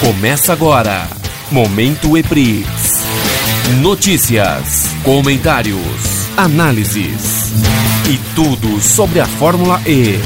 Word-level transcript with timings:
Começa 0.00 0.52
agora. 0.52 1.08
Momento 1.50 2.16
EPRIX. 2.16 2.66
Notícias, 3.80 4.86
comentários, 5.04 5.78
análises 6.36 7.50
e 8.08 8.34
tudo 8.34 8.80
sobre 8.80 9.20
a 9.20 9.26
Fórmula 9.26 9.80
E. 9.86 10.18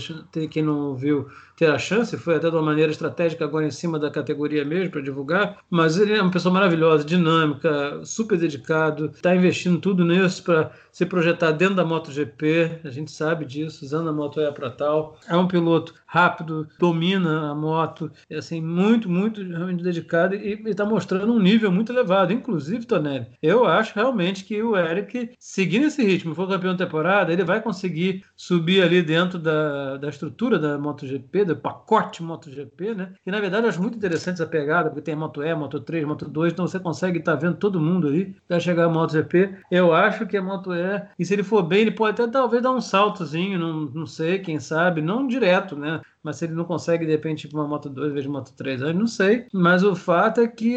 quem 0.49 0.63
não 0.63 0.95
viu 0.95 1.27
ter 1.59 1.69
a 1.69 1.77
chance, 1.77 2.15
foi 2.15 2.37
até 2.37 2.49
de 2.49 2.55
uma 2.55 2.61
maneira 2.61 2.89
estratégica 2.89 3.43
agora 3.43 3.67
em 3.67 3.71
cima 3.71 3.99
da 3.99 4.09
categoria 4.09 4.63
mesmo 4.63 4.91
para 4.91 5.01
divulgar, 5.01 5.57
mas 5.69 5.97
ele 5.97 6.13
é 6.13 6.21
uma 6.21 6.31
pessoa 6.31 6.53
maravilhosa, 6.53 7.03
dinâmica, 7.03 7.99
super 8.05 8.37
dedicado, 8.37 9.07
está 9.07 9.35
investindo 9.35 9.77
tudo 9.77 10.05
nisso 10.05 10.41
para 10.41 10.71
se 10.89 11.05
projetar 11.05 11.51
dentro 11.51 11.75
da 11.75 11.83
MotoGP, 11.83 12.79
a 12.83 12.89
gente 12.89 13.11
sabe 13.11 13.45
disso, 13.45 13.83
usando 13.83 14.09
a 14.09 14.13
Moto 14.13 14.39
E 14.39 14.51
para 14.51 14.69
tal. 14.69 15.17
É 15.27 15.35
um 15.35 15.47
piloto 15.47 15.93
rápido, 16.05 16.67
domina 16.79 17.51
a 17.51 17.55
moto, 17.55 18.11
é 18.29 18.37
assim, 18.37 18.59
muito, 18.59 19.07
muito 19.07 19.43
realmente 19.43 19.83
dedicado 19.83 20.35
e 20.35 20.59
está 20.65 20.83
mostrando 20.83 21.31
um 21.31 21.39
nível 21.39 21.71
muito 21.71 21.91
elevado. 21.91 22.33
Inclusive, 22.33 22.85
Tonelli, 22.85 23.27
eu 23.41 23.65
acho 23.65 23.93
realmente 23.95 24.43
que 24.43 24.61
o 24.61 24.75
Eric, 24.75 25.31
seguindo 25.39 25.85
esse 25.85 26.03
ritmo, 26.03 26.33
for 26.33 26.49
campeão 26.49 26.75
da 26.75 26.85
temporada, 26.85 27.31
ele 27.31 27.43
vai 27.43 27.61
conseguir 27.61 28.25
subir 28.35 28.81
ali 28.81 29.03
dentro 29.03 29.37
da, 29.37 29.97
da 29.97 30.09
estrutura 30.09 30.57
da 30.57 30.77
MotoGP, 30.79 31.45
do 31.53 31.61
pacote 31.61 32.23
MotoGP, 32.23 32.95
né? 32.95 33.13
E 33.25 33.31
na 33.31 33.39
verdade 33.39 33.63
eu 33.63 33.69
acho 33.69 33.81
muito 33.81 33.97
interessante 33.97 34.35
essa 34.35 34.47
pegada, 34.47 34.89
porque 34.89 35.01
tem 35.01 35.15
Moto 35.15 35.43
E, 35.43 35.53
Moto 35.53 35.79
3, 35.79 36.05
Moto 36.05 36.25
2, 36.25 36.53
então 36.53 36.67
você 36.67 36.79
consegue 36.79 37.19
estar 37.19 37.33
tá 37.33 37.39
vendo 37.39 37.57
todo 37.57 37.79
mundo 37.79 38.07
ali 38.07 38.35
até 38.45 38.59
chegar 38.59 38.85
a 38.85 38.89
MotoGP. 38.89 39.57
Eu 39.71 39.93
acho 39.93 40.25
que 40.25 40.37
a 40.37 40.41
Moto 40.41 40.73
E, 40.73 41.01
e 41.17 41.25
se 41.25 41.33
ele 41.33 41.43
for 41.43 41.63
bem, 41.63 41.81
ele 41.81 41.91
pode 41.91 42.21
até 42.21 42.31
talvez 42.31 42.63
dar 42.63 42.71
um 42.71 42.81
saltozinho, 42.81 43.59
não, 43.59 43.81
não 43.85 44.05
sei, 44.05 44.39
quem 44.39 44.59
sabe, 44.59 45.01
não 45.01 45.27
direto, 45.27 45.75
né? 45.75 46.01
mas 46.23 46.37
se 46.37 46.45
ele 46.45 46.53
não 46.53 46.65
consegue, 46.65 47.05
de 47.05 47.11
repente, 47.11 47.45
ir 47.45 47.49
para 47.49 47.59
uma 47.59 47.67
Moto 47.67 47.89
2 47.89 48.09
em 48.09 48.13
vez 48.13 48.23
de 48.25 48.31
Moto 48.31 48.53
3, 48.55 48.81
eu 48.81 48.93
não 48.93 49.07
sei. 49.07 49.45
Mas 49.53 49.83
o 49.83 49.95
fato 49.95 50.41
é 50.41 50.47
que 50.47 50.73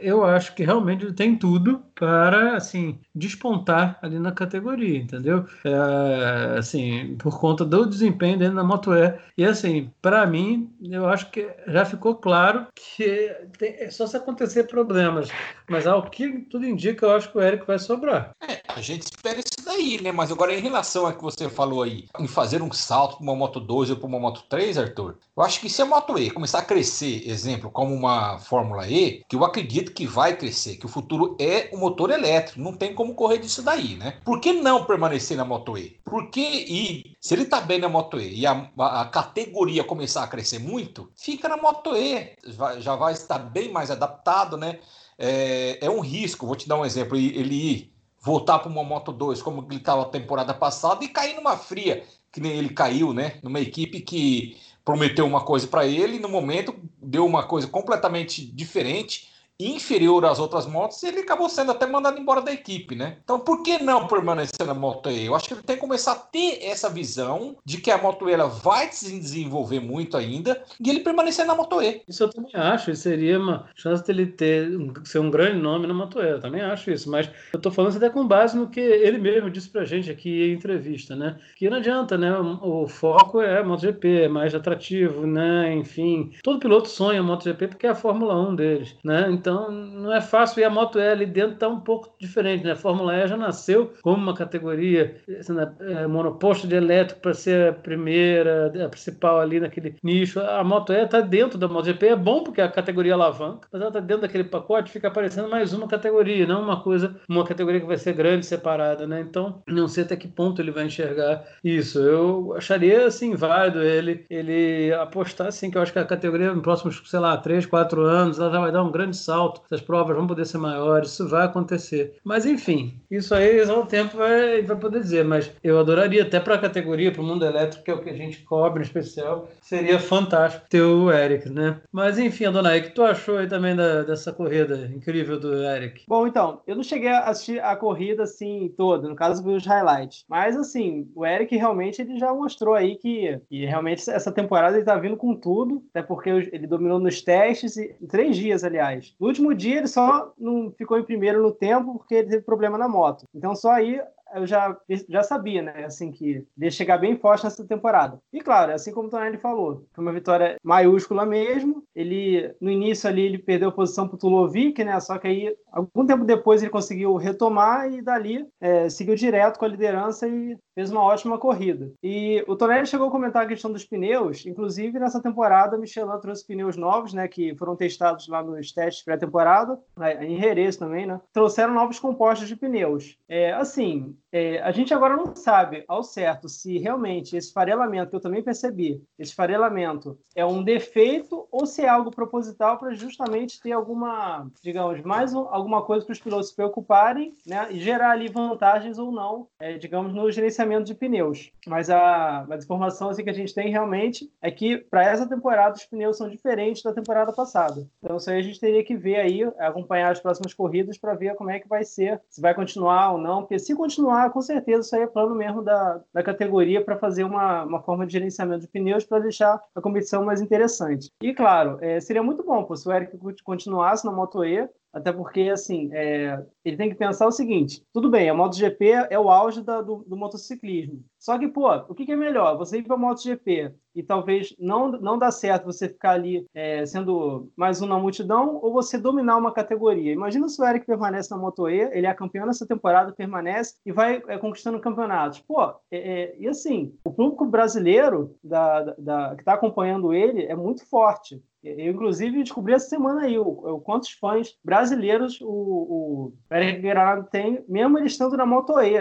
eu 0.00 0.24
acho 0.24 0.54
que 0.54 0.64
realmente 0.64 1.04
ele 1.04 1.12
tem 1.12 1.36
tudo 1.36 1.82
para, 1.94 2.56
assim, 2.56 2.98
despontar 3.14 3.98
ali 4.02 4.18
na 4.18 4.32
categoria, 4.32 4.98
entendeu? 4.98 5.44
É, 5.64 6.58
assim, 6.58 7.16
por 7.18 7.38
conta 7.40 7.64
do 7.64 7.86
desempenho 7.86 8.38
dele 8.38 8.54
na 8.54 8.64
Moto 8.64 8.94
E. 8.94 9.18
E, 9.36 9.44
assim, 9.44 9.90
para 10.06 10.24
mim, 10.24 10.72
eu 10.80 11.08
acho 11.08 11.32
que 11.32 11.52
já 11.66 11.84
ficou 11.84 12.14
claro 12.14 12.68
que 12.72 13.28
tem, 13.58 13.74
é 13.76 13.90
só 13.90 14.06
se 14.06 14.16
acontecer 14.16 14.68
problemas. 14.68 15.28
Mas 15.68 15.84
ao 15.84 16.08
que 16.08 16.42
tudo 16.48 16.64
indica, 16.64 17.04
eu 17.04 17.16
acho 17.16 17.32
que 17.32 17.36
o 17.36 17.42
Eric 17.42 17.66
vai 17.66 17.76
sobrar. 17.76 18.30
É, 18.48 18.60
a 18.68 18.80
gente 18.80 19.02
espera 19.02 19.40
isso 19.40 19.64
daí, 19.64 20.00
né? 20.00 20.12
Mas 20.12 20.30
agora, 20.30 20.54
em 20.54 20.60
relação 20.60 21.06
a 21.06 21.12
que 21.12 21.20
você 21.20 21.48
falou 21.48 21.82
aí, 21.82 22.04
em 22.20 22.28
fazer 22.28 22.62
um 22.62 22.70
salto 22.70 23.16
para 23.16 23.24
uma 23.24 23.34
Moto 23.34 23.58
2 23.58 23.90
ou 23.90 23.96
para 23.96 24.06
uma 24.06 24.20
Moto 24.20 24.44
3, 24.48 24.78
Arthur, 24.78 25.16
eu 25.36 25.42
acho 25.42 25.60
que 25.60 25.68
se 25.68 25.82
a 25.82 25.84
Moto 25.84 26.16
E 26.16 26.30
começar 26.30 26.60
a 26.60 26.64
crescer, 26.64 27.28
exemplo, 27.28 27.68
como 27.68 27.92
uma 27.92 28.38
Fórmula 28.38 28.88
E, 28.88 29.24
que 29.28 29.34
eu 29.34 29.44
acredito 29.44 29.92
que 29.92 30.06
vai 30.06 30.36
crescer, 30.36 30.76
que 30.76 30.86
o 30.86 30.88
futuro 30.88 31.36
é 31.40 31.68
o 31.72 31.78
motor 31.78 32.12
elétrico, 32.12 32.60
não 32.60 32.72
tem 32.72 32.94
como 32.94 33.16
correr 33.16 33.38
disso 33.38 33.60
daí, 33.60 33.96
né? 33.96 34.18
Por 34.24 34.38
que 34.38 34.52
não 34.52 34.84
permanecer 34.84 35.36
na 35.36 35.44
Moto 35.44 35.76
E? 35.76 35.98
Porque, 36.08 36.40
e 36.40 37.16
se 37.20 37.34
ele 37.34 37.46
tá 37.46 37.60
bem 37.60 37.80
na 37.80 37.88
Moto 37.88 38.20
E 38.20 38.40
e 38.40 38.46
a, 38.46 38.70
a, 38.78 39.06
categoria 39.06 39.82
começar 39.82 40.22
a 40.22 40.28
crescer 40.28 40.60
muito, 40.60 41.10
fica 41.16 41.48
na 41.48 41.56
Moto 41.56 41.96
E, 41.96 42.36
já 42.78 42.94
vai 42.94 43.12
estar 43.12 43.40
bem 43.40 43.72
mais 43.72 43.90
adaptado, 43.90 44.56
né? 44.56 44.78
É, 45.18 45.84
é 45.84 45.90
um 45.90 45.98
risco, 45.98 46.46
vou 46.46 46.54
te 46.54 46.68
dar 46.68 46.78
um 46.78 46.84
exemplo, 46.84 47.16
ele 47.16 47.54
ir 47.54 47.92
voltar 48.20 48.60
para 48.60 48.70
uma 48.70 48.84
Moto 48.84 49.10
2 49.10 49.42
como 49.42 49.66
ele 49.68 49.80
estava 49.80 50.02
a 50.02 50.08
temporada 50.08 50.54
passada 50.54 51.04
e 51.04 51.08
cair 51.08 51.34
numa 51.34 51.56
fria 51.56 52.04
que 52.30 52.40
nem 52.40 52.52
ele 52.52 52.68
caiu, 52.68 53.12
né? 53.12 53.40
Numa 53.42 53.58
equipe 53.58 54.00
que 54.00 54.56
prometeu 54.84 55.26
uma 55.26 55.44
coisa 55.44 55.66
para 55.66 55.86
ele, 55.86 56.18
e 56.18 56.20
no 56.20 56.28
momento 56.28 56.72
deu 57.02 57.26
uma 57.26 57.42
coisa 57.42 57.66
completamente 57.66 58.46
diferente 58.46 59.28
inferior 59.58 60.24
às 60.24 60.38
outras 60.38 60.66
motos 60.66 61.02
e 61.02 61.08
ele 61.08 61.20
acabou 61.20 61.48
sendo 61.48 61.72
até 61.72 61.86
mandado 61.86 62.18
embora 62.18 62.42
da 62.42 62.52
equipe, 62.52 62.94
né? 62.94 63.16
Então 63.24 63.38
por 63.38 63.62
que 63.62 63.82
não 63.82 64.06
permanecer 64.06 64.66
na 64.66 64.74
Moto 64.74 65.10
E? 65.10 65.26
Eu 65.26 65.34
acho 65.34 65.48
que 65.48 65.54
ele 65.54 65.62
tem 65.62 65.76
que 65.76 65.80
começar 65.80 66.12
a 66.12 66.16
ter 66.16 66.58
essa 66.62 66.88
visão 66.90 67.56
de 67.64 67.78
que 67.78 67.90
a 67.90 67.98
Moto 67.98 68.28
E 68.28 68.32
ela 68.32 68.46
vai 68.46 68.90
se 68.92 69.18
desenvolver 69.18 69.80
muito 69.80 70.16
ainda 70.16 70.62
e 70.80 70.90
ele 70.90 71.00
permanecer 71.00 71.46
na 71.46 71.54
Moto 71.54 71.80
E. 71.82 72.02
Isso 72.06 72.22
eu 72.22 72.30
também 72.30 72.52
acho, 72.54 72.90
isso 72.90 73.02
seria 73.02 73.38
uma 73.38 73.68
chance 73.74 74.04
dele 74.04 74.26
ter 74.26 74.68
ser 75.04 75.18
um 75.18 75.30
grande 75.30 75.60
nome 75.60 75.86
na 75.86 75.94
Moto 75.94 76.20
E, 76.20 76.30
eu 76.30 76.40
também 76.40 76.60
acho 76.60 76.90
isso, 76.90 77.10
mas 77.10 77.30
eu 77.52 77.60
tô 77.60 77.70
falando 77.70 77.96
até 77.96 78.10
com 78.10 78.26
base 78.26 78.56
no 78.56 78.68
que 78.68 78.80
ele 78.80 79.18
mesmo 79.18 79.50
disse 79.50 79.68
pra 79.68 79.84
gente 79.84 80.10
aqui 80.10 80.50
em 80.50 80.52
entrevista, 80.52 81.14
né? 81.16 81.38
Que 81.56 81.70
não 81.70 81.78
adianta, 81.78 82.18
né? 82.18 82.36
O 82.38 82.86
foco 82.88 83.40
é 83.40 83.60
a 83.60 83.64
MotoGP, 83.64 84.22
é 84.22 84.28
mais 84.28 84.54
atrativo, 84.54 85.26
né? 85.26 85.72
Enfim, 85.74 86.32
todo 86.42 86.58
piloto 86.58 86.88
sonha 86.88 87.20
a 87.20 87.22
MotoGP 87.22 87.68
porque 87.68 87.86
é 87.86 87.90
a 87.90 87.94
Fórmula 87.94 88.34
1 88.50 88.56
deles, 88.56 88.96
né? 89.04 89.28
Então 89.30 89.45
não 89.52 90.12
é 90.12 90.20
fácil 90.20 90.60
e 90.60 90.64
a 90.64 90.70
Moto 90.70 90.98
E 90.98 91.08
ali 91.08 91.26
dentro 91.26 91.54
está 91.54 91.68
um 91.68 91.80
pouco 91.80 92.14
diferente, 92.18 92.64
né? 92.64 92.72
A 92.72 92.76
Fórmula 92.76 93.14
E 93.14 93.28
já 93.28 93.36
nasceu 93.36 93.92
como 94.02 94.16
uma 94.16 94.34
categoria 94.34 95.16
é, 95.28 96.06
monoposto 96.06 96.66
de 96.66 96.74
elétrico 96.74 97.20
para 97.20 97.34
ser 97.34 97.70
a 97.70 97.72
primeira, 97.72 98.72
a 98.84 98.88
principal 98.88 99.40
ali 99.40 99.60
naquele 99.60 99.96
nicho. 100.02 100.40
A 100.40 100.62
Moto 100.64 100.92
E 100.92 101.02
está 101.02 101.20
dentro 101.20 101.58
da 101.58 101.68
MotoGP, 101.68 102.06
é 102.06 102.16
bom 102.16 102.42
porque 102.42 102.60
a 102.60 102.68
categoria 102.70 103.14
alavanca, 103.14 103.68
mas 103.72 103.80
ela 103.80 103.90
está 103.90 104.00
dentro 104.00 104.22
daquele 104.22 104.44
pacote, 104.44 104.90
fica 104.90 105.08
aparecendo 105.08 105.48
mais 105.48 105.72
uma 105.72 105.88
categoria, 105.88 106.46
não 106.46 106.62
uma 106.62 106.82
coisa, 106.82 107.16
uma 107.28 107.44
categoria 107.44 107.80
que 107.80 107.86
vai 107.86 107.96
ser 107.96 108.12
grande, 108.12 108.46
separada, 108.46 109.06
né? 109.06 109.20
Então, 109.20 109.62
não 109.66 109.88
sei 109.88 110.04
até 110.04 110.16
que 110.16 110.28
ponto 110.28 110.60
ele 110.60 110.70
vai 110.70 110.86
enxergar 110.86 111.44
isso. 111.62 111.98
Eu 111.98 112.54
acharia, 112.56 113.06
assim, 113.06 113.34
válido 113.34 113.82
ele, 113.82 114.24
ele 114.30 114.92
apostar, 114.94 115.48
assim, 115.48 115.70
que 115.70 115.78
eu 115.78 115.82
acho 115.82 115.92
que 115.92 115.98
a 115.98 116.04
categoria 116.04 116.52
nos 116.52 116.62
próximos, 116.62 117.02
sei 117.04 117.20
lá, 117.20 117.36
3, 117.36 117.66
4 117.66 118.02
anos, 118.02 118.38
ela 118.38 118.50
já 118.50 118.60
vai 118.60 118.72
dar 118.72 118.82
um 118.82 118.90
grande 118.90 119.16
salto, 119.16 119.35
essas 119.64 119.80
provas 119.80 120.16
vão 120.16 120.26
poder 120.26 120.46
ser 120.46 120.58
maiores, 120.58 121.10
isso 121.10 121.28
vai 121.28 121.44
acontecer. 121.44 122.16
Mas, 122.24 122.46
enfim, 122.46 122.94
isso 123.10 123.34
aí 123.34 123.64
só 123.66 123.82
o 123.82 123.86
tempo 123.86 124.16
vai, 124.16 124.62
vai 124.62 124.76
poder 124.76 125.00
dizer, 125.00 125.24
mas 125.24 125.50
eu 125.62 125.78
adoraria 125.78 126.22
até 126.22 126.40
para 126.40 126.54
a 126.54 126.60
categoria, 126.60 127.12
para 127.12 127.22
o 127.22 127.24
mundo 127.24 127.44
elétrico, 127.44 127.84
que 127.84 127.90
é 127.90 127.94
o 127.94 128.02
que 128.02 128.10
a 128.10 128.16
gente 128.16 128.42
cobre 128.42 128.80
em 128.80 128.86
especial, 128.86 129.48
seria 129.60 129.98
fantástico 129.98 130.66
ter 130.68 130.82
o 130.82 131.10
Eric, 131.10 131.48
né? 131.48 131.80
Mas, 131.92 132.18
enfim, 132.18 132.46
Adonai, 132.46 132.80
o 132.80 132.82
que 132.82 132.90
tu 132.90 133.02
achou 133.02 133.38
aí 133.38 133.46
também 133.46 133.74
da, 133.74 134.02
dessa 134.02 134.32
corrida 134.32 134.90
incrível 134.94 135.38
do 135.38 135.54
Eric? 135.54 136.04
Bom, 136.08 136.26
então, 136.26 136.60
eu 136.66 136.76
não 136.76 136.82
cheguei 136.82 137.08
a 137.08 137.24
assistir 137.24 137.62
a 137.62 137.74
corrida, 137.76 138.22
assim, 138.22 138.72
toda, 138.76 139.08
no 139.08 139.16
caso, 139.16 139.42
vi 139.42 139.50
os 139.50 139.66
highlights, 139.66 140.24
mas, 140.28 140.56
assim, 140.56 141.10
o 141.14 141.24
Eric 141.24 141.54
realmente, 141.56 142.00
ele 142.00 142.18
já 142.18 142.32
mostrou 142.32 142.74
aí 142.74 142.96
que, 142.96 143.40
que 143.48 143.64
realmente 143.64 144.08
essa 144.10 144.32
temporada 144.32 144.76
ele 144.76 144.84
tá 144.84 144.96
vindo 144.96 145.16
com 145.16 145.34
tudo, 145.34 145.82
até 145.90 146.02
porque 146.02 146.30
ele 146.30 146.66
dominou 146.66 146.98
nos 146.98 147.22
testes, 147.22 147.76
e, 147.76 147.94
em 148.00 148.06
três 148.06 148.36
dias, 148.36 148.64
aliás. 148.64 149.14
No 149.26 149.30
último 149.30 149.52
dia, 149.52 149.78
ele 149.78 149.88
só 149.88 150.32
não 150.38 150.70
ficou 150.70 150.96
em 150.96 151.02
primeiro 151.02 151.42
no 151.42 151.50
tempo 151.50 151.98
porque 151.98 152.14
ele 152.14 152.28
teve 152.28 152.42
problema 152.44 152.78
na 152.78 152.86
moto. 152.86 153.24
Então, 153.34 153.56
só 153.56 153.72
aí 153.72 154.00
eu 154.32 154.46
já, 154.46 154.76
já 155.08 155.22
sabia, 155.24 155.62
né, 155.62 155.84
assim, 155.84 156.12
que 156.12 156.46
ia 156.56 156.70
chegar 156.70 156.98
bem 156.98 157.16
forte 157.16 157.42
nessa 157.42 157.66
temporada. 157.66 158.20
E 158.32 158.40
claro, 158.40 158.72
assim 158.72 158.92
como 158.92 159.08
o 159.08 159.10
Tonelli 159.10 159.36
falou, 159.38 159.84
foi 159.92 160.04
uma 160.04 160.12
vitória 160.12 160.56
maiúscula 160.62 161.26
mesmo. 161.26 161.82
Ele, 161.94 162.54
no 162.60 162.70
início 162.70 163.08
ali, 163.08 163.22
ele 163.22 163.38
perdeu 163.38 163.70
a 163.70 163.72
posição 163.72 164.06
para 164.06 164.14
o 164.14 164.18
Tulovic, 164.18 164.84
né, 164.84 164.98
só 165.00 165.18
que 165.18 165.26
aí, 165.26 165.56
algum 165.72 166.06
tempo 166.06 166.24
depois, 166.24 166.62
ele 166.62 166.70
conseguiu 166.70 167.16
retomar 167.16 167.92
e 167.92 168.00
dali 168.00 168.46
é, 168.60 168.88
seguiu 168.88 169.16
direto 169.16 169.58
com 169.58 169.64
a 169.64 169.68
liderança 169.68 170.28
e 170.28 170.56
fez 170.76 170.90
uma 170.90 171.02
ótima 171.02 171.38
corrida. 171.38 171.90
E 172.02 172.44
o 172.46 172.54
Tonelli 172.54 172.86
chegou 172.86 173.08
a 173.08 173.10
comentar 173.10 173.44
a 173.44 173.48
questão 173.48 173.72
dos 173.72 173.84
pneus, 173.84 174.44
inclusive 174.44 174.98
nessa 174.98 175.22
temporada, 175.22 175.78
Michelin 175.78 176.20
trouxe 176.20 176.46
pneus 176.46 176.76
novos, 176.76 177.14
né, 177.14 177.26
que 177.26 177.56
foram 177.56 177.74
testados 177.74 178.28
lá 178.28 178.42
nos 178.42 178.70
testes 178.72 179.02
pré-temporada, 179.02 179.80
em 180.20 180.38
Jerez 180.38 180.76
também, 180.76 181.06
né, 181.06 181.18
trouxeram 181.32 181.72
novos 181.72 181.98
compostos 181.98 182.46
de 182.46 182.54
pneus. 182.54 183.16
É, 183.26 183.52
assim, 183.54 184.14
é, 184.36 184.60
a 184.60 184.70
gente 184.70 184.92
agora 184.92 185.16
não 185.16 185.34
sabe 185.34 185.82
ao 185.88 186.02
certo 186.02 186.46
se 186.46 186.76
realmente 186.76 187.34
esse 187.34 187.50
farelamento, 187.50 188.10
que 188.10 188.16
eu 188.16 188.20
também 188.20 188.42
percebi, 188.42 189.02
esse 189.18 189.34
farelamento 189.34 190.18
é 190.34 190.44
um 190.44 190.62
defeito 190.62 191.48
ou 191.50 191.64
se 191.64 191.80
é 191.82 191.88
algo 191.88 192.10
proposital 192.10 192.78
para 192.78 192.92
justamente 192.92 193.58
ter 193.58 193.72
alguma, 193.72 194.46
digamos, 194.62 195.00
mais 195.00 195.32
um, 195.32 195.48
alguma 195.48 195.82
coisa 195.82 196.04
para 196.04 196.12
os 196.12 196.20
pilotos 196.20 196.50
se 196.50 196.54
preocuparem 196.54 197.32
né, 197.46 197.68
e 197.70 197.80
gerar 197.80 198.10
ali 198.10 198.28
vantagens 198.28 198.98
ou 198.98 199.10
não, 199.10 199.48
é, 199.58 199.78
digamos, 199.78 200.12
no 200.12 200.30
gerenciamento 200.30 200.84
de 200.84 200.94
pneus. 200.94 201.50
Mas 201.66 201.88
a, 201.88 202.46
a 202.50 202.56
informação 202.56 203.08
assim, 203.08 203.24
que 203.24 203.30
a 203.30 203.34
gente 203.34 203.54
tem 203.54 203.70
realmente 203.70 204.30
é 204.42 204.50
que 204.50 204.76
para 204.76 205.02
essa 205.02 205.26
temporada 205.26 205.76
os 205.76 205.86
pneus 205.86 206.18
são 206.18 206.28
diferentes 206.28 206.82
da 206.82 206.92
temporada 206.92 207.32
passada. 207.32 207.88
Então 208.02 208.18
isso 208.18 208.28
aí 208.28 208.38
a 208.38 208.42
gente 208.42 208.60
teria 208.60 208.84
que 208.84 208.96
ver 208.96 209.16
aí, 209.16 209.44
acompanhar 209.58 210.12
as 210.12 210.20
próximas 210.20 210.52
corridas 210.52 210.98
para 210.98 211.14
ver 211.14 211.34
como 211.36 211.50
é 211.50 211.58
que 211.58 211.68
vai 211.68 211.84
ser, 211.84 212.20
se 212.28 212.42
vai 212.42 212.54
continuar 212.54 213.12
ou 213.12 213.18
não, 213.18 213.40
porque 213.40 213.58
se 213.58 213.74
continuar, 213.74 214.25
com 214.30 214.40
certeza 214.40 214.80
isso 214.80 214.96
aí 214.96 215.02
é 215.02 215.06
plano 215.06 215.34
mesmo 215.34 215.62
da, 215.62 216.00
da 216.12 216.22
categoria 216.22 216.84
para 216.84 216.96
fazer 216.96 217.24
uma, 217.24 217.64
uma 217.64 217.82
forma 217.82 218.06
de 218.06 218.12
gerenciamento 218.12 218.62
de 218.62 218.68
pneus 218.68 219.04
para 219.04 219.20
deixar 219.20 219.60
a 219.74 219.80
competição 219.80 220.24
mais 220.24 220.40
interessante. 220.40 221.10
E 221.22 221.34
claro, 221.34 221.78
é, 221.80 222.00
seria 222.00 222.22
muito 222.22 222.42
bom 222.44 222.64
pô, 222.64 222.76
se 222.76 222.88
o 222.88 222.92
Eric 222.92 223.16
continuasse 223.42 224.04
na 224.04 224.12
Moto 224.12 224.44
E, 224.44 224.68
até 224.96 225.12
porque, 225.12 225.50
assim, 225.52 225.90
é, 225.92 226.42
ele 226.64 226.78
tem 226.78 226.88
que 226.88 226.94
pensar 226.94 227.26
o 227.26 227.30
seguinte: 227.30 227.84
tudo 227.92 228.10
bem, 228.10 228.30
a 228.30 228.34
MotoGP 228.34 229.08
é 229.10 229.18
o 229.18 229.28
auge 229.28 229.62
da, 229.62 229.82
do, 229.82 229.96
do, 230.06 230.16
motociclismo. 230.16 231.04
Só 231.18 231.38
que, 231.38 231.46
pô, 231.48 231.70
o 231.86 231.94
que, 231.94 232.06
que 232.06 232.12
é 232.12 232.16
melhor? 232.16 232.56
Você 232.56 232.78
ir 232.78 232.82
para 232.82 232.94
a 232.94 232.98
MotoGP 232.98 233.74
e 233.94 234.02
talvez 234.02 234.54
não, 234.58 234.92
não 234.92 235.18
dá 235.18 235.30
certo 235.30 235.66
você 235.66 235.86
ficar 235.86 236.12
ali 236.12 236.46
é, 236.54 236.86
sendo 236.86 237.50
mais 237.54 237.82
um 237.82 237.86
na 237.86 237.98
multidão 237.98 238.58
ou 238.62 238.72
você 238.72 238.96
dominar 238.96 239.36
uma 239.36 239.52
categoria. 239.52 240.12
Imagina 240.12 240.48
se 240.48 240.60
o 240.62 240.64
Eric 240.66 240.86
permanece 240.86 241.30
na 241.30 241.36
Moto 241.36 241.68
E, 241.68 241.80
ele 241.92 242.06
é 242.06 242.14
campeão 242.14 242.46
nessa 242.46 242.66
temporada, 242.66 243.12
permanece 243.12 243.74
e 243.84 243.92
vai 243.92 244.22
é, 244.28 244.38
conquistando 244.38 244.80
campeonatos. 244.80 245.40
Pô, 245.40 245.62
é, 245.90 245.98
é 245.98 246.36
e 246.38 246.48
assim, 246.48 246.94
o 247.04 247.12
público 247.12 247.44
brasileiro 247.44 248.34
da, 248.42 248.82
da, 248.82 248.94
da 248.98 249.34
que 249.34 249.42
está 249.42 249.52
acompanhando 249.52 250.14
ele 250.14 250.44
é 250.44 250.56
muito 250.56 250.88
forte. 250.88 251.42
Eu, 251.66 251.92
inclusive, 251.92 252.42
descobri 252.42 252.74
essa 252.74 252.88
semana 252.88 253.22
aí 253.22 253.38
o, 253.38 253.46
o 253.46 253.80
quantos 253.80 254.10
fãs 254.12 254.56
brasileiros 254.64 255.40
o, 255.40 255.46
o 255.48 256.32
Eric 256.50 256.82
tem, 257.30 257.64
mesmo 257.68 257.98
ele 257.98 258.06
estando 258.06 258.36
na 258.36 258.46
Moto 258.46 258.78
E. 258.80 258.94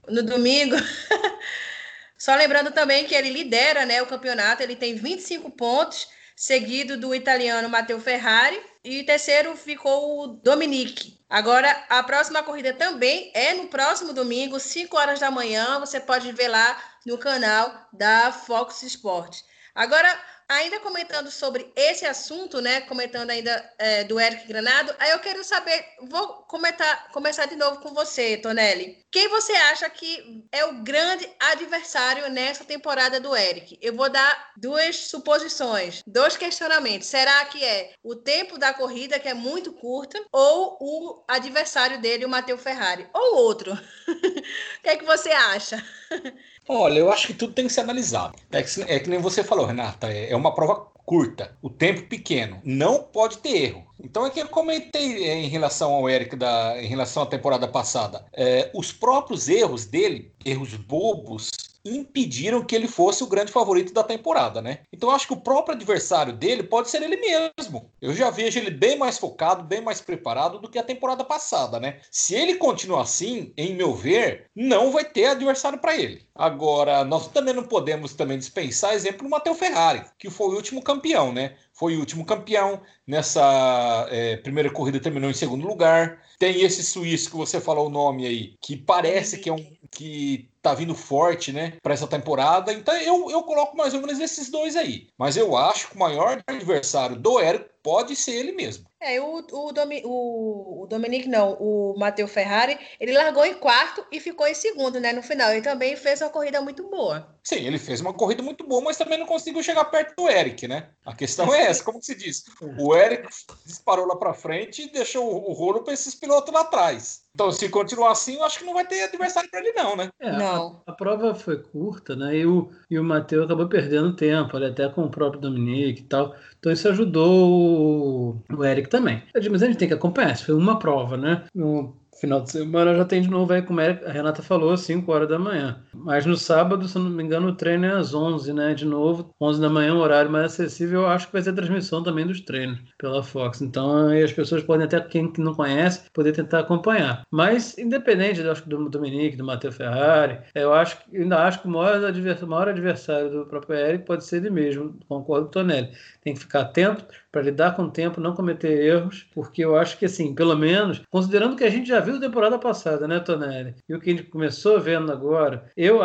No 0.07 0.23
domingo. 0.23 0.75
Só 2.17 2.33
lembrando 2.35 2.71
também 2.71 3.05
que 3.05 3.13
ele 3.15 3.29
lidera 3.29 3.85
né, 3.85 4.01
o 4.01 4.07
campeonato, 4.07 4.61
ele 4.61 4.75
tem 4.75 4.93
25 4.95 5.51
pontos, 5.51 6.09
seguido 6.35 6.97
do 6.97 7.15
italiano 7.15 7.69
Matteo 7.69 8.01
Ferrari, 8.01 8.59
e 8.83 9.03
terceiro 9.03 9.55
ficou 9.55 10.23
o 10.23 10.27
Dominique. 10.27 11.17
Agora, 11.29 11.69
a 11.87 12.01
próxima 12.03 12.41
corrida 12.41 12.73
também 12.73 13.31
é 13.33 13.53
no 13.53 13.67
próximo 13.67 14.13
domingo, 14.13 14.59
5 14.59 14.97
horas 14.97 15.19
da 15.19 15.29
manhã. 15.29 15.79
Você 15.79 15.99
pode 15.99 16.31
ver 16.31 16.47
lá 16.47 16.75
no 17.05 17.17
canal 17.17 17.87
da 17.93 18.31
Fox 18.31 18.83
Sports. 18.83 19.43
Agora, 19.75 20.19
ainda 20.49 20.79
comentando 20.79 21.29
sobre 21.29 21.71
esse 21.75 22.05
assunto, 22.05 22.59
né? 22.59 22.81
Comentando 22.81 23.29
ainda 23.29 23.73
é, 23.77 24.03
do 24.03 24.19
Eric 24.19 24.47
Granado, 24.47 24.93
aí 24.97 25.11
eu 25.11 25.19
quero 25.19 25.43
saber, 25.43 25.85
vou 26.09 26.27
comentar, 26.47 27.11
começar 27.11 27.45
de 27.45 27.55
novo 27.55 27.79
com 27.79 27.93
você, 27.93 28.35
Tonelli. 28.37 29.05
Quem 29.11 29.27
você 29.27 29.53
acha 29.53 29.87
que 29.89 30.43
é 30.51 30.65
o 30.65 30.81
grande 30.81 31.29
adversário 31.39 32.29
nessa 32.29 32.65
temporada 32.65 33.19
do 33.19 33.35
Eric? 33.35 33.77
Eu 33.81 33.95
vou 33.95 34.09
dar 34.09 34.51
duas 34.57 34.95
suposições, 35.07 36.03
dois 36.05 36.35
questionamentos. 36.35 37.07
Será 37.07 37.45
que 37.45 37.63
é 37.63 37.93
o 38.03 38.15
tempo 38.15 38.57
da 38.57 38.73
corrida, 38.73 39.19
que 39.19 39.29
é 39.29 39.33
muito 39.33 39.71
curta, 39.73 40.19
ou 40.31 40.77
o 40.79 41.23
adversário 41.27 42.01
dele, 42.01 42.25
o 42.25 42.29
Matheus 42.29 42.61
Ferrari? 42.61 43.07
Ou 43.13 43.35
outro? 43.35 43.71
o 44.07 44.81
que 44.81 44.89
é 44.89 44.97
que 44.97 45.05
você 45.05 45.29
acha? 45.29 45.83
Olha, 46.71 46.99
eu 46.99 47.11
acho 47.11 47.25
que 47.25 47.33
tudo 47.33 47.51
tem 47.51 47.65
que 47.65 47.73
ser 47.73 47.81
analisado. 47.81 48.37
É 48.51 48.61
que, 48.61 48.81
é 48.83 48.99
que 48.99 49.09
nem 49.09 49.17
você 49.17 49.43
falou, 49.43 49.65
Renata, 49.65 50.07
é, 50.13 50.31
é 50.31 50.35
uma 50.35 50.53
prova 50.53 50.75
curta, 51.03 51.57
o 51.63 51.69
tempo 51.71 52.03
pequeno, 52.03 52.61
não 52.63 53.01
pode 53.01 53.39
ter 53.39 53.63
erro. 53.63 53.87
Então 53.99 54.23
é 54.23 54.29
que 54.29 54.39
eu 54.39 54.47
comentei 54.47 55.27
é, 55.27 55.33
em 55.33 55.47
relação 55.47 55.91
ao 55.91 56.07
Eric 56.07 56.35
da, 56.35 56.79
em 56.79 56.85
relação 56.85 57.23
à 57.23 57.25
temporada 57.25 57.67
passada, 57.67 58.23
é, 58.31 58.69
os 58.75 58.91
próprios 58.91 59.49
erros 59.49 59.85
dele, 59.85 60.31
erros 60.45 60.75
bobos, 60.75 61.49
impediram 61.85 62.63
que 62.63 62.75
ele 62.75 62.87
fosse 62.87 63.23
o 63.23 63.27
grande 63.27 63.51
favorito 63.51 63.93
da 63.93 64.03
temporada, 64.03 64.61
né? 64.61 64.79
Então 64.91 65.11
acho 65.11 65.27
que 65.27 65.33
o 65.33 65.41
próprio 65.41 65.75
adversário 65.75 66.33
dele 66.33 66.63
pode 66.63 66.89
ser 66.89 67.01
ele 67.01 67.17
mesmo. 67.17 67.91
Eu 68.01 68.13
já 68.13 68.29
vejo 68.29 68.59
ele 68.59 68.71
bem 68.71 68.97
mais 68.97 69.17
focado, 69.17 69.63
bem 69.63 69.81
mais 69.81 70.01
preparado 70.01 70.59
do 70.59 70.69
que 70.69 70.77
a 70.77 70.83
temporada 70.83 71.23
passada, 71.23 71.79
né? 71.79 71.99
Se 72.11 72.35
ele 72.35 72.55
continuar 72.55 73.01
assim, 73.01 73.53
em 73.57 73.75
meu 73.75 73.93
ver, 73.93 74.47
não 74.55 74.91
vai 74.91 75.05
ter 75.05 75.27
adversário 75.27 75.79
para 75.79 75.95
ele. 75.95 76.27
Agora, 76.35 77.03
nós 77.03 77.27
também 77.27 77.53
não 77.53 77.63
podemos 77.63 78.13
também 78.13 78.37
dispensar 78.37 78.93
exemplo 78.93 79.23
do 79.23 79.29
Matteo 79.29 79.53
Ferrari, 79.55 80.03
que 80.17 80.29
foi 80.29 80.47
o 80.47 80.55
último 80.55 80.81
campeão, 80.81 81.31
né? 81.31 81.55
Foi 81.73 81.95
o 81.95 81.99
último 81.99 82.25
campeão. 82.25 82.81
Nessa 83.07 84.07
é, 84.09 84.37
primeira 84.37 84.69
corrida 84.69 84.99
terminou 84.99 85.29
em 85.29 85.33
segundo 85.33 85.67
lugar. 85.67 86.21
Tem 86.37 86.61
esse 86.61 86.83
suíço 86.83 87.29
que 87.29 87.35
você 87.35 87.59
falou 87.59 87.87
o 87.87 87.89
nome 87.89 88.25
aí, 88.25 88.55
que 88.61 88.77
parece 88.77 89.39
que 89.39 89.49
é 89.49 89.53
um 89.53 89.79
que 89.91 90.48
tá 90.61 90.73
vindo 90.73 90.95
forte, 90.95 91.51
né, 91.51 91.77
para 91.81 91.93
essa 91.93 92.07
temporada. 92.07 92.73
Então 92.73 92.95
eu, 92.97 93.29
eu 93.29 93.43
coloco 93.43 93.77
mais 93.77 93.93
ou 93.93 94.01
menos 94.01 94.19
esses 94.19 94.49
dois 94.49 94.75
aí. 94.75 95.07
Mas 95.17 95.37
eu 95.37 95.55
acho 95.55 95.89
que 95.89 95.95
o 95.95 95.99
maior 95.99 96.41
adversário 96.47 97.15
do 97.15 97.39
Érico 97.39 97.69
pode 97.83 98.15
ser 98.15 98.31
ele 98.31 98.51
mesmo. 98.51 98.88
É, 99.01 99.19
o, 99.21 99.37
o, 99.37 99.71
Domi, 99.71 100.01
o, 100.03 100.83
o 100.83 100.87
Dominique, 100.87 101.29
não, 101.29 101.53
o 101.53 101.97
Matteo 101.97 102.27
Ferrari, 102.27 102.77
ele 102.99 103.13
largou 103.13 103.45
em 103.45 103.53
quarto 103.53 104.05
e 104.11 104.19
ficou 104.19 104.45
em 104.45 104.53
segundo, 104.53 104.99
né, 104.99 105.13
no 105.13 105.23
final. 105.23 105.51
Ele 105.51 105.61
também 105.61 105.95
fez 105.95 106.21
uma 106.21 106.29
corrida 106.29 106.61
muito 106.61 106.89
boa. 106.89 107.27
Sim, 107.41 107.65
ele 107.65 107.79
fez 107.79 108.01
uma 108.01 108.13
corrida 108.13 108.43
muito 108.43 108.67
boa, 108.67 108.81
mas 108.81 108.97
também 108.97 109.17
não 109.17 109.25
conseguiu 109.25 109.63
chegar 109.63 109.85
perto 109.85 110.15
do 110.15 110.29
Eric, 110.29 110.67
né? 110.67 110.89
A 111.05 111.15
questão 111.15 111.53
é 111.53 111.63
essa, 111.63 111.83
como 111.83 112.01
se 112.01 112.13
diz? 112.13 112.43
O 112.77 112.93
Eric 112.95 113.27
disparou 113.65 114.05
lá 114.05 114.15
para 114.17 114.33
frente 114.33 114.83
e 114.83 114.91
deixou 114.91 115.49
o 115.49 115.53
rolo 115.53 115.83
para 115.83 115.93
esses 115.93 116.13
pilotos 116.13 116.53
lá 116.53 116.61
atrás. 116.61 117.23
Então, 117.33 117.51
se 117.51 117.69
continuar 117.69 118.11
assim, 118.11 118.35
eu 118.35 118.43
acho 118.43 118.59
que 118.59 118.65
não 118.65 118.73
vai 118.73 118.85
ter 118.85 119.01
adversário 119.01 119.49
para 119.49 119.61
ele, 119.61 119.71
não, 119.71 119.95
né? 119.95 120.09
É, 120.19 120.31
não. 120.31 120.83
A, 120.85 120.91
a, 120.91 120.93
prova 120.93 121.33
foi 121.33 121.57
curta, 121.57 122.15
né? 122.15 122.35
E 122.35 122.45
o, 122.45 122.69
e 122.89 122.99
o 122.99 123.03
Matheus 123.03 123.45
acabou 123.45 123.69
perdendo 123.69 124.15
tempo, 124.15 124.57
ali, 124.57 124.65
até 124.65 124.89
com 124.89 125.03
o 125.03 125.09
próprio 125.09 125.39
Dominique 125.39 126.01
e 126.01 126.05
tal. 126.05 126.35
Então, 126.57 126.71
isso 126.71 126.89
ajudou 126.89 128.41
o, 128.49 128.55
o 128.57 128.65
Eric 128.65 128.88
também. 128.89 129.23
Mas 129.33 129.63
a 129.63 129.65
gente 129.65 129.77
tem 129.77 129.87
que 129.87 129.93
acompanhar, 129.93 130.33
isso 130.33 130.45
foi 130.45 130.55
uma 130.55 130.79
prova, 130.79 131.17
né? 131.17 131.43
No, 131.53 131.95
Final 132.19 132.41
de 132.41 132.51
semana 132.51 132.95
já 132.95 133.05
tem 133.05 133.21
de 133.21 133.29
novo 133.29 133.53
aí, 133.53 133.61
como 133.61 133.79
a 133.79 134.11
Renata 134.11 134.41
falou, 134.41 134.75
5 134.75 135.09
horas 135.09 135.29
da 135.29 135.39
manhã. 135.39 135.81
Mas 135.93 136.25
no 136.25 136.35
sábado, 136.35 136.85
se 136.85 136.99
não 136.99 137.09
me 137.09 137.23
engano, 137.23 137.47
o 137.47 137.55
treino 137.55 137.85
é 137.85 137.91
às 137.91 138.13
11, 138.13 138.51
né? 138.51 138.73
De 138.73 138.83
novo, 138.83 139.33
11 139.39 139.61
da 139.61 139.69
manhã, 139.69 139.93
um 139.93 139.99
horário 139.99 140.29
mais 140.29 140.47
acessível. 140.47 141.01
Eu 141.01 141.07
acho 141.07 141.27
que 141.27 141.33
vai 141.33 141.41
ser 141.41 141.53
transmissão 141.53 142.03
também 142.03 142.27
dos 142.27 142.41
treinos 142.41 142.77
pela 142.97 143.23
Fox. 143.23 143.61
Então, 143.61 144.09
aí 144.09 144.21
as 144.21 144.33
pessoas 144.33 144.61
podem 144.63 144.85
até, 144.85 144.99
quem 144.99 145.31
não 145.37 145.53
conhece, 145.53 146.09
poder 146.13 146.33
tentar 146.33 146.59
acompanhar. 146.59 147.23
Mas, 147.31 147.77
independente, 147.77 148.41
eu 148.41 148.51
acho 148.51 148.63
que 148.63 148.69
do 148.69 148.89
Dominique, 148.89 149.37
do 149.37 149.45
Matheus 149.45 149.77
Ferrari, 149.77 150.39
eu 150.53 150.73
acho 150.73 150.97
ainda 151.13 151.37
acho 151.45 151.61
que 151.61 151.67
o 151.67 151.71
maior, 151.71 152.03
adversário, 152.03 152.47
o 152.47 152.49
maior 152.49 152.67
adversário 152.67 153.29
do 153.31 153.45
próprio 153.45 153.77
Eric 153.77 154.05
pode 154.05 154.25
ser 154.25 154.37
ele 154.37 154.49
mesmo, 154.49 154.99
concordo 155.07 155.45
com 155.45 155.49
o 155.49 155.51
Tonelli. 155.51 155.89
Tem 156.21 156.33
que 156.33 156.39
ficar 156.39 156.61
atento 156.61 157.05
para 157.31 157.41
lidar 157.41 157.75
com 157.75 157.83
o 157.83 157.91
tempo, 157.91 158.19
não 158.19 158.35
cometer 158.35 158.83
erros, 158.83 159.29
porque 159.33 159.63
eu 159.63 159.75
acho 159.75 159.97
que, 159.97 160.05
assim, 160.05 160.33
pelo 160.33 160.55
menos, 160.55 161.01
considerando 161.09 161.55
que 161.55 161.63
a 161.63 161.69
gente 161.69 161.87
já 161.87 161.99
viu 161.99 162.15
a 162.17 162.19
temporada 162.19 162.57
passada, 162.57 163.07
né, 163.07 163.19
Tonelli? 163.19 163.75
E 163.87 163.93
o 163.93 163.99
que 163.99 164.09
a 164.09 164.13
gente 164.13 164.29
começou 164.29 164.79
vendo 164.79 165.11
agora, 165.11 165.69
eu 165.77 165.99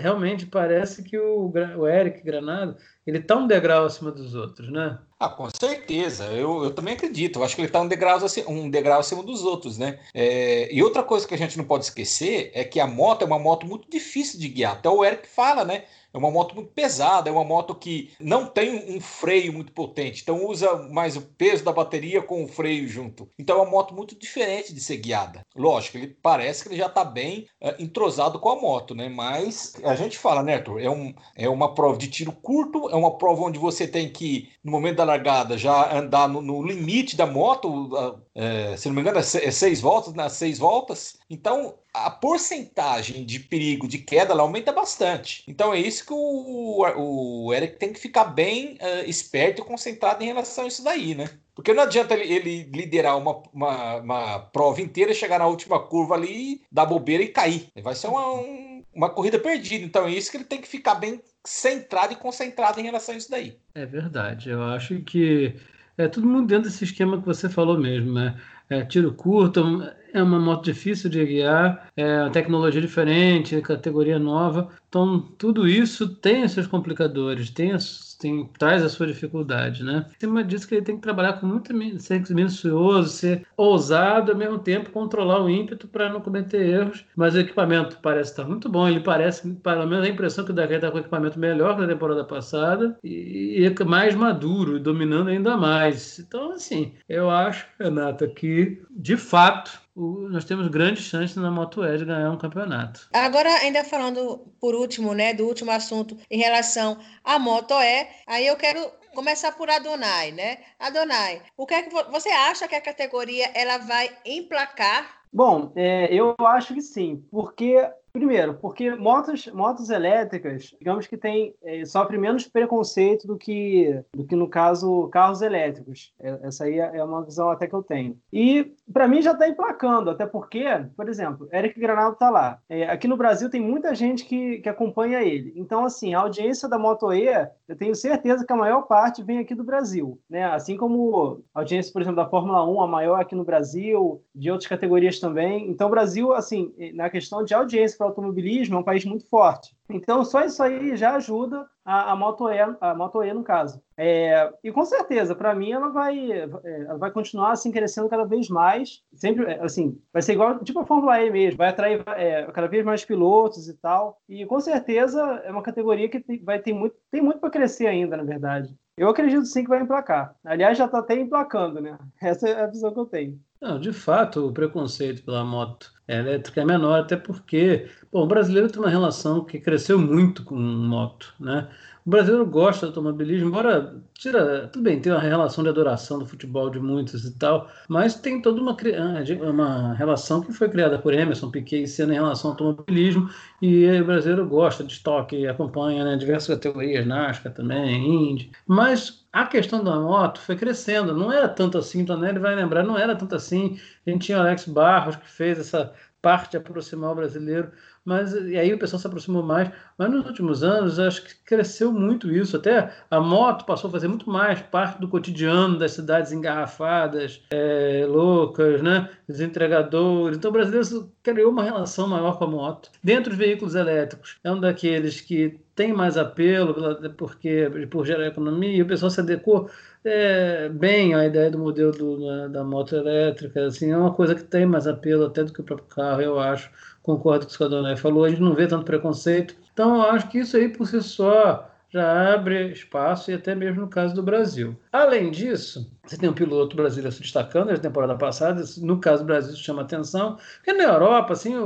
realmente 0.00 0.46
parece 0.46 1.02
que 1.02 1.18
o, 1.18 1.52
o 1.76 1.88
Eric 1.88 2.22
Granado 2.22 2.76
ele 3.06 3.18
está 3.18 3.36
um 3.36 3.46
degrau 3.46 3.84
acima 3.84 4.10
dos 4.10 4.34
outros, 4.34 4.70
né? 4.70 4.98
Ah, 5.18 5.28
com 5.28 5.48
certeza. 5.50 6.24
Eu, 6.26 6.64
eu 6.64 6.74
também 6.74 6.94
acredito. 6.94 7.38
Eu 7.38 7.44
acho 7.44 7.54
que 7.54 7.60
ele 7.60 7.68
está 7.68 7.80
um 7.80 7.86
degrau, 7.88 8.18
um 8.48 8.68
degrau 8.68 9.00
acima 9.00 9.22
dos 9.22 9.44
outros, 9.44 9.78
né? 9.78 10.00
É, 10.12 10.72
e 10.74 10.82
outra 10.82 11.02
coisa 11.02 11.26
que 11.26 11.34
a 11.34 11.38
gente 11.38 11.56
não 11.56 11.64
pode 11.64 11.84
esquecer 11.84 12.50
é 12.54 12.64
que 12.64 12.80
a 12.80 12.86
moto 12.86 13.22
é 13.22 13.24
uma 13.24 13.38
moto 13.38 13.66
muito 13.66 13.88
difícil 13.88 14.38
de 14.38 14.48
guiar. 14.48 14.72
Até 14.72 14.88
o 14.88 15.04
Eric 15.04 15.28
fala, 15.28 15.64
né? 15.64 15.84
É 16.14 16.18
uma 16.18 16.30
moto 16.30 16.54
muito 16.54 16.70
pesada, 16.72 17.30
é 17.30 17.32
uma 17.32 17.44
moto 17.44 17.74
que 17.74 18.12
não 18.20 18.46
tem 18.46 18.94
um 18.94 19.00
freio 19.00 19.50
muito 19.52 19.72
potente, 19.72 20.20
então 20.20 20.46
usa 20.46 20.88
mais 20.90 21.16
o 21.16 21.22
peso 21.22 21.64
da 21.64 21.72
bateria 21.72 22.20
com 22.20 22.44
o 22.44 22.48
freio 22.48 22.86
junto. 22.86 23.30
Então 23.38 23.58
é 23.58 23.62
uma 23.62 23.70
moto 23.70 23.94
muito 23.94 24.14
diferente 24.14 24.74
de 24.74 24.80
ser 24.80 24.98
guiada. 24.98 25.40
Lógico, 25.56 25.96
ele 25.96 26.08
parece 26.22 26.62
que 26.62 26.68
ele 26.68 26.76
já 26.76 26.86
está 26.86 27.02
bem 27.02 27.48
uh, 27.62 27.82
entrosado 27.82 28.38
com 28.38 28.50
a 28.50 28.60
moto, 28.60 28.94
né? 28.94 29.08
Mas 29.08 29.74
a 29.82 29.94
gente 29.94 30.18
fala, 30.18 30.42
né, 30.42 30.56
Arthur? 30.56 30.80
É, 30.80 30.90
um, 30.90 31.14
é 31.34 31.48
uma 31.48 31.74
prova 31.74 31.96
de 31.96 32.08
tiro 32.08 32.32
curto, 32.32 32.90
é 32.92 32.96
uma 32.96 33.16
prova 33.16 33.42
onde 33.42 33.58
você 33.58 33.88
tem 33.88 34.08
que, 34.08 34.50
no 34.62 34.70
momento 34.70 34.96
da 34.96 35.04
largada, 35.04 35.56
já 35.56 35.96
andar 35.96 36.28
no, 36.28 36.42
no 36.42 36.62
limite 36.62 37.16
da 37.16 37.26
moto, 37.26 38.20
é, 38.34 38.76
se 38.76 38.86
não 38.86 38.94
me 38.94 39.00
engano, 39.00 39.18
é, 39.18 39.20
é 39.20 39.50
seis 39.50 39.80
voltas, 39.80 40.12
nas 40.12 40.32
né? 40.32 40.38
seis 40.38 40.58
voltas. 40.58 41.16
Então 41.30 41.74
a 41.94 42.10
porcentagem 42.10 43.24
de 43.24 43.40
perigo 43.40 43.88
de 43.88 43.98
queda 43.98 44.32
ela 44.32 44.42
aumenta 44.42 44.72
bastante. 44.72 45.42
Então 45.48 45.72
é 45.72 45.80
isso 45.80 46.04
que 46.04 46.12
o, 46.12 46.84
o 46.96 47.54
Eric 47.54 47.78
tem 47.78 47.94
que 47.94 48.00
ficar 48.00 48.24
bem 48.24 48.74
uh, 48.74 49.08
esperto 49.08 49.62
e 49.62 49.64
concentrado 49.64 50.22
em 50.22 50.26
relação 50.26 50.64
a 50.64 50.68
isso 50.68 50.84
daí, 50.84 51.14
né? 51.14 51.30
Porque 51.54 51.72
não 51.72 51.82
adianta 51.82 52.14
ele, 52.14 52.32
ele 52.32 52.62
liderar 52.64 53.16
uma, 53.16 53.42
uma, 53.52 53.96
uma, 53.96 54.38
prova 54.38 54.80
inteira, 54.80 55.14
chegar 55.14 55.38
na 55.38 55.46
última 55.46 55.80
curva 55.80 56.14
ali, 56.14 56.62
dar 56.70 56.86
bobeira 56.86 57.22
e 57.22 57.28
cair. 57.28 57.68
Vai 57.82 57.94
ser 57.94 58.08
uma, 58.08 58.34
um, 58.34 58.82
uma 58.94 59.10
corrida 59.10 59.38
perdida. 59.38 59.84
Então 59.84 60.06
é 60.06 60.12
isso 60.12 60.30
que 60.30 60.38
ele 60.38 60.44
tem 60.44 60.60
que 60.60 60.68
ficar 60.68 60.94
bem 60.94 61.20
centrado 61.44 62.12
e 62.12 62.16
concentrado 62.16 62.80
em 62.80 62.84
relação 62.84 63.14
a 63.14 63.18
isso 63.18 63.30
daí. 63.30 63.56
É 63.74 63.84
verdade. 63.84 64.50
Eu 64.50 64.62
acho 64.62 65.00
que 65.00 65.54
é 65.96 66.08
todo 66.08 66.26
mundo 66.26 66.46
dentro 66.46 66.70
desse 66.70 66.84
esquema 66.84 67.18
que 67.18 67.26
você 67.26 67.48
falou 67.48 67.78
mesmo, 67.78 68.12
né? 68.12 68.40
É, 68.70 68.84
tiro 68.84 69.12
curto, 69.12 69.82
é 70.12 70.22
uma 70.22 70.38
moto 70.38 70.64
difícil 70.64 71.10
de 71.10 71.24
guiar, 71.24 71.88
é 71.96 72.22
uma 72.22 72.30
tecnologia 72.30 72.80
diferente, 72.80 73.60
categoria 73.60 74.18
nova. 74.18 74.70
Então, 74.92 75.22
tudo 75.38 75.66
isso 75.66 76.06
tem 76.06 76.44
os 76.44 76.52
seus 76.52 76.66
complicadores, 76.66 77.48
tem, 77.48 77.72
as, 77.72 78.14
tem 78.20 78.46
traz 78.58 78.84
a 78.84 78.90
sua 78.90 79.06
dificuldade, 79.06 79.82
né? 79.82 80.04
Tem 80.18 80.28
uma 80.28 80.44
disso 80.44 80.68
que 80.68 80.74
ele 80.74 80.84
tem 80.84 80.96
que 80.96 81.00
trabalhar 81.00 81.40
com 81.40 81.46
muito 81.46 81.72
ser 81.98 82.22
minucioso, 82.28 83.08
ser 83.08 83.46
ousado, 83.56 84.32
ao 84.32 84.36
mesmo 84.36 84.58
tempo 84.58 84.90
controlar 84.90 85.42
o 85.42 85.48
ímpeto 85.48 85.88
para 85.88 86.10
não 86.10 86.20
cometer 86.20 86.60
erros. 86.60 87.06
Mas 87.16 87.34
o 87.34 87.40
equipamento 87.40 88.00
parece 88.02 88.32
estar 88.32 88.44
muito 88.44 88.68
bom, 88.68 88.86
ele 88.86 89.00
parece, 89.00 89.48
pelo 89.48 89.86
menos 89.86 90.04
a 90.04 90.10
impressão 90.10 90.44
que 90.44 90.50
o 90.50 90.54
Dakar 90.54 90.76
está 90.76 90.90
com 90.90 90.98
o 90.98 91.00
equipamento 91.00 91.38
melhor 91.38 91.74
que 91.74 91.80
na 91.80 91.88
temporada 91.88 92.22
passada 92.22 92.98
e, 93.02 93.66
e 93.66 93.84
mais 93.86 94.14
maduro, 94.14 94.78
dominando 94.78 95.28
ainda 95.28 95.56
mais. 95.56 96.18
Então, 96.18 96.52
assim, 96.52 96.92
eu 97.08 97.30
acho, 97.30 97.66
Renata, 97.80 98.28
que 98.28 98.82
de 98.90 99.16
fato 99.16 99.80
o, 99.94 100.28
nós 100.28 100.44
temos 100.44 100.68
grandes 100.68 101.04
chances 101.04 101.36
na 101.36 101.50
Moto 101.50 101.84
E 101.84 101.98
de 101.98 102.04
ganhar 102.04 102.30
um 102.30 102.38
campeonato. 102.38 103.08
Agora, 103.12 103.50
ainda 103.58 103.84
falando 103.84 104.38
por 104.60 104.74
último, 104.82 105.14
né, 105.14 105.32
do 105.32 105.46
último 105.46 105.70
assunto 105.70 106.16
em 106.30 106.38
relação 106.38 106.98
à 107.24 107.38
Moto 107.38 107.72
E, 107.74 108.06
aí 108.26 108.46
eu 108.46 108.56
quero 108.56 108.80
começar 109.14 109.52
por 109.52 109.70
Adonai, 109.70 110.32
né? 110.32 110.58
Adonai, 110.78 111.42
o 111.56 111.66
que 111.66 111.74
é 111.74 111.82
que 111.82 111.90
você 112.10 112.28
acha 112.28 112.68
que 112.68 112.74
a 112.74 112.80
categoria 112.80 113.50
ela 113.54 113.78
vai 113.78 114.10
emplacar? 114.24 115.22
Bom, 115.32 115.72
é, 115.76 116.12
eu 116.12 116.34
acho 116.40 116.74
que 116.74 116.82
sim, 116.82 117.24
porque 117.30 117.76
Primeiro, 118.12 118.54
porque 118.54 118.94
motos, 118.94 119.46
motos 119.46 119.88
elétricas, 119.88 120.74
digamos 120.78 121.06
que 121.06 121.16
tem, 121.16 121.54
é, 121.62 121.82
sofrem 121.86 122.20
menos 122.20 122.46
preconceito 122.46 123.26
do 123.26 123.38
que, 123.38 124.04
do 124.14 124.26
que, 124.26 124.36
no 124.36 124.48
caso, 124.48 125.08
carros 125.08 125.40
elétricos. 125.40 126.12
É, 126.20 126.40
essa 126.42 126.64
aí 126.64 126.78
é 126.78 127.02
uma 127.02 127.24
visão 127.24 127.48
até 127.48 127.66
que 127.66 127.74
eu 127.74 127.82
tenho. 127.82 128.18
E, 128.30 128.74
para 128.92 129.08
mim, 129.08 129.22
já 129.22 129.32
está 129.32 129.48
emplacando, 129.48 130.10
até 130.10 130.26
porque, 130.26 130.62
por 130.94 131.08
exemplo, 131.08 131.48
Eric 131.50 131.80
Granado 131.80 132.12
está 132.12 132.28
lá. 132.28 132.58
É, 132.68 132.84
aqui 132.84 133.08
no 133.08 133.16
Brasil 133.16 133.48
tem 133.48 133.62
muita 133.62 133.94
gente 133.94 134.26
que, 134.26 134.58
que 134.58 134.68
acompanha 134.68 135.22
ele. 135.22 135.54
Então, 135.56 135.82
assim, 135.82 136.12
a 136.12 136.20
audiência 136.20 136.68
da 136.68 136.78
Moto 136.78 137.10
E, 137.14 137.28
eu 137.66 137.76
tenho 137.76 137.94
certeza 137.94 138.44
que 138.44 138.52
a 138.52 138.56
maior 138.56 138.82
parte 138.82 139.22
vem 139.22 139.38
aqui 139.38 139.54
do 139.54 139.64
Brasil. 139.64 140.20
Né? 140.28 140.44
Assim 140.44 140.76
como 140.76 141.42
a 141.54 141.60
audiência, 141.60 141.90
por 141.90 142.02
exemplo, 142.02 142.22
da 142.22 142.28
Fórmula 142.28 142.62
1, 142.62 142.82
a 142.82 142.86
maior 142.86 143.18
aqui 143.18 143.34
no 143.34 143.44
Brasil, 143.44 144.22
de 144.34 144.50
outras 144.50 144.68
categorias 144.68 145.18
também. 145.18 145.70
Então, 145.70 145.88
o 145.88 145.90
Brasil, 145.90 146.34
assim, 146.34 146.74
na 146.92 147.08
questão 147.08 147.42
de 147.42 147.54
audiência 147.54 148.01
para 148.02 148.08
automobilismo 148.08 148.76
é 148.76 148.78
um 148.78 148.82
país 148.82 149.04
muito 149.04 149.26
forte. 149.28 149.74
Então, 149.88 150.24
só 150.24 150.44
isso 150.44 150.62
aí 150.62 150.96
já 150.96 151.14
ajuda 151.16 151.66
a, 151.84 152.12
a 152.12 152.16
Moto 152.16 152.48
E, 152.48 152.58
a 152.58 152.94
Moto 152.94 153.22
E 153.22 153.32
no 153.32 153.44
caso. 153.44 153.80
É, 153.96 154.52
e 154.64 154.72
com 154.72 154.84
certeza, 154.84 155.34
para 155.34 155.54
mim, 155.54 155.70
ela 155.70 155.88
vai, 155.88 156.32
é, 156.32 156.48
ela 156.64 156.98
vai 156.98 157.10
continuar 157.10 157.52
assim 157.52 157.70
crescendo 157.70 158.08
cada 158.08 158.24
vez 158.24 158.48
mais. 158.48 159.02
Sempre, 159.14 159.44
é, 159.52 159.62
assim, 159.62 160.00
vai 160.12 160.22
ser 160.22 160.32
igual 160.32 160.58
tipo 160.64 160.80
a 160.80 160.86
Fórmula 160.86 161.22
E 161.22 161.30
mesmo, 161.30 161.58
vai 161.58 161.68
atrair 161.68 162.02
é, 162.16 162.44
cada 162.52 162.66
vez 162.66 162.84
mais 162.84 163.04
pilotos 163.04 163.68
e 163.68 163.74
tal. 163.74 164.18
E 164.28 164.44
com 164.46 164.58
certeza 164.58 165.20
é 165.44 165.50
uma 165.50 165.62
categoria 165.62 166.08
que 166.08 166.20
tem, 166.20 166.42
vai 166.42 166.58
ter 166.58 166.72
muito, 166.72 166.96
tem 167.10 167.22
muito 167.22 167.38
para 167.38 167.50
crescer 167.50 167.86
ainda, 167.86 168.16
na 168.16 168.24
verdade. 168.24 168.74
Eu 168.96 169.08
acredito 169.08 169.46
sim 169.46 169.62
que 169.62 169.70
vai 169.70 169.82
emplacar. 169.82 170.34
Aliás, 170.44 170.76
já 170.76 170.86
está 170.86 170.98
até 170.98 171.18
emplacando, 171.18 171.80
né? 171.80 171.98
Essa 172.20 172.48
é 172.48 172.62
a 172.62 172.66
visão 172.66 172.92
que 172.92 173.00
eu 173.00 173.06
tenho. 173.06 173.40
Não, 173.60 173.78
de 173.78 173.92
fato, 173.92 174.48
o 174.48 174.52
preconceito 174.52 175.24
pela 175.24 175.44
moto 175.44 175.91
elétrica 176.08 176.60
é 176.60 176.64
menor, 176.64 177.00
até 177.00 177.16
porque 177.16 177.88
bom, 178.10 178.22
o 178.24 178.26
brasileiro 178.26 178.70
tem 178.70 178.80
uma 178.80 178.90
relação 178.90 179.44
que 179.44 179.58
cresceu 179.60 179.98
muito 179.98 180.44
com 180.44 180.56
moto. 180.56 181.34
Né? 181.38 181.68
O 182.04 182.10
brasileiro 182.10 182.44
gosta 182.46 182.86
do 182.86 182.90
automobilismo, 182.90 183.48
embora 183.48 183.94
tira, 184.14 184.68
tudo 184.68 184.82
bem, 184.82 185.00
tem 185.00 185.12
uma 185.12 185.20
relação 185.20 185.62
de 185.62 185.70
adoração 185.70 186.18
do 186.18 186.26
futebol 186.26 186.68
de 186.68 186.80
muitos 186.80 187.24
e 187.24 187.38
tal, 187.38 187.70
mas 187.88 188.16
tem 188.16 188.42
toda 188.42 188.60
uma, 188.60 188.72
ah, 188.72 189.50
uma 189.50 189.94
relação 189.94 190.40
que 190.40 190.52
foi 190.52 190.68
criada 190.68 190.98
por 190.98 191.14
Emerson 191.14 191.50
Piquet 191.50 191.82
e 191.82 191.88
Senna 191.88 192.12
em 192.12 192.16
relação 192.16 192.50
ao 192.50 192.56
automobilismo, 192.56 193.30
e 193.60 193.86
o 194.00 194.04
brasileiro 194.04 194.48
gosta 194.48 194.82
de 194.82 194.92
estoque, 194.94 195.46
acompanha 195.46 196.04
né, 196.04 196.16
diversas 196.16 196.56
categorias, 196.56 197.06
NASCAR 197.06 197.52
também, 197.52 198.32
Indy, 198.32 198.50
mas 198.66 199.24
a 199.32 199.46
questão 199.46 199.82
da 199.82 199.98
moto 199.98 200.40
foi 200.40 200.56
crescendo, 200.56 201.14
não 201.14 201.32
era 201.32 201.48
tanto 201.48 201.78
assim, 201.78 202.00
então 202.00 202.24
ele 202.24 202.40
vai 202.40 202.54
lembrar, 202.56 202.82
não 202.82 202.98
era 202.98 203.14
tanto 203.14 203.36
assim, 203.36 203.78
a 204.04 204.10
gente 204.10 204.26
tinha 204.26 204.38
o 204.38 204.40
Alex 204.40 204.66
Barros 204.66 205.16
que 205.16 205.30
fez 205.30 205.58
essa 205.58 205.92
parte 206.20 206.52
de 206.52 206.56
aproximar 206.56 207.12
o 207.12 207.14
brasileiro 207.16 207.72
mas 208.04 208.32
e 208.34 208.56
aí 208.56 208.72
o 208.74 208.78
pessoal 208.78 208.98
se 208.98 209.06
aproximou 209.06 209.42
mais. 209.42 209.70
Mas 209.96 210.10
nos 210.10 210.26
últimos 210.26 210.64
anos, 210.64 210.98
acho 210.98 211.22
que 211.22 211.34
cresceu 211.44 211.92
muito 211.92 212.30
isso. 212.30 212.56
Até 212.56 212.92
a 213.10 213.20
moto 213.20 213.64
passou 213.64 213.88
a 213.88 213.92
fazer 213.92 214.08
muito 214.08 214.28
mais 214.28 214.60
parte 214.60 215.00
do 215.00 215.08
cotidiano 215.08 215.78
das 215.78 215.92
cidades 215.92 216.32
engarrafadas, 216.32 217.40
é, 217.50 218.04
loucas, 218.08 218.82
né? 218.82 219.08
Os 219.28 219.40
entregadores. 219.40 220.36
Então 220.36 220.50
o 220.50 220.52
brasileiro 220.52 221.12
criou 221.22 221.52
uma 221.52 221.62
relação 221.62 222.08
maior 222.08 222.38
com 222.38 222.44
a 222.44 222.48
moto. 222.48 222.90
Dentro 223.02 223.30
dos 223.30 223.38
veículos 223.38 223.74
elétricos, 223.74 224.36
é 224.42 224.50
um 224.50 224.58
daqueles 224.58 225.20
que 225.20 225.60
tem 225.74 225.92
mais 225.92 226.16
apelo, 226.18 226.74
porque 227.16 227.70
por 227.90 228.04
gerar 228.04 228.26
economia, 228.26 228.76
e 228.76 228.82
o 228.82 228.86
pessoal 228.86 229.10
se 229.10 229.20
adequou 229.20 229.70
é, 230.04 230.68
bem 230.68 231.14
à 231.14 231.24
ideia 231.24 231.50
do 231.50 231.58
modelo 231.58 231.92
do, 231.92 232.48
da 232.48 232.62
moto 232.62 232.94
elétrica. 232.94 233.66
Assim, 233.66 233.90
é 233.90 233.96
uma 233.96 234.12
coisa 234.12 234.34
que 234.34 234.42
tem 234.42 234.66
mais 234.66 234.86
apelo 234.86 235.26
até 235.26 235.44
do 235.44 235.52
que 235.52 235.60
o 235.60 235.64
próprio 235.64 235.88
carro, 235.88 236.20
eu 236.20 236.38
acho 236.38 236.70
concordo 237.02 237.46
com 237.46 237.52
o 237.52 237.56
que 237.56 237.62
o 237.62 237.66
Adonai 237.66 237.96
falou, 237.96 238.24
a 238.24 238.30
gente 238.30 238.42
não 238.42 238.54
vê 238.54 238.66
tanto 238.66 238.84
preconceito. 238.84 239.54
Então, 239.72 239.96
eu 239.96 240.02
acho 240.10 240.28
que 240.28 240.38
isso 240.38 240.56
aí 240.56 240.68
por 240.68 240.86
si 240.86 241.02
só 241.02 241.68
já 241.90 242.34
abre 242.34 242.72
espaço, 242.72 243.30
e 243.30 243.34
até 243.34 243.54
mesmo 243.54 243.82
no 243.82 243.88
caso 243.88 244.14
do 244.14 244.22
Brasil. 244.22 244.76
Além 244.92 245.30
disso, 245.30 245.90
você 246.04 246.18
tem 246.18 246.28
um 246.28 246.34
piloto 246.34 246.76
brasileiro 246.76 247.10
se 247.10 247.22
destacando 247.22 247.70
na 247.70 247.78
temporada 247.78 248.14
passada, 248.14 248.62
no 248.78 249.00
caso 249.00 249.22
do 249.22 249.26
Brasil 249.26 249.54
isso 249.54 249.62
chama 249.62 249.80
atenção, 249.80 250.36
porque 250.56 250.74
na 250.74 250.84
Europa, 250.84 251.32
assim, 251.32 251.56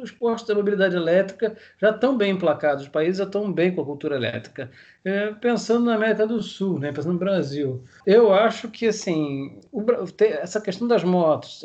os 0.00 0.12
postos 0.12 0.46
da 0.46 0.54
mobilidade 0.54 0.94
elétrica 0.94 1.56
já 1.80 1.90
estão 1.90 2.16
bem 2.16 2.32
emplacados, 2.32 2.84
os 2.84 2.88
países 2.88 3.18
já 3.18 3.24
estão 3.24 3.52
bem 3.52 3.74
com 3.74 3.80
a 3.80 3.84
cultura 3.84 4.14
elétrica. 4.14 4.70
É, 5.04 5.32
pensando 5.34 5.84
na 5.84 5.94
América 5.94 6.26
do 6.26 6.42
Sul, 6.42 6.78
né, 6.78 6.92
pensando 6.92 7.12
no 7.14 7.18
Brasil, 7.18 7.82
eu 8.04 8.32
acho 8.32 8.68
que, 8.68 8.86
assim, 8.86 9.60
o, 9.72 9.84
essa 10.20 10.60
questão 10.60 10.86
das 10.86 11.04
motos 11.04 11.64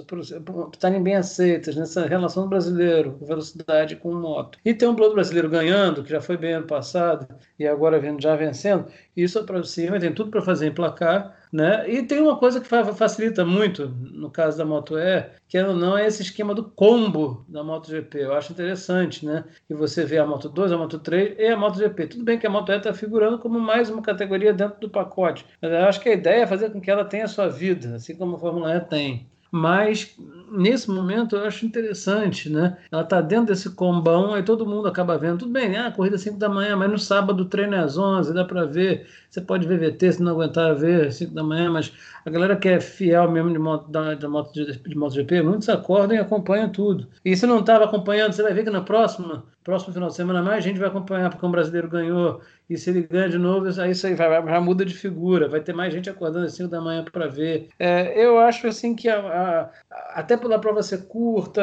estarem 0.74 1.02
bem 1.02 1.16
aceitas 1.16 1.76
nessa 1.76 2.06
relação 2.06 2.44
do 2.44 2.50
brasileiro, 2.50 3.18
velocidade 3.22 3.96
com 3.96 4.14
moto, 4.14 4.60
e 4.64 4.74
ter 4.74 4.88
um 4.88 4.96
piloto 4.96 5.16
brasileiro 5.16 5.50
ganhando, 5.50 6.04
que 6.04 6.10
já 6.12 6.22
foi 6.22 6.38
bem 6.38 6.54
ano 6.54 6.68
passado, 6.68 7.28
e 7.58 7.68
agora 7.68 8.00
já 8.20 8.36
vencendo, 8.36 8.86
isso 9.16 9.40
aproxima, 9.40 10.00
tem 10.00 10.14
tudo 10.14 10.32
para 10.32 10.42
fazer 10.42 10.68
emplacar, 10.68 11.36
né? 11.52 11.90
E 11.90 12.04
tem 12.04 12.22
uma 12.22 12.38
coisa 12.38 12.62
que 12.62 12.68
facilita 12.68 13.44
muito, 13.44 13.88
no 13.90 14.30
caso 14.32 14.58
da 14.58 14.66
Moto 14.66 14.98
E, 14.98 15.30
que 15.48 15.58
é, 15.58 15.64
não 15.64 15.98
é 15.98 16.08
esse 16.08 16.22
esquema 16.22 16.56
do 16.56 16.64
combo 16.64 17.46
da 17.48 17.64
MotoGP. 17.64 18.20
Eu 18.20 18.34
acho 18.34 18.54
interessante, 18.54 19.26
né? 19.26 19.44
E 19.70 19.74
você 19.74 20.06
vê 20.06 20.18
a 20.18 20.26
Moto 20.26 20.48
2, 20.48 20.72
a 20.72 20.78
Moto 20.78 21.00
3 21.00 21.36
e 21.38 21.48
a 21.48 21.58
MotoGP. 21.58 22.08
Tudo 22.08 22.24
bem 22.24 22.40
que 22.40 22.48
a 22.48 22.50
Moto 22.50 22.72
E 22.72 22.78
está 22.78 22.94
figurando 22.94 23.38
como 23.40 23.60
mais 23.60 23.90
uma 23.90 24.02
categoria 24.02 24.54
dentro 24.54 24.80
do 24.80 24.90
pacote, 24.90 25.46
mas 25.62 25.72
eu 25.72 25.86
acho 25.86 26.00
que 26.00 26.10
a 26.10 26.14
ideia 26.14 26.44
é 26.44 26.48
fazer 26.48 26.72
com 26.72 26.80
que 26.80 26.90
ela 26.90 27.06
tenha 27.06 27.26
a 27.26 27.28
sua 27.28 27.50
vida, 27.50 27.96
assim 27.96 28.16
como 28.16 28.36
a 28.36 28.40
Fórmula 28.40 28.76
E 28.76 28.80
tem 28.82 29.30
mas 29.52 30.16
nesse 30.52 30.90
momento 30.90 31.36
eu 31.36 31.46
acho 31.46 31.66
interessante, 31.66 32.50
né? 32.50 32.78
Ela 32.92 33.04
está 33.04 33.22
dentro 33.22 33.48
desse 33.48 33.70
combão, 33.72 34.34
aí 34.34 34.44
todo 34.44 34.66
mundo 34.66 34.88
acaba 34.88 35.18
vendo, 35.18 35.40
tudo 35.40 35.52
bem, 35.52 35.70
né? 35.70 35.92
corrida 35.92 36.18
5 36.18 36.38
da 36.38 36.50
manhã, 36.50 36.76
mas 36.76 36.90
no 36.92 36.98
sábado 36.98 37.44
o 37.44 37.46
treino 37.46 37.76
é 37.76 37.80
às 37.80 37.98
11, 37.98 38.34
dá 38.34 38.46
para 38.46 38.66
ver. 38.66 39.08
Você 39.30 39.42
pode 39.42 39.68
ver 39.68 39.80
VT 39.80 40.14
se 40.14 40.24
não 40.24 40.32
aguentar 40.34 40.76
ver 40.76 41.12
5 41.12 41.34
da 41.34 41.44
manhã, 41.44 41.70
mas 41.70 41.92
a 42.26 42.30
galera 42.30 42.56
que 42.56 42.68
é 42.70 42.80
fiel 42.80 43.30
mesmo 43.32 43.52
de 43.52 43.60
moto, 43.60 43.90
da, 43.90 44.16
da 44.16 44.30
moto, 44.30 44.54
de, 44.54 44.96
MotoGP, 44.96 45.42
muitos 45.42 45.70
acordam 45.70 46.16
e 46.16 46.20
acompanham 46.20 46.70
tudo. 46.70 47.08
E 47.24 47.36
se 47.36 47.46
não 47.46 47.60
estava 47.60 47.86
acompanhando, 47.86 48.34
você 48.34 48.44
vai 48.44 48.54
ver 48.54 48.64
que 48.64 48.70
na 48.70 48.82
próxima, 48.82 49.46
próximo 49.64 49.94
final 49.94 50.10
de 50.10 50.16
semana, 50.16 50.42
mais 50.42 50.64
gente 50.64 50.80
vai 50.80 50.90
acompanhar, 50.90 51.30
porque 51.30 51.46
um 51.46 51.52
brasileiro 51.52 51.90
ganhou 51.90 52.42
e 52.70 52.78
se 52.78 52.90
ele 52.90 53.04
ganha 53.04 53.28
de 53.28 53.38
novo, 53.38 53.68
aí 53.82 53.92
isso 53.92 54.08
aí 54.08 54.16
vai, 54.16 54.30
já 54.30 54.62
muda 54.62 54.86
de 54.86 54.94
figura, 54.94 55.50
vai 55.50 55.60
ter 55.60 55.74
mais 55.74 55.94
gente 55.94 56.10
acordando 56.10 56.46
às 56.46 56.54
5 56.54 56.70
da 56.70 56.80
manhã 56.80 57.04
para 57.04 57.28
ver. 57.28 57.68
É, 57.78 58.24
eu 58.24 58.40
acho 58.40 58.68
assim 58.68 58.96
que 58.96 59.10
a, 59.10 59.20
a, 59.20 59.70
até 60.20 60.38
pela 60.38 60.60
prova 60.60 60.82
ser 60.82 61.06
curta, 61.08 61.62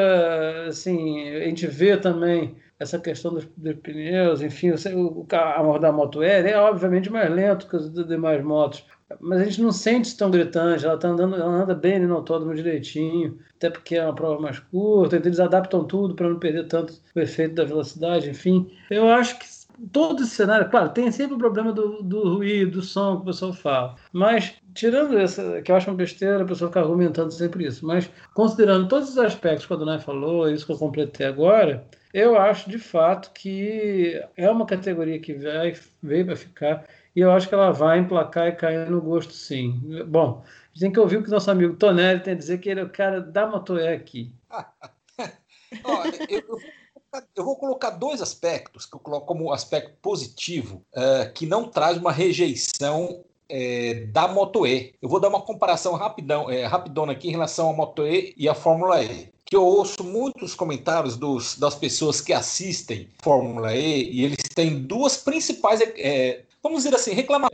assim, 0.67 1.29
a 1.29 1.45
gente 1.45 1.65
vê 1.65 1.97
também 1.97 2.55
essa 2.79 2.97
questão 2.97 3.33
dos, 3.33 3.45
dos 3.57 3.75
pneus, 3.75 4.41
enfim, 4.41 4.71
o, 4.71 5.19
o, 5.21 5.27
a 5.31 5.77
da 5.77 5.91
moto 5.91 6.23
é, 6.23 6.49
é 6.49 6.57
obviamente 6.57 7.11
mais 7.11 7.29
lento 7.29 7.67
que 7.67 7.75
as 7.75 7.91
demais 7.91 8.43
motos, 8.43 8.85
mas 9.19 9.41
a 9.41 9.43
gente 9.43 9.61
não 9.61 9.71
sente 9.71 10.15
tão 10.15 10.31
gritante, 10.31 10.85
ela 10.85 10.97
tá 10.97 11.09
andando, 11.09 11.35
ela 11.35 11.63
anda 11.63 11.75
bem 11.75 11.99
no 11.99 12.15
autódromo 12.15 12.55
direitinho, 12.55 13.39
até 13.55 13.69
porque 13.69 13.95
é 13.95 14.03
uma 14.03 14.15
prova 14.15 14.39
mais 14.39 14.59
curta, 14.59 15.17
então 15.17 15.27
eles 15.27 15.39
adaptam 15.39 15.83
tudo 15.83 16.15
para 16.15 16.29
não 16.29 16.39
perder 16.39 16.67
tanto 16.67 16.93
o 17.15 17.19
efeito 17.19 17.55
da 17.55 17.65
velocidade, 17.65 18.29
enfim. 18.29 18.71
Eu 18.89 19.09
acho 19.09 19.37
que 19.39 19.45
todo 19.91 20.23
esse 20.23 20.35
cenário, 20.35 20.69
claro, 20.69 20.89
tem 20.89 21.11
sempre 21.11 21.35
o 21.35 21.39
problema 21.39 21.71
do, 21.71 22.03
do 22.03 22.35
ruído, 22.35 22.79
do 22.79 22.81
som 22.81 23.17
que 23.17 23.23
o 23.23 23.25
pessoal 23.25 23.53
fala. 23.53 23.95
Mas, 24.13 24.53
tirando 24.73 25.17
essa, 25.17 25.61
que 25.61 25.71
eu 25.71 25.75
acho 25.75 25.89
uma 25.89 25.97
besteira 25.97 26.43
a 26.43 26.45
pessoa 26.45 26.69
ficar 26.69 26.81
argumentando 26.81 27.31
sempre 27.31 27.65
isso, 27.65 27.85
mas 27.85 28.09
considerando 28.33 28.87
todos 28.87 29.09
os 29.09 29.17
aspectos 29.17 29.65
que 29.65 29.73
a 29.73 29.75
Donai 29.75 29.99
falou, 29.99 30.49
isso 30.49 30.65
que 30.65 30.71
eu 30.71 30.77
completei 30.77 31.25
agora, 31.25 31.85
eu 32.13 32.37
acho 32.37 32.69
de 32.69 32.79
fato 32.79 33.31
que 33.31 34.21
é 34.35 34.49
uma 34.49 34.65
categoria 34.65 35.19
que 35.19 35.33
vai, 35.33 35.73
veio 36.01 36.25
para 36.25 36.35
ficar 36.35 36.87
e 37.15 37.21
eu 37.21 37.31
acho 37.31 37.47
que 37.47 37.53
ela 37.53 37.71
vai 37.71 37.99
emplacar 37.99 38.47
e 38.47 38.51
cair 38.53 38.89
no 38.89 39.01
gosto 39.01 39.33
sim. 39.33 39.79
Bom, 40.07 40.43
a 40.43 40.67
gente 40.69 40.79
tem 40.79 40.91
que 40.91 40.99
ouvir 40.99 41.17
o 41.17 41.23
que 41.23 41.29
nosso 41.29 41.49
amigo 41.51 41.75
Tonelli 41.75 42.21
tem 42.21 42.33
a 42.33 42.37
dizer, 42.37 42.59
que 42.59 42.69
ele 42.69 42.79
é 42.79 42.83
o 42.83 42.89
cara 42.89 43.19
da 43.19 43.47
Motoé 43.47 43.93
aqui. 43.93 44.33
eu, 46.29 46.37
eu 46.37 46.59
eu 47.35 47.43
vou 47.43 47.55
colocar 47.55 47.91
dois 47.91 48.21
aspectos 48.21 48.85
que 48.85 48.95
eu 48.95 48.99
coloco 48.99 49.25
como 49.25 49.51
aspecto 49.51 49.93
positivo, 50.01 50.85
uh, 50.93 51.31
que 51.33 51.45
não 51.45 51.67
traz 51.67 51.97
uma 51.97 52.11
rejeição 52.11 53.23
é, 53.49 54.05
da 54.11 54.27
Moto 54.27 54.65
E. 54.65 54.93
Eu 55.01 55.09
vou 55.09 55.19
dar 55.19 55.29
uma 55.29 55.41
comparação 55.41 55.93
rapidão, 55.95 56.49
é, 56.49 56.65
rapidona 56.65 57.13
aqui 57.13 57.27
em 57.27 57.31
relação 57.31 57.69
à 57.69 57.73
Moto 57.73 58.05
E 58.05 58.33
e 58.37 58.47
à 58.47 58.53
Fórmula 58.53 59.03
E. 59.03 59.29
Que 59.45 59.55
eu 59.55 59.65
ouço 59.65 60.03
muitos 60.03 60.53
comentários 60.53 61.17
dos, 61.17 61.57
das 61.57 61.75
pessoas 61.75 62.21
que 62.21 62.31
assistem 62.31 63.09
Fórmula 63.21 63.75
E 63.75 64.11
e 64.11 64.23
eles 64.23 64.37
têm 64.53 64.79
duas 64.79 65.17
principais, 65.17 65.81
é, 65.81 66.43
vamos 66.61 66.83
dizer 66.83 66.95
assim, 66.95 67.13
reclamar. 67.13 67.49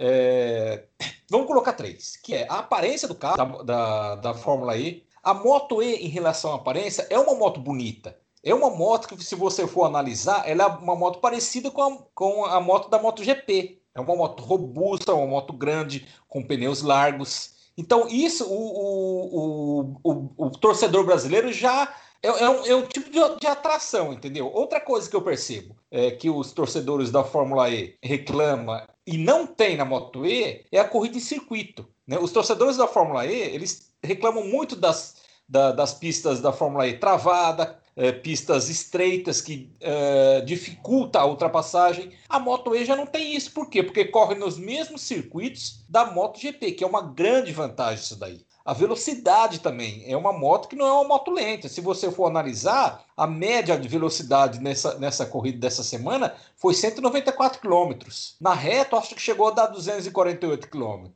vamos 1.29 1.47
colocar 1.47 1.73
três, 1.73 2.17
que 2.17 2.33
é 2.33 2.45
a 2.49 2.59
aparência 2.59 3.07
do 3.07 3.15
carro 3.15 3.37
da, 3.37 3.63
da, 3.63 4.15
da 4.15 4.33
Fórmula 4.33 4.77
E. 4.77 5.03
A 5.23 5.33
Moto 5.33 5.81
E, 5.81 5.95
em 5.95 6.09
relação 6.09 6.51
à 6.51 6.55
aparência, 6.55 7.07
é 7.09 7.17
uma 7.17 7.33
moto 7.33 7.59
bonita 7.59 8.15
é 8.45 8.53
uma 8.53 8.69
moto 8.69 9.07
que, 9.07 9.23
se 9.23 9.33
você 9.33 9.65
for 9.65 9.85
analisar, 9.85 10.47
ela 10.47 10.63
é 10.65 10.67
uma 10.67 10.95
moto 10.95 11.19
parecida 11.19 11.71
com 11.71 11.81
a, 11.81 11.97
com 12.13 12.45
a 12.45 12.61
moto 12.61 12.89
da 12.89 12.99
MotoGP. 12.99 13.81
É 13.95 14.01
uma 14.01 14.15
moto 14.15 14.43
robusta, 14.43 15.13
uma 15.13 15.25
moto 15.25 15.53
grande, 15.53 16.05
com 16.27 16.43
pneus 16.43 16.81
largos. 16.81 17.55
Então, 17.77 18.07
isso 18.09 18.45
o, 18.45 19.99
o, 20.01 20.01
o, 20.03 20.31
o 20.37 20.49
torcedor 20.49 21.05
brasileiro 21.05 21.51
já 21.53 21.95
é, 22.21 22.27
é, 22.27 22.49
um, 22.49 22.65
é 22.65 22.75
um, 22.75 22.81
tipo 22.87 23.09
de, 23.09 23.19
de, 23.39 23.47
atração, 23.47 24.11
entendeu? 24.11 24.51
Outra 24.51 24.81
coisa 24.81 25.09
que 25.09 25.15
eu 25.15 25.21
percebo 25.21 25.75
é 25.91 26.11
que 26.11 26.29
os 26.29 26.51
torcedores 26.51 27.11
da 27.11 27.23
Fórmula 27.23 27.69
E 27.69 27.95
reclamam 28.01 28.81
e 29.05 29.17
não 29.17 29.45
tem 29.45 29.77
na 29.77 29.85
Moto 29.85 30.25
E 30.25 30.65
é 30.71 30.79
a 30.79 30.87
corrida 30.87 31.17
em 31.17 31.21
circuito. 31.21 31.87
Né? 32.07 32.17
Os 32.19 32.31
torcedores 32.31 32.77
da 32.77 32.87
Fórmula 32.87 33.25
E 33.25 33.33
eles 33.33 33.93
reclamam 34.03 34.43
muito 34.43 34.75
das, 34.75 35.17
da, 35.47 35.71
das 35.71 35.93
pistas 35.93 36.41
da 36.41 36.51
Fórmula 36.51 36.87
E 36.87 36.97
travada, 36.97 37.79
é, 37.95 38.11
pistas 38.11 38.69
estreitas 38.69 39.41
que 39.41 39.71
é, 39.79 40.41
dificulta 40.41 41.19
a 41.19 41.25
ultrapassagem. 41.25 42.11
A 42.27 42.39
Moto 42.39 42.75
E 42.75 42.83
já 42.83 42.95
não 42.95 43.05
tem 43.05 43.35
isso. 43.35 43.51
Por 43.51 43.69
quê? 43.69 43.81
Porque 43.81 44.05
corre 44.05 44.35
nos 44.35 44.57
mesmos 44.57 45.01
circuitos 45.01 45.83
da 45.87 46.05
MotoGP, 46.05 46.73
que 46.73 46.83
é 46.83 46.87
uma 46.87 47.01
grande 47.01 47.51
vantagem 47.51 48.03
isso 48.03 48.15
daí. 48.15 48.45
A 48.65 48.73
velocidade 48.73 49.59
também 49.59 50.03
é 50.07 50.17
uma 50.17 50.33
moto 50.33 50.67
que 50.67 50.75
não 50.75 50.87
é 50.87 50.91
uma 50.91 51.03
moto 51.03 51.29
lenta. 51.29 51.69
Se 51.69 51.81
você 51.81 52.11
for 52.11 52.25
analisar, 52.25 53.05
a 53.15 53.27
média 53.27 53.77
de 53.77 53.87
velocidade 53.87 54.59
nessa, 54.59 54.97
nessa 54.97 55.23
corrida 55.23 55.59
dessa 55.59 55.83
semana 55.83 56.35
foi 56.55 56.73
194 56.73 57.61
km. 57.61 57.93
Na 58.41 58.55
reta, 58.55 58.97
acho 58.97 59.13
que 59.13 59.21
chegou 59.21 59.49
a 59.49 59.51
dar 59.51 59.67
248 59.67 60.67
km. 60.67 61.09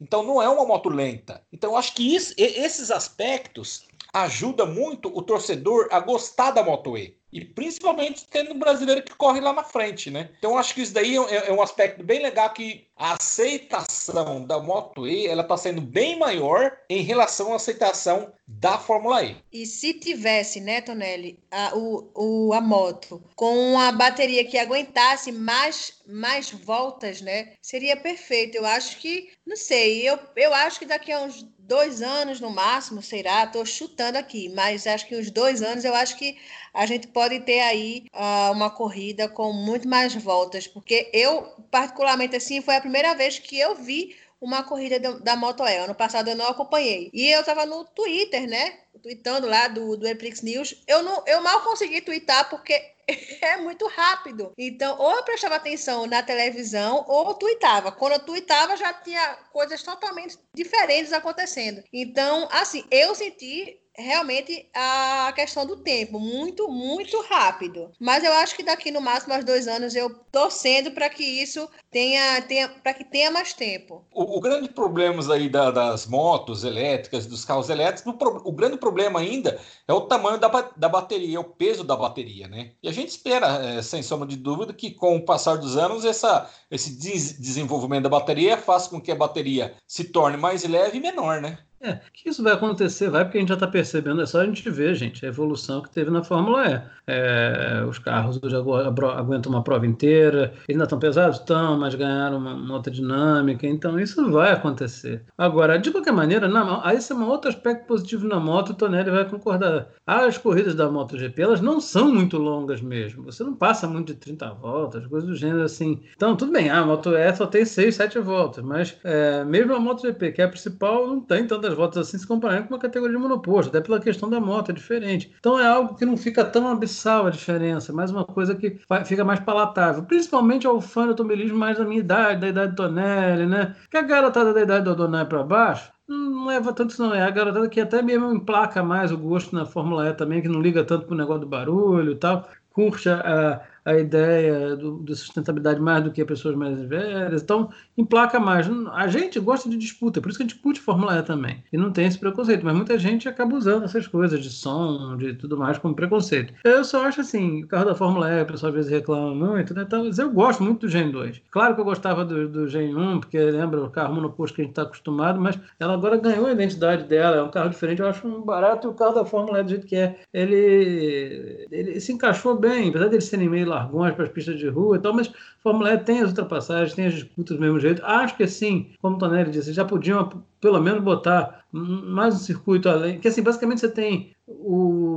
Então 0.00 0.22
não 0.22 0.40
é 0.40 0.48
uma 0.48 0.64
moto 0.64 0.88
lenta. 0.88 1.42
Então 1.52 1.76
acho 1.76 1.92
que 1.92 2.14
isso, 2.14 2.32
esses 2.38 2.90
aspectos 2.90 3.82
ajuda 4.12 4.64
muito 4.64 5.08
o 5.16 5.22
torcedor 5.22 5.88
a 5.90 6.00
gostar 6.00 6.50
da 6.50 6.62
Moto 6.62 6.96
E. 6.96 7.16
E 7.30 7.44
principalmente 7.44 8.26
tendo 8.26 8.54
um 8.54 8.58
brasileiro 8.58 9.02
que 9.02 9.14
corre 9.14 9.40
lá 9.40 9.52
na 9.52 9.62
frente, 9.62 10.10
né? 10.10 10.30
Então 10.38 10.56
acho 10.56 10.74
que 10.74 10.80
isso 10.80 10.94
daí 10.94 11.16
é, 11.16 11.48
é 11.48 11.52
um 11.52 11.60
aspecto 11.60 12.02
bem 12.02 12.22
legal 12.22 12.50
que 12.50 12.87
a 12.98 13.14
aceitação 13.14 14.44
da 14.44 14.58
Moto 14.58 15.06
E 15.06 15.26
ela 15.26 15.42
está 15.42 15.56
sendo 15.56 15.80
bem 15.80 16.18
maior 16.18 16.76
em 16.90 17.02
relação 17.02 17.52
à 17.52 17.56
aceitação 17.56 18.32
da 18.46 18.78
Fórmula 18.78 19.22
E. 19.22 19.36
E 19.52 19.66
se 19.66 19.94
tivesse, 19.94 20.60
né, 20.60 20.80
Tonelli, 20.80 21.38
a, 21.50 21.76
o, 21.76 22.10
o, 22.14 22.52
a 22.52 22.60
moto 22.60 23.22
com 23.36 23.72
uma 23.72 23.92
bateria 23.92 24.44
que 24.44 24.58
aguentasse 24.58 25.30
mais, 25.30 26.00
mais 26.06 26.50
voltas, 26.50 27.20
né, 27.20 27.52
seria 27.62 27.96
perfeito. 27.96 28.56
Eu 28.56 28.66
acho 28.66 28.98
que, 28.98 29.30
não 29.46 29.56
sei, 29.56 30.08
eu, 30.08 30.18
eu 30.34 30.52
acho 30.52 30.78
que 30.78 30.86
daqui 30.86 31.12
a 31.12 31.20
uns 31.20 31.46
dois 31.58 32.00
anos 32.00 32.40
no 32.40 32.50
máximo, 32.50 33.02
será? 33.02 33.44
Estou 33.44 33.64
chutando 33.66 34.16
aqui, 34.16 34.48
mas 34.48 34.86
acho 34.86 35.06
que 35.06 35.14
uns 35.14 35.30
dois 35.30 35.62
anos 35.62 35.84
eu 35.84 35.94
acho 35.94 36.16
que 36.16 36.38
a 36.72 36.86
gente 36.86 37.06
pode 37.08 37.40
ter 37.40 37.60
aí 37.60 38.06
uh, 38.14 38.52
uma 38.52 38.70
corrida 38.70 39.28
com 39.28 39.52
muito 39.52 39.86
mais 39.86 40.14
voltas, 40.14 40.66
porque 40.66 41.10
eu, 41.12 41.42
particularmente 41.70 42.34
assim, 42.34 42.62
foi 42.62 42.76
a 42.76 42.80
primeira 42.88 43.14
vez 43.14 43.38
que 43.38 43.58
eu 43.60 43.74
vi 43.74 44.16
uma 44.40 44.62
corrida 44.62 44.98
da 44.98 45.36
Moto 45.36 45.62
E. 45.66 45.76
Ano 45.76 45.94
passado 45.94 46.28
eu 46.30 46.36
não 46.36 46.46
acompanhei. 46.46 47.10
E 47.12 47.28
eu 47.28 47.40
estava 47.40 47.66
no 47.66 47.84
Twitter, 47.84 48.48
né? 48.48 48.78
Tweetando 49.02 49.46
lá 49.46 49.68
do, 49.68 49.96
do 49.96 50.06
Eprix 50.06 50.40
News. 50.42 50.82
Eu, 50.86 51.02
não, 51.02 51.22
eu 51.26 51.42
mal 51.42 51.60
consegui 51.62 52.00
twittar 52.00 52.48
porque 52.48 52.72
é 53.42 53.58
muito 53.58 53.86
rápido. 53.88 54.52
Então, 54.56 54.96
ou 54.98 55.12
eu 55.16 55.22
prestava 55.22 55.56
atenção 55.56 56.06
na 56.06 56.22
televisão 56.22 57.04
ou 57.06 57.28
eu 57.28 57.34
tweetava. 57.34 57.92
Quando 57.92 58.12
eu 58.12 58.20
tweetava, 58.20 58.76
já 58.76 58.92
tinha 58.94 59.34
coisas 59.52 59.82
totalmente 59.82 60.38
diferentes 60.54 61.12
acontecendo. 61.12 61.82
Então, 61.92 62.48
assim, 62.50 62.84
eu 62.90 63.14
senti 63.14 63.78
realmente 63.98 64.68
a 64.74 65.32
questão 65.34 65.66
do 65.66 65.76
tempo, 65.76 66.20
muito, 66.20 66.68
muito 66.68 67.20
rápido. 67.22 67.90
Mas 67.98 68.22
eu 68.22 68.32
acho 68.34 68.54
que 68.54 68.62
daqui 68.62 68.90
no 68.90 69.00
máximo 69.00 69.34
aos 69.34 69.44
dois 69.44 69.66
anos 69.66 69.94
eu 69.94 70.08
torcendo 70.30 70.92
para 70.92 71.10
que 71.10 71.24
isso 71.24 71.68
tenha, 71.90 72.40
tenha 72.42 72.68
para 72.68 72.94
que 72.94 73.04
tenha 73.04 73.30
mais 73.30 73.52
tempo. 73.52 74.04
O, 74.12 74.38
o 74.38 74.40
grande 74.40 74.68
problema 74.68 75.18
aí 75.32 75.48
da, 75.48 75.70
das 75.70 76.06
motos 76.06 76.64
elétricas, 76.64 77.26
dos 77.26 77.44
carros 77.44 77.68
elétricos, 77.68 78.12
o, 78.12 78.48
o, 78.48 78.52
grande 78.52 78.76
problema 78.76 79.20
ainda 79.20 79.60
é 79.86 79.92
o 79.92 80.02
tamanho 80.02 80.38
da, 80.38 80.48
da 80.76 80.88
bateria, 80.88 81.40
o 81.40 81.44
peso 81.44 81.82
da 81.82 81.96
bateria, 81.96 82.46
né? 82.46 82.72
E 82.82 82.88
a 82.88 82.92
gente 82.92 83.08
espera, 83.08 83.46
é, 83.64 83.82
sem 83.82 84.02
sombra 84.02 84.28
de 84.28 84.36
dúvida, 84.36 84.72
que 84.72 84.92
com 84.92 85.16
o 85.16 85.24
passar 85.24 85.56
dos 85.56 85.76
anos 85.76 86.04
essa, 86.04 86.48
esse 86.70 86.98
des 86.98 87.38
desenvolvimento 87.38 88.04
da 88.04 88.08
bateria 88.08 88.56
faça 88.56 88.90
com 88.90 89.00
que 89.00 89.10
a 89.10 89.16
bateria 89.16 89.74
se 89.86 90.04
torne 90.04 90.36
mais 90.36 90.62
leve 90.64 90.98
e 90.98 91.00
menor, 91.00 91.40
né? 91.40 91.58
É, 91.80 92.00
que 92.12 92.28
isso 92.28 92.42
vai 92.42 92.52
acontecer, 92.52 93.08
vai, 93.08 93.24
porque 93.24 93.38
a 93.38 93.40
gente 93.40 93.50
já 93.50 93.54
está 93.54 93.66
percebendo, 93.66 94.20
é 94.20 94.26
só 94.26 94.40
a 94.40 94.44
gente 94.44 94.68
ver, 94.68 94.94
gente, 94.96 95.24
a 95.24 95.28
evolução 95.28 95.80
que 95.80 95.90
teve 95.90 96.10
na 96.10 96.24
Fórmula 96.24 96.66
E. 96.66 96.98
É, 97.06 97.84
os 97.88 97.98
carros 97.98 98.38
hoje 98.42 98.54
aguentam 98.56 99.50
uma 99.50 99.62
prova 99.62 99.86
inteira, 99.86 100.52
ainda 100.68 100.84
estão 100.84 100.98
pesados? 100.98 101.38
Estão, 101.38 101.78
mas 101.78 101.94
ganharam 101.94 102.38
uma, 102.38 102.54
uma, 102.54 102.74
outra 102.74 102.92
dinâmica, 102.92 103.66
então 103.66 103.98
isso 103.98 104.30
vai 104.30 104.52
acontecer. 104.52 105.22
Agora, 105.36 105.78
de 105.78 105.90
qualquer 105.90 106.12
maneira, 106.12 106.48
na, 106.48 106.92
esse 106.92 107.12
é 107.12 107.14
um 107.14 107.26
outro 107.28 107.48
aspecto 107.48 107.86
positivo 107.86 108.26
na 108.26 108.40
moto, 108.40 108.70
o 108.70 108.74
Tonelli 108.74 109.10
vai 109.10 109.24
concordar. 109.24 109.88
As 110.06 110.36
corridas 110.36 110.74
da 110.74 110.90
MotoGP, 110.90 111.40
elas 111.40 111.60
não 111.60 111.80
são 111.80 112.12
muito 112.12 112.38
longas 112.38 112.80
mesmo, 112.80 113.24
você 113.24 113.44
não 113.44 113.54
passa 113.54 113.86
muito 113.86 114.12
de 114.12 114.18
30 114.18 114.52
voltas, 114.54 115.06
coisas 115.06 115.28
do 115.28 115.36
gênero 115.36 115.62
assim. 115.62 116.02
Então, 116.16 116.36
tudo 116.36 116.52
bem, 116.52 116.68
a 116.68 116.84
Moto 116.84 117.14
E 117.14 117.34
só 117.34 117.46
tem 117.46 117.64
6, 117.64 117.94
7 117.94 118.18
voltas, 118.18 118.64
mas 118.64 118.98
é, 119.04 119.44
mesmo 119.44 119.74
a 119.74 119.80
MotoGP, 119.80 120.32
que 120.32 120.42
é 120.42 120.44
a 120.44 120.48
principal, 120.48 121.06
não 121.06 121.20
tem 121.20 121.46
tanta 121.46 121.67
tantas 121.68 121.74
voltas 121.74 122.08
assim 122.08 122.18
se 122.18 122.26
comparando 122.26 122.68
com 122.68 122.74
uma 122.74 122.80
categoria 122.80 123.16
de 123.16 123.22
monoposto, 123.22 123.70
até 123.70 123.84
pela 123.84 124.00
questão 124.00 124.28
da 124.30 124.40
moto, 124.40 124.70
é 124.70 124.74
diferente. 124.74 125.32
Então 125.38 125.58
é 125.58 125.66
algo 125.66 125.94
que 125.94 126.04
não 126.04 126.16
fica 126.16 126.44
tão 126.44 126.68
abissal 126.68 127.26
a 127.26 127.30
diferença, 127.30 127.92
mais 127.92 128.10
uma 128.10 128.24
coisa 128.24 128.54
que 128.54 128.78
fica 129.04 129.24
mais 129.24 129.40
palatável, 129.40 130.04
principalmente 130.04 130.66
ao 130.66 130.80
fã 130.80 131.04
do 131.04 131.10
automobilismo 131.10 131.58
mais 131.58 131.78
da 131.78 131.84
minha 131.84 132.00
idade, 132.00 132.40
da 132.40 132.48
idade 132.48 132.72
do 132.72 132.76
Tonelli, 132.76 133.46
né? 133.46 133.76
Que 133.90 133.96
a 133.96 134.02
garotada 134.02 134.52
da 134.52 134.62
idade 134.62 134.84
do 134.84 134.90
Adonai 134.90 135.26
para 135.26 135.42
baixo, 135.42 135.92
não 136.06 136.46
leva 136.46 136.72
tanto 136.72 136.90
isso 136.90 137.02
não. 137.02 137.14
É 137.14 137.22
a 137.22 137.30
garotada 137.30 137.68
que 137.68 137.80
até 137.80 138.00
mesmo 138.00 138.32
emplaca 138.32 138.82
mais 138.82 139.12
o 139.12 139.18
gosto 139.18 139.54
na 139.54 139.66
Fórmula 139.66 140.08
E 140.08 140.14
também, 140.14 140.40
que 140.40 140.48
não 140.48 140.60
liga 140.60 140.82
tanto 140.84 141.06
pro 141.06 141.16
negócio 141.16 141.42
do 141.42 141.46
barulho 141.46 142.12
e 142.12 142.16
tal, 142.16 142.48
curte 142.72 143.08
a, 143.10 143.60
a 143.88 143.98
ideia 143.98 144.76
do, 144.76 145.02
de 145.02 145.16
sustentabilidade 145.16 145.80
mais 145.80 146.04
do 146.04 146.10
que 146.10 146.22
pessoas 146.22 146.54
mais 146.54 146.78
velhas. 146.82 147.42
Então, 147.42 147.70
emplaca 147.96 148.38
mais. 148.38 148.68
A 148.92 149.08
gente 149.08 149.40
gosta 149.40 149.68
de 149.68 149.78
disputa, 149.78 150.20
por 150.20 150.28
isso 150.28 150.36
que 150.36 150.44
a 150.44 150.46
gente 150.46 150.60
curte 150.60 150.78
Fórmula 150.78 151.18
E 151.18 151.22
também. 151.22 151.64
E 151.72 151.78
não 151.78 151.90
tem 151.90 152.06
esse 152.06 152.18
preconceito, 152.18 152.64
mas 152.64 152.76
muita 152.76 152.98
gente 152.98 153.28
acaba 153.28 153.56
usando 153.56 153.84
essas 153.84 154.06
coisas 154.06 154.42
de 154.42 154.50
som, 154.50 155.16
de 155.16 155.32
tudo 155.34 155.56
mais, 155.56 155.78
como 155.78 155.94
preconceito. 155.94 156.52
Eu 156.64 156.84
só 156.84 157.06
acho 157.06 157.22
assim, 157.22 157.64
o 157.64 157.66
carro 157.66 157.86
da 157.86 157.94
Fórmula 157.94 158.30
E, 158.30 158.42
o 158.42 158.46
pessoal 158.46 158.68
às 158.68 158.74
vezes 158.74 158.90
reclama 158.90 159.34
muito, 159.34 159.72
né? 159.72 159.84
Então, 159.86 160.04
mas 160.04 160.18
eu 160.18 160.30
gosto 160.30 160.62
muito 160.62 160.80
do 160.80 160.88
Gen 160.88 161.10
2. 161.10 161.40
Claro 161.50 161.74
que 161.74 161.80
eu 161.80 161.84
gostava 161.84 162.26
do, 162.26 162.46
do 162.46 162.68
Gen 162.68 162.94
1, 162.94 163.20
porque 163.20 163.38
lembra 163.38 163.82
o 163.82 163.90
carro 163.90 164.14
monoposto 164.14 164.54
que 164.54 164.60
a 164.60 164.64
gente 164.64 164.72
está 164.72 164.82
acostumado, 164.82 165.40
mas 165.40 165.58
ela 165.80 165.94
agora 165.94 166.18
ganhou 166.18 166.46
a 166.46 166.52
identidade 166.52 167.04
dela, 167.04 167.36
é 167.36 167.42
um 167.42 167.50
carro 167.50 167.70
diferente, 167.70 168.02
eu 168.02 168.08
acho 168.08 168.28
um 168.28 168.42
barato 168.42 168.86
e 168.86 168.90
o 168.90 168.94
carro 168.94 169.14
da 169.14 169.24
Fórmula 169.24 169.60
E 169.60 169.62
do 169.62 169.70
jeito 169.70 169.86
que 169.86 169.96
é. 169.96 170.18
Ele, 170.32 171.66
ele 171.70 172.00
se 172.00 172.12
encaixou 172.12 172.58
bem, 172.58 172.90
apesar 172.90 173.08
dele 173.08 173.22
serem 173.22 173.48
meio 173.48 173.66
largões 173.78 174.14
para 174.14 174.24
as 174.24 174.30
pistas 174.30 174.58
de 174.58 174.68
rua 174.68 174.96
e 174.96 175.00
tal, 175.00 175.12
mas 175.14 175.30
Fórmula 175.62 175.94
E 175.94 175.98
tem 175.98 176.20
as 176.20 176.30
ultrapassagens, 176.30 176.94
tem 176.94 177.06
as 177.06 177.14
disputas 177.14 177.56
do 177.56 177.60
mesmo 177.60 177.78
jeito. 177.80 178.04
Acho 178.04 178.36
que 178.36 178.46
sim, 178.46 178.90
como 179.00 179.16
o 179.16 179.18
Tonelli 179.18 179.50
disse, 179.50 179.72
já 179.72 179.84
podiam 179.84 180.42
pelo 180.60 180.80
menos 180.80 181.02
botar 181.02 181.64
mais 181.72 182.34
um 182.34 182.38
circuito 182.38 182.88
além. 182.88 183.18
Que 183.18 183.28
assim, 183.28 183.42
basicamente 183.42 183.80
você 183.80 183.88
tem 183.90 184.32
o 184.46 185.07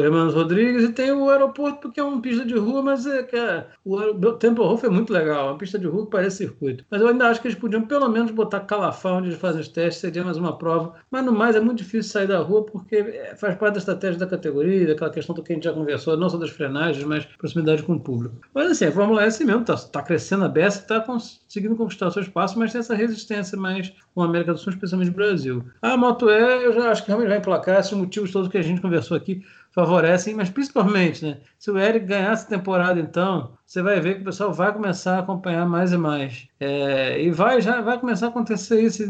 Hermanos 0.00 0.34
Rodrigues 0.34 0.84
e 0.84 0.92
tem 0.92 1.12
o 1.12 1.28
aeroporto, 1.28 1.80
porque 1.80 2.00
é 2.00 2.02
uma 2.04 2.20
pista 2.20 2.44
de 2.44 2.54
rua, 2.54 2.82
mas 2.82 3.06
é 3.06 3.22
que 3.22 3.36
é, 3.36 3.66
o 3.84 4.32
Temple 4.32 4.64
Roof 4.64 4.84
é 4.84 4.88
muito 4.88 5.12
legal, 5.12 5.48
é 5.48 5.50
uma 5.50 5.58
pista 5.58 5.78
de 5.78 5.86
rua 5.86 6.04
que 6.04 6.10
parece 6.10 6.38
circuito. 6.38 6.84
Mas 6.90 7.00
eu 7.00 7.08
ainda 7.08 7.28
acho 7.28 7.40
que 7.40 7.48
eles 7.48 7.58
podiam 7.58 7.82
pelo 7.82 8.08
menos 8.08 8.30
botar 8.30 8.60
Calafá, 8.60 9.12
onde 9.12 9.28
eles 9.28 9.38
fazem 9.38 9.60
os 9.60 9.68
testes, 9.68 10.00
seria 10.00 10.24
mais 10.24 10.36
uma 10.36 10.56
prova. 10.56 10.94
Mas 11.10 11.24
no 11.24 11.32
mais 11.32 11.56
é 11.56 11.60
muito 11.60 11.78
difícil 11.78 12.10
sair 12.10 12.26
da 12.26 12.38
rua, 12.38 12.64
porque 12.64 12.96
é, 12.96 13.34
faz 13.36 13.56
parte 13.56 13.74
da 13.74 13.78
estratégia 13.78 14.18
da 14.18 14.26
categoria, 14.26 14.86
daquela 14.86 15.10
questão 15.10 15.34
do 15.34 15.42
que 15.42 15.52
a 15.52 15.54
gente 15.54 15.64
já 15.64 15.72
conversou, 15.72 16.16
não 16.16 16.28
só 16.28 16.36
das 16.36 16.50
frenagens, 16.50 17.04
mas 17.04 17.24
proximidade 17.24 17.82
com 17.82 17.94
o 17.94 18.00
público. 18.00 18.36
Mas 18.54 18.70
assim, 18.70 18.86
a 18.86 18.92
Fórmula 18.92 19.24
S 19.24 19.44
mesmo 19.44 19.62
está 19.62 19.76
tá 19.76 20.02
crescendo 20.02 20.44
a 20.44 20.48
beça, 20.48 20.80
está 20.80 21.00
conseguindo 21.00 21.76
conquistar 21.76 22.08
o 22.08 22.10
seu 22.10 22.22
espaço, 22.22 22.58
mas 22.58 22.72
tem 22.72 22.80
essa 22.80 22.94
resistência 22.94 23.58
mais 23.58 23.92
com 24.14 24.22
a 24.22 24.26
América 24.26 24.52
do 24.52 24.58
Sul, 24.58 24.72
especialmente 24.72 25.10
o 25.10 25.14
Brasil. 25.14 25.64
A 25.80 25.96
Moto 25.96 26.28
E, 26.28 26.64
eu 26.64 26.72
já 26.72 26.90
acho 26.90 27.02
que 27.02 27.08
realmente 27.08 27.28
vai 27.28 27.38
emplacar 27.38 27.80
esses 27.80 27.92
motivos 27.92 28.30
todos 28.30 28.48
que 28.48 28.58
a 28.58 28.62
gente 28.62 28.80
conversou 28.80 29.16
aqui 29.16 29.42
favorecem, 29.72 30.34
mas 30.34 30.50
principalmente, 30.50 31.24
né? 31.24 31.40
Se 31.58 31.70
o 31.70 31.78
Eric 31.78 32.06
ganhar 32.06 32.32
essa 32.32 32.46
temporada, 32.48 33.00
então, 33.00 33.56
você 33.72 33.80
vai 33.80 33.98
ver 34.00 34.16
que 34.16 34.20
o 34.20 34.24
pessoal 34.24 34.52
vai 34.52 34.70
começar 34.70 35.16
a 35.16 35.20
acompanhar 35.20 35.66
mais 35.66 35.92
e 35.92 35.96
mais. 35.96 36.46
É, 36.60 37.18
e 37.22 37.30
vai 37.30 37.60
já 37.62 37.80
vai 37.80 37.98
começar 37.98 38.26
a 38.26 38.28
acontecer 38.28 38.82
isso 38.82 39.02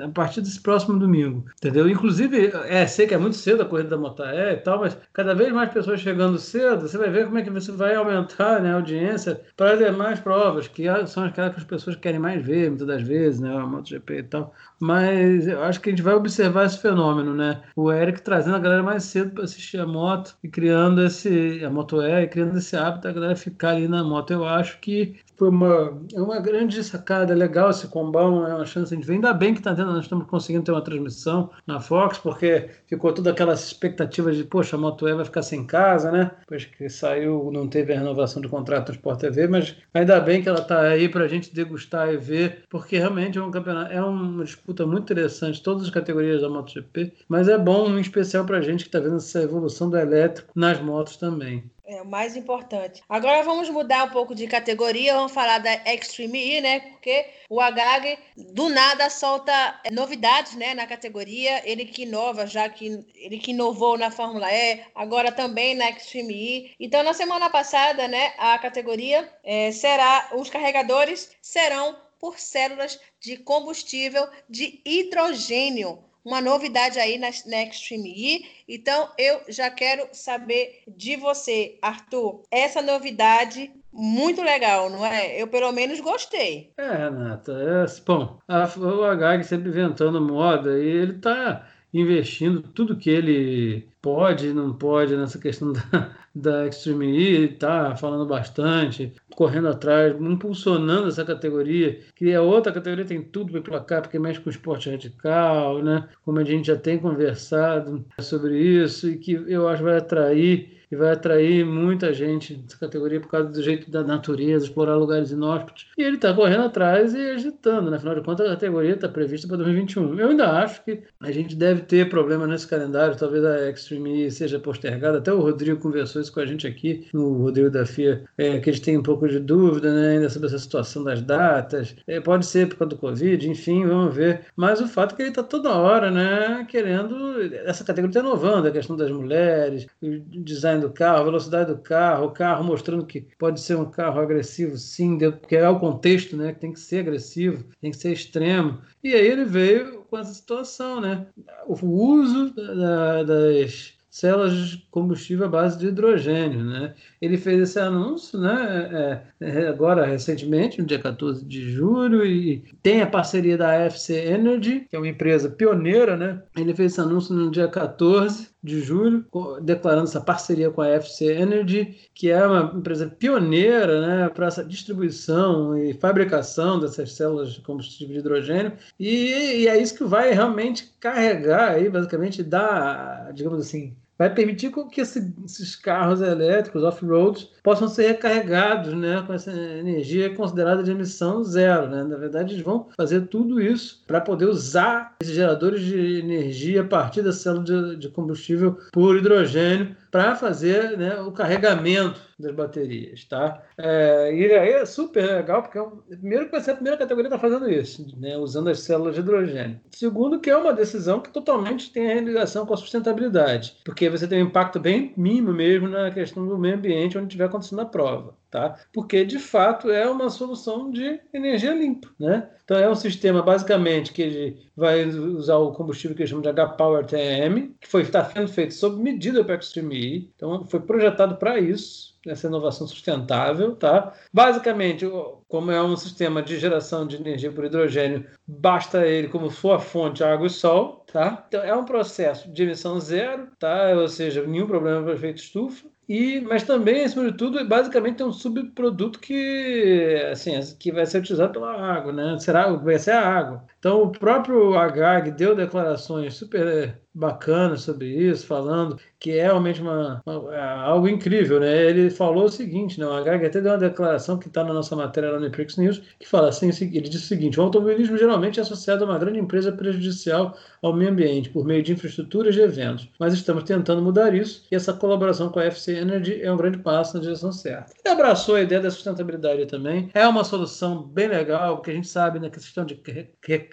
a 0.00 0.08
partir 0.08 0.40
desse 0.40 0.60
próximo 0.60 0.96
domingo, 0.96 1.44
entendeu? 1.56 1.88
Inclusive, 1.88 2.52
é, 2.68 2.86
sei 2.86 3.08
que 3.08 3.14
é 3.14 3.18
muito 3.18 3.36
cedo 3.36 3.62
a 3.62 3.66
corrida 3.66 3.90
da 3.90 3.98
Motaé 3.98 4.52
e 4.52 4.56
tal, 4.58 4.78
mas 4.78 4.96
cada 5.12 5.34
vez 5.34 5.52
mais 5.52 5.72
pessoas 5.72 6.00
chegando 6.00 6.38
cedo, 6.38 6.88
você 6.88 6.96
vai 6.96 7.10
ver 7.10 7.26
como 7.26 7.38
é 7.38 7.42
que 7.42 7.50
você 7.50 7.72
vai 7.72 7.96
aumentar 7.96 8.62
né, 8.62 8.70
a 8.70 8.76
audiência 8.76 9.40
para 9.56 9.76
ter 9.76 9.90
mais 9.92 10.20
provas, 10.20 10.68
que 10.68 10.84
são 11.08 11.24
aquelas 11.24 11.54
que 11.54 11.58
as 11.58 11.64
pessoas 11.64 11.96
querem 11.96 12.20
mais 12.20 12.40
ver, 12.46 12.68
muitas 12.68 12.86
das 12.86 13.02
vezes, 13.02 13.40
né? 13.40 13.56
A 13.56 13.66
MotoGP 13.66 14.18
e 14.18 14.22
tal. 14.22 14.54
Mas 14.78 15.48
eu 15.48 15.62
acho 15.62 15.80
que 15.80 15.88
a 15.88 15.92
gente 15.92 16.02
vai 16.02 16.14
observar 16.14 16.66
esse 16.66 16.78
fenômeno, 16.78 17.34
né? 17.34 17.62
O 17.74 17.90
Eric 17.90 18.22
trazendo 18.22 18.56
a 18.56 18.60
galera 18.60 18.82
mais 18.82 19.04
cedo 19.04 19.32
para 19.32 19.44
assistir 19.44 19.80
a 19.80 19.86
moto 19.86 20.36
e 20.44 20.48
criando 20.48 21.02
esse 21.02 21.64
a 21.64 21.70
Moto 21.70 22.02
e 22.02 22.26
criando 22.28 22.58
esse 22.58 22.76
hábito 22.76 23.02
da 23.04 23.12
galera 23.12 23.36
ficar 23.36 23.70
ali 23.70 23.88
na 23.88 23.95
moto. 24.02 24.30
Eu 24.32 24.44
acho 24.44 24.78
que 24.80 25.16
foi 25.36 25.50
uma, 25.50 26.00
é 26.14 26.20
uma 26.20 26.40
grande 26.40 26.82
sacada, 26.82 27.32
é 27.32 27.36
legal 27.36 27.70
esse 27.70 27.86
combão, 27.88 28.46
é 28.46 28.54
uma 28.54 28.64
chance 28.64 28.96
de 28.96 29.06
ver. 29.06 29.14
Ainda 29.14 29.32
bem 29.34 29.54
que 29.54 29.60
tá 29.60 29.74
tendo, 29.74 29.92
nós 29.92 30.04
estamos 30.04 30.26
conseguindo 30.26 30.64
ter 30.64 30.72
uma 30.72 30.82
transmissão 30.82 31.50
na 31.66 31.78
Fox, 31.78 32.18
porque 32.18 32.70
ficou 32.86 33.12
toda 33.12 33.30
aquela 33.30 33.52
expectativa 33.52 34.32
de, 34.32 34.44
poxa, 34.44 34.76
a 34.76 34.78
Moto 34.78 35.06
E 35.06 35.14
vai 35.14 35.24
ficar 35.24 35.42
sem 35.42 35.66
casa, 35.66 36.10
né? 36.10 36.30
Depois 36.40 36.64
que 36.64 36.88
saiu, 36.88 37.50
não 37.52 37.68
teve 37.68 37.92
a 37.92 37.98
renovação 37.98 38.40
do 38.40 38.48
contrato 38.48 38.86
do 38.86 38.92
Sport 38.92 39.20
TV, 39.20 39.46
mas 39.46 39.76
ainda 39.92 40.18
bem 40.20 40.42
que 40.42 40.48
ela 40.48 40.60
está 40.60 40.80
aí 40.80 41.08
para 41.08 41.24
a 41.24 41.28
gente 41.28 41.54
degustar 41.54 42.12
e 42.12 42.16
ver, 42.16 42.62
porque 42.70 42.96
realmente 42.98 43.36
é 43.38 43.42
um 43.42 43.50
campeonato, 43.50 43.92
é 43.92 44.02
uma 44.02 44.44
disputa 44.44 44.86
muito 44.86 45.02
interessante, 45.02 45.62
todas 45.62 45.84
as 45.84 45.90
categorias 45.90 46.40
da 46.40 46.48
MotoGP, 46.48 47.12
mas 47.28 47.48
é 47.48 47.58
bom, 47.58 47.88
em 47.90 48.00
especial 48.00 48.44
para 48.44 48.58
a 48.58 48.62
gente 48.62 48.84
que 48.84 48.88
está 48.88 49.00
vendo 49.00 49.16
essa 49.16 49.42
evolução 49.42 49.90
do 49.90 49.98
elétrico 49.98 50.50
nas 50.54 50.80
motos 50.80 51.16
também. 51.16 51.64
É 51.88 52.02
o 52.02 52.04
mais 52.04 52.36
importante. 52.36 53.00
Agora 53.08 53.44
vamos 53.44 53.70
mudar 53.70 54.04
um 54.04 54.10
pouco 54.10 54.34
de 54.34 54.48
categoria, 54.48 55.14
vamos 55.14 55.30
falar 55.30 55.58
da 55.58 55.72
Extreme 55.86 56.56
E, 56.56 56.60
né? 56.60 56.80
Porque 56.80 57.26
o 57.48 57.60
HG 57.60 58.18
do 58.36 58.68
nada 58.68 59.08
solta 59.08 59.80
novidades, 59.92 60.56
né, 60.56 60.74
na 60.74 60.84
categoria. 60.84 61.62
Ele 61.64 61.84
que 61.84 62.02
inova, 62.02 62.44
já 62.44 62.68
que 62.68 63.04
ele 63.14 63.38
que 63.38 63.52
inovou 63.52 63.96
na 63.96 64.10
Fórmula 64.10 64.52
E, 64.52 64.82
agora 64.96 65.30
também 65.30 65.76
na 65.76 65.88
Extreme 65.88 66.34
E. 66.34 66.74
Então, 66.80 67.04
na 67.04 67.14
semana 67.14 67.48
passada, 67.48 68.08
né, 68.08 68.34
a 68.36 68.58
categoria 68.58 69.32
é, 69.44 69.70
será 69.70 70.30
os 70.34 70.50
carregadores 70.50 71.30
serão 71.40 71.96
por 72.18 72.40
células 72.40 72.98
de 73.20 73.36
combustível 73.36 74.28
de 74.48 74.80
hidrogênio 74.84 76.02
uma 76.26 76.40
novidade 76.40 76.98
aí 76.98 77.18
na, 77.18 77.28
na 77.46 77.62
Extreme 77.62 78.12
E. 78.12 78.46
Então, 78.68 79.08
eu 79.16 79.42
já 79.48 79.70
quero 79.70 80.08
saber 80.12 80.82
de 80.88 81.14
você, 81.14 81.78
Arthur, 81.80 82.42
essa 82.50 82.82
novidade 82.82 83.70
muito 83.92 84.42
legal, 84.42 84.90
não 84.90 85.06
é? 85.06 85.40
Eu 85.40 85.46
pelo 85.46 85.70
menos 85.70 86.00
gostei. 86.00 86.72
É, 86.76 86.96
Renata, 86.96 87.52
é, 87.52 88.00
bom, 88.04 88.40
a, 88.48 88.64
o 88.64 89.38
HG 89.38 89.44
sempre 89.44 89.68
inventando 89.68 90.20
moda 90.20 90.76
e 90.76 90.84
ele 90.84 91.12
está 91.12 91.64
investindo 92.00 92.62
tudo 92.62 92.96
que 92.96 93.10
ele 93.10 93.88
pode 94.00 94.52
não 94.52 94.72
pode 94.72 95.16
nessa 95.16 95.38
questão 95.38 95.72
da, 95.74 96.14
da 96.34 96.66
Extreme 96.66 97.06
E, 97.06 97.44
está 97.46 97.96
falando 97.96 98.26
bastante, 98.26 99.12
correndo 99.34 99.68
atrás, 99.68 100.14
impulsionando 100.20 101.08
essa 101.08 101.24
categoria, 101.24 101.98
que 102.14 102.30
é 102.30 102.40
outra 102.40 102.72
categoria, 102.72 103.04
tem 103.04 103.22
tudo 103.22 103.52
para 103.52 103.62
placar, 103.62 104.02
porque 104.02 104.18
mexe 104.18 104.40
com 104.40 104.48
o 104.48 104.52
esporte 104.52 104.90
radical, 104.90 105.82
né? 105.82 106.08
como 106.24 106.38
a 106.38 106.44
gente 106.44 106.68
já 106.68 106.76
tem 106.76 106.98
conversado 106.98 108.04
sobre 108.20 108.58
isso, 108.58 109.08
e 109.10 109.18
que 109.18 109.32
eu 109.32 109.68
acho 109.68 109.82
vai 109.82 109.96
atrair 109.96 110.75
e 110.90 110.96
vai 110.96 111.12
atrair 111.12 111.64
muita 111.64 112.12
gente 112.12 112.54
dessa 112.54 112.78
categoria 112.78 113.20
por 113.20 113.28
causa 113.28 113.48
do 113.48 113.62
jeito 113.62 113.90
da 113.90 114.02
natureza, 114.02 114.66
explorar 114.66 114.96
lugares 114.96 115.30
inóspitos. 115.30 115.88
E 115.98 116.02
ele 116.02 116.16
está 116.16 116.32
correndo 116.32 116.64
atrás 116.64 117.14
e 117.14 117.30
agitando, 117.30 117.90
né? 117.90 117.96
afinal 117.96 118.14
de 118.14 118.22
contas 118.22 118.46
a 118.46 118.50
categoria 118.50 118.94
está 118.94 119.08
prevista 119.08 119.48
para 119.48 119.56
2021. 119.58 120.18
Eu 120.18 120.28
ainda 120.30 120.50
acho 120.58 120.84
que 120.84 121.02
a 121.20 121.30
gente 121.30 121.56
deve 121.56 121.82
ter 121.82 122.08
problema 122.08 122.46
nesse 122.46 122.66
calendário, 122.66 123.16
talvez 123.16 123.44
a 123.44 123.70
Extreme 123.70 124.30
seja 124.30 124.58
postergada, 124.58 125.18
até 125.18 125.32
o 125.32 125.40
Rodrigo 125.40 125.80
conversou 125.80 126.22
isso 126.22 126.32
com 126.32 126.40
a 126.40 126.46
gente 126.46 126.66
aqui, 126.66 127.06
no 127.12 127.42
Rodrigo 127.42 127.70
da 127.70 127.84
FIA, 127.84 128.24
é, 128.38 128.58
que 128.58 128.70
eles 128.70 128.80
têm 128.80 128.98
um 128.98 129.02
pouco 129.02 129.28
de 129.28 129.38
dúvida 129.38 129.92
né, 129.92 130.16
ainda 130.16 130.28
sobre 130.28 130.48
essa 130.48 130.58
situação 130.58 131.02
das 131.02 131.20
datas, 131.22 131.96
é, 132.06 132.20
pode 132.20 132.46
ser 132.46 132.68
por 132.68 132.76
causa 132.76 132.90
do 132.90 132.98
Covid, 132.98 133.48
enfim, 133.48 133.86
vamos 133.86 134.14
ver. 134.14 134.46
Mas 134.54 134.80
o 134.80 134.86
fato 134.86 135.12
é 135.12 135.16
que 135.16 135.22
ele 135.22 135.28
está 135.30 135.42
toda 135.42 135.74
hora 135.74 136.10
né, 136.10 136.66
querendo, 136.68 137.40
essa 137.64 137.84
categoria 137.84 138.10
está 138.10 138.20
inovando, 138.20 138.68
a 138.68 138.70
questão 138.70 138.96
das 138.96 139.10
mulheres, 139.10 139.86
o 140.02 140.20
design 140.42 140.75
design 140.76 140.80
do 140.80 140.90
carro, 140.90 141.20
a 141.20 141.24
velocidade 141.24 141.72
do 141.72 141.78
carro, 141.78 142.26
o 142.26 142.30
carro 142.30 142.64
mostrando 142.64 143.06
que 143.06 143.26
pode 143.38 143.60
ser 143.60 143.76
um 143.76 143.90
carro 143.90 144.20
agressivo, 144.20 144.76
sim, 144.76 145.18
porque 145.18 145.56
é 145.56 145.68
o 145.68 145.78
contexto, 145.78 146.36
né? 146.36 146.52
Que 146.52 146.60
tem 146.60 146.72
que 146.72 146.80
ser 146.80 147.00
agressivo, 147.00 147.64
tem 147.80 147.90
que 147.90 147.96
ser 147.96 148.12
extremo. 148.12 148.78
E 149.02 149.14
aí 149.14 149.26
ele 149.26 149.44
veio 149.44 150.04
com 150.08 150.18
essa 150.18 150.32
situação, 150.32 151.00
né? 151.00 151.26
O 151.66 151.74
uso 151.86 152.54
da, 152.54 153.22
das 153.22 153.96
células 154.16 154.70
de 154.70 154.78
combustível 154.90 155.44
à 155.44 155.48
base 155.48 155.78
de 155.78 155.88
hidrogênio. 155.88 156.64
Né? 156.64 156.94
Ele 157.20 157.36
fez 157.36 157.60
esse 157.60 157.78
anúncio 157.78 158.40
né, 158.40 159.22
é, 159.38 159.46
é, 159.46 159.68
agora 159.68 160.06
recentemente, 160.06 160.80
no 160.80 160.86
dia 160.86 160.98
14 160.98 161.44
de 161.44 161.70
julho, 161.70 162.24
e 162.24 162.64
tem 162.82 163.02
a 163.02 163.06
parceria 163.06 163.58
da 163.58 163.74
FC 163.74 164.14
Energy, 164.14 164.86
que 164.88 164.96
é 164.96 164.98
uma 164.98 165.06
empresa 165.08 165.50
pioneira. 165.50 166.16
Né? 166.16 166.42
Ele 166.56 166.74
fez 166.74 166.92
esse 166.92 167.00
anúncio 167.02 167.34
no 167.34 167.50
dia 167.50 167.68
14 167.68 168.48
de 168.66 168.80
julho, 168.80 169.24
declarando 169.62 170.04
essa 170.04 170.20
parceria 170.20 170.70
com 170.70 170.82
a 170.82 170.88
FC 170.88 171.32
Energy, 171.32 171.96
que 172.12 172.30
é 172.30 172.46
uma 172.46 172.72
empresa 172.76 173.06
pioneira 173.06 174.06
né, 174.06 174.28
para 174.28 174.46
essa 174.46 174.64
distribuição 174.64 175.78
e 175.78 175.94
fabricação 175.94 176.78
dessas 176.78 177.12
células 177.12 177.52
de 177.52 177.60
combustível 177.62 178.14
de 178.14 178.18
hidrogênio. 178.18 178.72
E, 178.98 179.62
e 179.62 179.68
é 179.68 179.80
isso 179.80 179.96
que 179.96 180.04
vai 180.04 180.32
realmente 180.32 180.92
carregar, 181.00 181.70
aí, 181.70 181.88
basicamente, 181.88 182.42
dar, 182.42 183.32
digamos 183.32 183.60
assim, 183.60 183.96
vai 184.18 184.32
permitir 184.32 184.72
que 184.90 185.00
esses 185.00 185.76
carros 185.76 186.20
elétricos 186.20 186.82
off-road 186.82 187.50
possam 187.62 187.88
ser 187.88 188.08
recarregados 188.08 188.94
né, 188.94 189.22
com 189.26 189.32
essa 189.32 189.50
energia 189.52 190.34
considerada 190.34 190.82
de 190.82 190.90
emissão 190.90 191.44
zero. 191.44 191.88
Né? 191.88 192.04
Na 192.04 192.16
verdade, 192.16 192.54
eles 192.54 192.64
vão 192.64 192.88
fazer 192.96 193.22
tudo 193.22 193.60
isso 193.60 194.02
para 194.06 194.20
poder 194.20 194.46
usar 194.46 195.14
esses 195.20 195.34
geradores 195.34 195.82
de 195.82 196.20
energia 196.20 196.82
a 196.82 196.86
partir 196.86 197.22
da 197.22 197.32
célula 197.32 197.64
de, 197.64 197.96
de 197.96 198.08
combustível 198.08 198.78
por 198.92 199.16
hidrogênio 199.16 199.94
para 200.16 200.34
fazer 200.34 200.96
né, 200.96 201.20
o 201.20 201.30
carregamento 201.30 202.18
das 202.38 202.50
baterias, 202.54 203.22
tá? 203.26 203.62
É, 203.76 204.34
e 204.34 204.50
aí 204.50 204.70
é 204.70 204.86
super 204.86 205.26
legal, 205.26 205.60
porque 205.62 205.76
é 205.76 205.82
um, 205.82 205.98
primeiro 206.08 206.46
que 206.46 206.52
vai 206.52 206.60
ser 206.62 206.70
a 206.70 206.74
primeira 206.74 206.96
categoria 206.96 207.28
que 207.28 207.36
está 207.36 207.48
fazendo 207.48 207.70
isso, 207.70 208.18
né, 208.18 208.34
usando 208.38 208.70
as 208.70 208.80
células 208.80 209.14
de 209.14 209.20
hidrogênio. 209.20 209.78
Segundo 209.90 210.40
que 210.40 210.48
é 210.48 210.56
uma 210.56 210.72
decisão 210.72 211.20
que 211.20 211.28
totalmente 211.28 211.92
tem 211.92 212.20
ligação 212.20 212.64
com 212.64 212.72
a 212.72 212.78
sustentabilidade, 212.78 213.76
porque 213.84 214.08
você 214.08 214.26
tem 214.26 214.42
um 214.42 214.46
impacto 214.46 214.80
bem 214.80 215.12
mínimo 215.18 215.52
mesmo 215.52 215.86
na 215.86 216.10
questão 216.10 216.46
do 216.46 216.56
meio 216.56 216.76
ambiente 216.76 217.18
onde 217.18 217.26
estiver 217.26 217.44
acontecendo 217.44 217.82
a 217.82 217.86
prova 217.86 218.34
tá? 218.56 218.74
Porque 218.90 219.22
de 219.22 219.38
fato 219.38 219.90
é 219.90 220.08
uma 220.08 220.30
solução 220.30 220.90
de 220.90 221.20
energia 221.32 221.74
limpa, 221.74 222.08
né? 222.18 222.48
Então 222.64 222.78
é 222.78 222.88
um 222.88 222.94
sistema 222.94 223.42
basicamente 223.42 224.14
que 224.14 224.56
vai 224.74 225.04
usar 225.04 225.58
o 225.58 225.72
combustível 225.72 226.16
que 226.16 226.22
eles 226.22 226.30
chamam 226.30 226.42
de 226.42 226.48
H-Power 226.48 227.04
TM, 227.04 227.76
que 227.78 227.86
foi 227.86 228.00
está 228.00 228.24
sendo 228.24 228.48
feito 228.48 228.72
sob 228.72 229.00
medida 229.02 229.44
para 229.44 229.56
Extreme 229.56 229.94
E, 229.94 230.32
então 230.34 230.64
foi 230.64 230.80
projetado 230.80 231.36
para 231.36 231.60
isso 231.60 232.16
essa 232.26 232.48
inovação 232.48 232.88
sustentável, 232.88 233.76
tá? 233.76 234.12
Basicamente, 234.32 235.06
como 235.46 235.70
é 235.70 235.80
um 235.80 235.96
sistema 235.96 236.42
de 236.42 236.58
geração 236.58 237.06
de 237.06 237.14
energia 237.14 237.52
por 237.52 237.64
hidrogênio, 237.64 238.26
basta 238.44 239.06
ele 239.06 239.28
como 239.28 239.48
sua 239.50 239.78
fonte 239.78 240.24
água 240.24 240.48
e 240.48 240.50
sol, 240.50 241.04
tá? 241.12 241.44
Então 241.46 241.62
é 241.62 241.74
um 241.76 241.84
processo 241.84 242.50
de 242.50 242.64
emissão 242.64 242.98
zero, 242.98 243.48
tá? 243.60 243.92
Ou 243.94 244.08
seja, 244.08 244.44
nenhum 244.44 244.66
problema 244.66 245.04
para 245.04 245.14
efeito 245.14 245.40
estufa. 245.40 245.86
E, 246.08 246.40
mas 246.42 246.62
também, 246.62 247.04
acima 247.04 247.30
de 247.30 247.36
tudo, 247.36 247.66
basicamente 247.66 248.18
tem 248.18 248.26
um 248.26 248.32
subproduto 248.32 249.18
que, 249.18 250.14
assim, 250.30 250.52
que 250.78 250.92
vai 250.92 251.04
ser 251.04 251.18
utilizado 251.18 251.52
pela 251.52 251.72
água, 251.72 252.12
né? 252.12 252.38
Será, 252.38 252.72
vai 252.72 252.98
ser 252.98 253.10
a 253.12 253.28
água. 253.28 253.66
Então, 253.86 254.02
o 254.02 254.10
próprio 254.10 254.76
Agag 254.76 255.30
deu 255.30 255.54
declarações 255.54 256.34
super 256.34 257.00
bacanas 257.16 257.80
sobre 257.80 258.06
isso, 258.08 258.46
falando 258.46 258.98
que 259.18 259.30
é 259.30 259.44
realmente 259.44 259.80
uma, 259.80 260.20
uma, 260.26 260.54
é 260.54 260.60
algo 260.60 261.08
incrível, 261.08 261.58
né? 261.58 261.84
Ele 261.86 262.10
falou 262.10 262.44
o 262.44 262.48
seguinte, 262.50 263.00
né? 263.00 263.06
O 263.06 263.12
Agag 263.12 263.46
até 263.46 263.60
deu 263.60 263.72
uma 263.72 263.78
declaração 263.78 264.38
que 264.38 264.48
está 264.48 264.62
na 264.62 264.74
nossa 264.74 264.94
matéria 264.94 265.30
lá 265.30 265.40
no 265.40 265.50
Prix 265.50 265.78
News, 265.78 266.02
que 266.20 266.28
fala 266.28 266.50
assim, 266.50 266.68
ele 266.68 267.08
disse 267.08 267.24
o 267.24 267.28
seguinte, 267.28 267.58
o 267.58 267.62
automobilismo 267.62 268.18
geralmente 268.18 268.60
é 268.60 268.62
associado 268.62 269.04
a 269.04 269.06
uma 269.08 269.18
grande 269.18 269.38
empresa 269.38 269.72
prejudicial 269.72 270.54
ao 270.82 270.92
meio 270.92 271.10
ambiente, 271.10 271.48
por 271.48 271.64
meio 271.64 271.82
de 271.82 271.92
infraestruturas 271.92 272.54
de 272.54 272.60
eventos, 272.60 273.08
mas 273.18 273.32
estamos 273.32 273.64
tentando 273.64 274.02
mudar 274.02 274.34
isso, 274.34 274.66
e 274.70 274.76
essa 274.76 274.92
colaboração 274.92 275.48
com 275.48 275.58
a 275.58 275.64
FC 275.64 275.96
Energy 275.96 276.42
é 276.42 276.52
um 276.52 276.56
grande 276.56 276.78
passo 276.78 277.16
na 277.16 277.22
direção 277.22 277.50
certa. 277.50 277.94
Ele 278.04 278.12
abraçou 278.12 278.56
a 278.56 278.60
ideia 278.60 278.80
da 278.80 278.90
sustentabilidade 278.90 279.64
também, 279.66 280.10
é 280.12 280.28
uma 280.28 280.44
solução 280.44 281.02
bem 281.02 281.28
legal, 281.28 281.76
porque 281.76 281.90
a 281.90 281.94
gente 281.94 282.08
sabe 282.08 282.38
né, 282.38 282.50
que 282.50 282.58
a 282.58 282.60
questão 282.60 282.84
de 282.84 282.94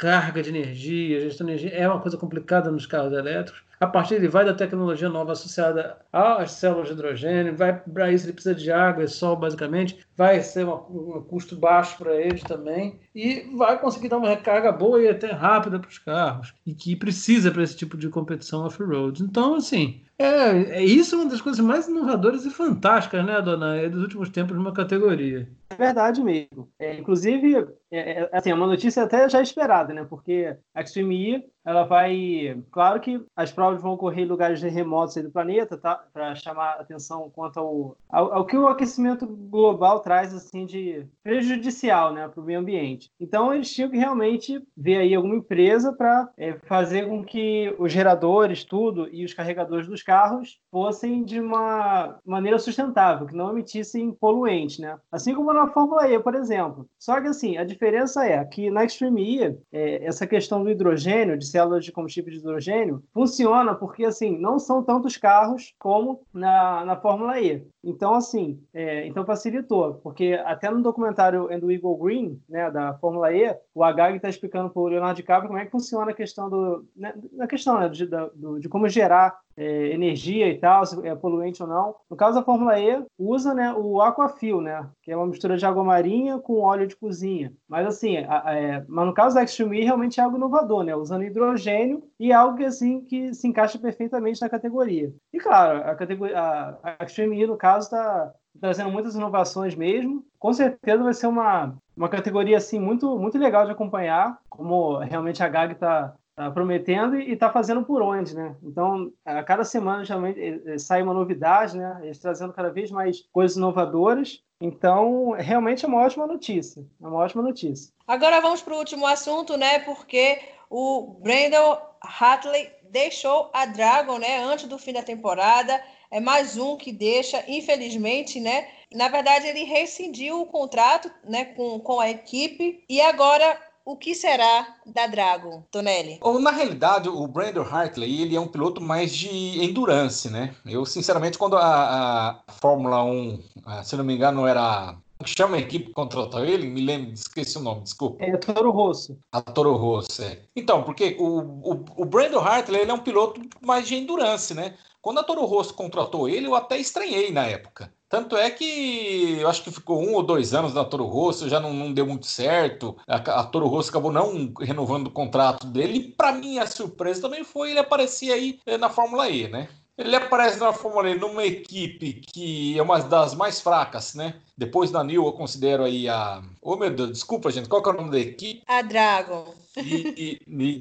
recarga 0.03 0.43
de 0.43 0.49
energia, 0.49 1.21
gestão 1.21 1.47
de 1.47 1.53
energia, 1.53 1.71
é 1.71 1.87
uma 1.87 2.01
coisa 2.01 2.17
complicada 2.17 2.69
nos 2.69 2.85
carros 2.85 3.13
elétricos, 3.13 3.63
a 3.79 3.87
partir 3.87 4.15
ele 4.15 4.27
vai 4.27 4.43
da 4.45 4.53
tecnologia 4.53 5.07
nova 5.09 5.31
associada 5.31 5.97
às 6.11 6.51
células 6.51 6.87
de 6.87 6.93
hidrogênio, 6.93 7.55
vai 7.55 7.73
para 7.73 8.11
isso 8.11 8.25
ele 8.25 8.33
precisa 8.33 8.53
de 8.53 8.71
água 8.71 9.03
e 9.03 9.07
sol 9.07 9.35
basicamente, 9.35 10.05
vai 10.15 10.41
ser 10.41 10.65
uma, 10.65 10.75
um 10.75 11.21
custo 11.21 11.55
baixo 11.55 11.97
para 11.97 12.15
eles 12.15 12.43
também 12.43 12.99
e 13.15 13.49
vai 13.57 13.79
conseguir 13.79 14.09
dar 14.09 14.17
uma 14.17 14.29
recarga 14.29 14.71
boa 14.71 15.01
e 15.01 15.07
até 15.07 15.31
rápida 15.31 15.79
para 15.79 15.89
os 15.89 15.99
carros 15.99 16.53
e 16.65 16.73
que 16.73 16.95
precisa 16.95 17.51
para 17.51 17.63
esse 17.63 17.75
tipo 17.75 17.97
de 17.97 18.09
competição 18.09 18.65
off-road. 18.65 19.23
Então, 19.23 19.55
assim, 19.55 20.01
é, 20.17 20.77
é 20.77 20.83
isso 20.83 21.15
uma 21.15 21.29
das 21.29 21.41
coisas 21.41 21.63
mais 21.63 21.87
inovadoras 21.87 22.45
e 22.45 22.49
fantásticas, 22.49 23.25
né, 23.25 23.41
dona, 23.41 23.77
é 23.77 23.89
dos 23.89 24.01
últimos 24.01 24.29
tempos 24.29 24.55
numa 24.55 24.73
categoria. 24.73 25.47
É 25.73 25.75
verdade 25.75 26.23
mesmo. 26.23 26.69
É, 26.79 26.95
inclusive, 26.99 27.67
é, 27.89 28.21
é, 28.21 28.29
assim, 28.31 28.51
é 28.51 28.55
uma 28.55 28.67
notícia 28.67 29.03
até 29.03 29.27
já 29.27 29.41
esperada, 29.41 29.93
né? 29.93 30.05
Porque 30.07 30.55
a 30.73 30.81
Extreme 30.81 31.35
E, 31.35 31.45
ela 31.65 31.83
vai... 31.83 32.61
Claro 32.71 32.99
que 32.99 33.23
as 33.35 33.51
provas 33.51 33.81
vão 33.81 33.93
ocorrer 33.93 34.25
em 34.25 34.27
lugares 34.27 34.61
remotos 34.61 35.15
do 35.15 35.31
planeta, 35.31 35.77
tá? 35.77 36.03
Para 36.13 36.35
chamar 36.35 36.73
atenção 36.73 37.31
quanto 37.33 37.59
ao, 37.59 37.97
ao, 38.09 38.33
ao, 38.33 38.45
que 38.45 38.57
o 38.57 38.67
aquecimento 38.67 39.25
global 39.25 40.01
traz, 40.01 40.33
assim, 40.33 40.65
de 40.65 41.05
prejudicial, 41.23 42.13
né? 42.13 42.27
Para 42.27 42.41
o 42.41 42.45
meio 42.45 42.59
ambiente. 42.59 43.09
Então, 43.19 43.53
eles 43.53 43.73
tinham 43.73 43.89
que 43.89 43.97
realmente 43.97 44.61
ver 44.75 44.97
aí 44.97 45.15
alguma 45.15 45.35
empresa 45.35 45.93
para 45.93 46.29
é, 46.37 46.53
fazer 46.63 47.07
com 47.07 47.23
que 47.23 47.73
os 47.79 47.91
geradores, 47.91 48.63
tudo, 48.63 49.07
e 49.11 49.23
os 49.23 49.33
carregadores 49.33 49.87
dos 49.87 50.02
carros 50.03 50.59
fossem 50.69 51.23
de 51.23 51.39
uma 51.39 52.19
maneira 52.25 52.59
sustentável, 52.59 53.27
que 53.27 53.35
não 53.35 53.51
emitissem 53.51 54.11
poluentes, 54.11 54.79
né? 54.79 54.97
Assim 55.11 55.33
como 55.33 55.53
na 55.53 55.67
Fórmula 55.67 56.07
E, 56.09 56.19
por 56.19 56.35
exemplo. 56.35 56.87
Só 56.99 57.21
que, 57.21 57.27
assim, 57.27 57.57
a 57.57 57.63
diferença 57.63 58.25
é 58.25 58.43
que 58.43 58.69
na 58.69 58.83
Extreme 58.83 59.37
E, 59.37 59.57
é, 59.71 60.05
essa 60.05 60.25
questão 60.25 60.63
do 60.63 60.69
hidrogênio, 60.69 61.37
de 61.37 61.45
células 61.45 61.85
de 61.85 61.91
combustível 61.91 62.31
de 62.31 62.39
hidrogênio, 62.39 63.03
funciona 63.13 63.75
porque, 63.75 64.05
assim, 64.05 64.37
não 64.37 64.59
são 64.59 64.83
tantos 64.83 65.15
carros 65.17 65.73
como 65.79 66.21
na, 66.33 66.83
na 66.85 66.95
Fórmula 66.95 67.39
E. 67.39 67.65
Então, 67.83 68.13
assim, 68.13 68.59
é, 68.73 69.05
então 69.05 69.25
facilitou, 69.25 69.95
porque 69.95 70.41
até 70.45 70.69
no 70.69 70.81
documentário 70.81 71.47
do 71.59 71.71
Eagle 71.71 71.97
Green, 71.97 72.41
né, 72.47 72.71
da 72.71 72.93
Fórmula 72.93 73.33
E, 73.33 73.55
o 73.75 73.83
Agag 73.83 74.15
está 74.15 74.29
explicando 74.29 74.69
para 74.69 74.81
o 74.81 74.87
Leonardo 74.87 75.17
DiCaprio 75.17 75.49
como 75.49 75.59
é 75.59 75.65
que 75.65 75.71
funciona 75.71 76.11
a 76.11 76.15
questão 76.15 76.49
do, 76.49 76.87
né, 76.95 77.13
na 77.33 77.45
questão 77.45 77.79
né, 77.79 77.89
de, 77.89 78.05
do, 78.05 78.59
de 78.59 78.69
como 78.69 78.87
gerar 78.87 79.37
é, 79.57 79.87
energia 79.89 80.47
e 80.49 80.57
tal, 80.57 80.85
se 80.85 81.07
é 81.07 81.15
poluente 81.15 81.61
ou 81.61 81.69
não. 81.69 81.95
No 82.09 82.15
caso 82.15 82.37
da 82.37 82.45
Fórmula 82.45 82.79
E, 82.79 83.03
usa 83.17 83.53
né, 83.53 83.73
o 83.73 84.01
Aquafil, 84.01 84.61
né, 84.61 84.87
que 85.01 85.11
é 85.11 85.15
uma 85.15 85.27
mistura 85.27 85.57
de 85.57 85.65
água 85.65 85.83
marinha 85.83 86.39
com 86.39 86.59
óleo 86.59 86.87
de 86.87 86.95
cozinha. 86.95 87.53
Mas 87.67 87.87
assim, 87.87 88.17
a, 88.17 88.49
a, 88.49 88.55
é, 88.55 88.85
mas 88.87 89.05
no 89.05 89.13
caso 89.13 89.35
da 89.35 89.43
Extreme 89.43 89.81
E, 89.81 89.83
realmente 89.83 90.19
é 90.19 90.23
algo 90.23 90.37
inovador, 90.37 90.83
né, 90.83 90.95
usando 90.95 91.23
hidrogênio 91.23 92.03
e 92.19 92.31
algo 92.31 92.57
que 92.57 92.65
assim 92.65 93.01
que 93.01 93.33
se 93.33 93.47
encaixa 93.47 93.77
perfeitamente 93.77 94.41
na 94.41 94.49
categoria. 94.49 95.13
E 95.31 95.39
claro, 95.39 95.79
a 95.79 95.95
categoria, 95.95 96.39
a, 96.39 96.95
a 96.99 97.05
E 97.05 97.47
no 97.47 97.57
caso 97.57 97.85
está 97.85 98.33
trazendo 98.59 98.91
muitas 98.91 99.15
inovações 99.15 99.75
mesmo. 99.75 100.25
Com 100.39 100.53
certeza 100.53 101.03
vai 101.03 101.13
ser 101.13 101.27
uma, 101.27 101.75
uma 101.95 102.09
categoria 102.09 102.57
assim 102.57 102.79
muito 102.79 103.17
muito 103.17 103.37
legal 103.37 103.65
de 103.65 103.71
acompanhar, 103.71 104.39
como 104.49 104.97
realmente 104.97 105.41
a 105.43 105.47
GAG 105.47 105.73
está 105.73 106.13
tá 106.35 106.49
prometendo 106.49 107.19
e 107.19 107.33
está 107.33 107.51
fazendo 107.51 107.83
por 107.83 108.01
onde, 108.01 108.35
né? 108.35 108.55
Então, 108.63 109.11
a 109.23 109.43
cada 109.43 109.63
semana 109.63 110.03
geralmente 110.03 110.39
eh, 110.39 110.61
eh, 110.65 110.77
sai 110.77 111.01
uma 111.01 111.13
novidade, 111.13 111.77
né? 111.77 111.99
Eles 112.03 112.19
trazendo 112.19 112.53
cada 112.53 112.71
vez 112.71 112.89
mais 112.89 113.21
coisas 113.31 113.57
inovadoras. 113.57 114.43
Então, 114.59 115.31
realmente 115.31 115.85
é 115.85 115.87
uma 115.87 116.01
ótima 116.01 116.25
notícia. 116.25 116.83
É 117.01 117.07
uma 117.07 117.17
ótima 117.17 117.43
notícia. 117.43 117.93
Agora 118.07 118.41
vamos 118.41 118.61
para 118.61 118.73
o 118.73 118.77
último 118.77 119.05
assunto, 119.05 119.57
né? 119.57 119.79
Porque 119.79 120.39
o 120.69 121.19
Brandon 121.21 121.77
Hatley 122.01 122.71
deixou 122.89 123.51
a 123.53 123.65
Dragon, 123.65 124.17
né? 124.17 124.43
Antes 124.43 124.67
do 124.67 124.79
fim 124.79 124.93
da 124.93 125.03
temporada. 125.03 125.83
É 126.09 126.19
mais 126.19 126.57
um 126.57 126.77
que 126.77 126.91
deixa, 126.91 127.43
infelizmente, 127.47 128.39
né? 128.39 128.67
Na 128.93 129.07
verdade, 129.07 129.47
ele 129.47 129.63
rescindiu 129.63 130.41
o 130.41 130.45
contrato, 130.45 131.11
né? 131.23 131.45
Com, 131.45 131.79
com 131.79 131.99
a 131.99 132.09
equipe 132.09 132.83
e 132.89 133.01
agora 133.01 133.59
o 133.85 133.97
que 133.97 134.15
será 134.15 134.75
da 134.85 135.07
Dragon, 135.07 135.63
Tonelli? 135.71 136.19
Na 136.41 136.51
realidade, 136.51 137.09
o 137.09 137.27
Brandon 137.27 137.63
Hartley 137.63 138.21
ele 138.21 138.35
é 138.35 138.39
um 138.39 138.47
piloto 138.47 138.81
mais 138.81 139.13
de 139.13 139.63
endurance, 139.63 140.29
né? 140.29 140.55
Eu, 140.65 140.85
sinceramente, 140.85 141.37
quando 141.37 141.57
a, 141.57 142.39
a 142.47 142.53
Fórmula 142.53 143.03
1, 143.03 143.43
se 143.83 143.95
não 143.95 144.03
me 144.03 144.15
engano, 144.15 144.47
era 144.47 144.95
chama 145.25 145.57
a 145.57 145.59
equipe 145.59 145.87
que 145.87 145.93
contratou 145.93 146.43
ele? 146.43 146.67
Me 146.67 146.81
lembro, 146.81 147.13
esqueci 147.13 147.57
o 147.57 147.61
nome, 147.61 147.81
desculpa. 147.81 148.23
É 148.23 148.35
Toro 148.37 148.71
Rosso. 148.71 149.17
A 149.31 149.41
Toro 149.41 149.75
Rosso, 149.75 150.21
é. 150.21 150.39
Então, 150.55 150.83
porque 150.83 151.15
o, 151.19 151.39
o, 151.39 151.85
o 151.97 152.05
Brandon 152.05 152.39
Hartley 152.39 152.81
ele 152.81 152.91
é 152.91 152.93
um 152.93 152.99
piloto 152.99 153.41
mais 153.61 153.87
de 153.87 153.95
endurance, 153.95 154.53
né? 154.53 154.75
Quando 155.01 155.19
a 155.19 155.23
Toro 155.23 155.45
Rosso 155.45 155.73
contratou 155.73 156.29
ele, 156.29 156.47
eu 156.47 156.55
até 156.55 156.77
estranhei 156.77 157.31
na 157.31 157.45
época. 157.45 157.93
Tanto 158.13 158.37
é 158.37 158.47
que 158.51 159.39
eu 159.39 159.49
acho 159.49 159.63
que 159.63 159.71
ficou 159.71 159.99
um 159.99 160.13
ou 160.13 160.21
dois 160.21 160.53
anos 160.53 160.71
na 160.71 160.85
Toro 160.85 161.05
Rosso, 161.05 161.49
já 161.49 161.59
não, 161.59 161.73
não 161.73 161.91
deu 161.91 162.05
muito 162.05 162.27
certo. 162.27 162.95
A, 163.07 163.15
a, 163.15 163.43
Toro 163.43 163.65
Rosso 163.65 163.89
acabou 163.89 164.11
não 164.11 164.53
renovando 164.59 165.07
o 165.07 165.11
contrato 165.11 165.65
dele. 165.65 165.97
E 165.97 166.11
para 166.11 166.31
mim 166.31 166.59
a 166.59 166.67
surpresa 166.67 167.23
também 167.23 167.43
foi 167.43 167.71
ele 167.71 167.79
aparecer 167.79 168.31
aí 168.31 168.59
eh, 168.67 168.77
na 168.77 168.87
Fórmula 168.87 169.27
E, 169.31 169.47
né? 169.47 169.67
Ele 169.97 170.15
aparece 170.15 170.59
na 170.59 170.71
Fórmula 170.71 171.09
E 171.09 171.17
numa 171.17 171.43
equipe 171.43 172.21
que 172.31 172.77
é 172.77 172.83
uma 172.83 172.99
das 172.99 173.33
mais 173.33 173.59
fracas, 173.59 174.13
né? 174.13 174.35
Depois 174.55 174.91
da 174.91 175.03
New, 175.03 175.25
eu 175.25 175.33
considero 175.33 175.83
aí 175.83 176.07
a. 176.07 176.43
Oh, 176.61 176.75
meu 176.75 176.91
Deus, 176.91 177.13
desculpa, 177.13 177.49
gente. 177.49 177.67
Qual 177.67 177.81
que 177.81 177.89
é 177.89 177.93
o 177.93 177.95
nome 177.95 178.11
da 178.11 178.19
equipe? 178.19 178.61
A 178.67 178.83
Dragon. 178.83 179.55
E, 179.77 180.39
e, 180.47 180.79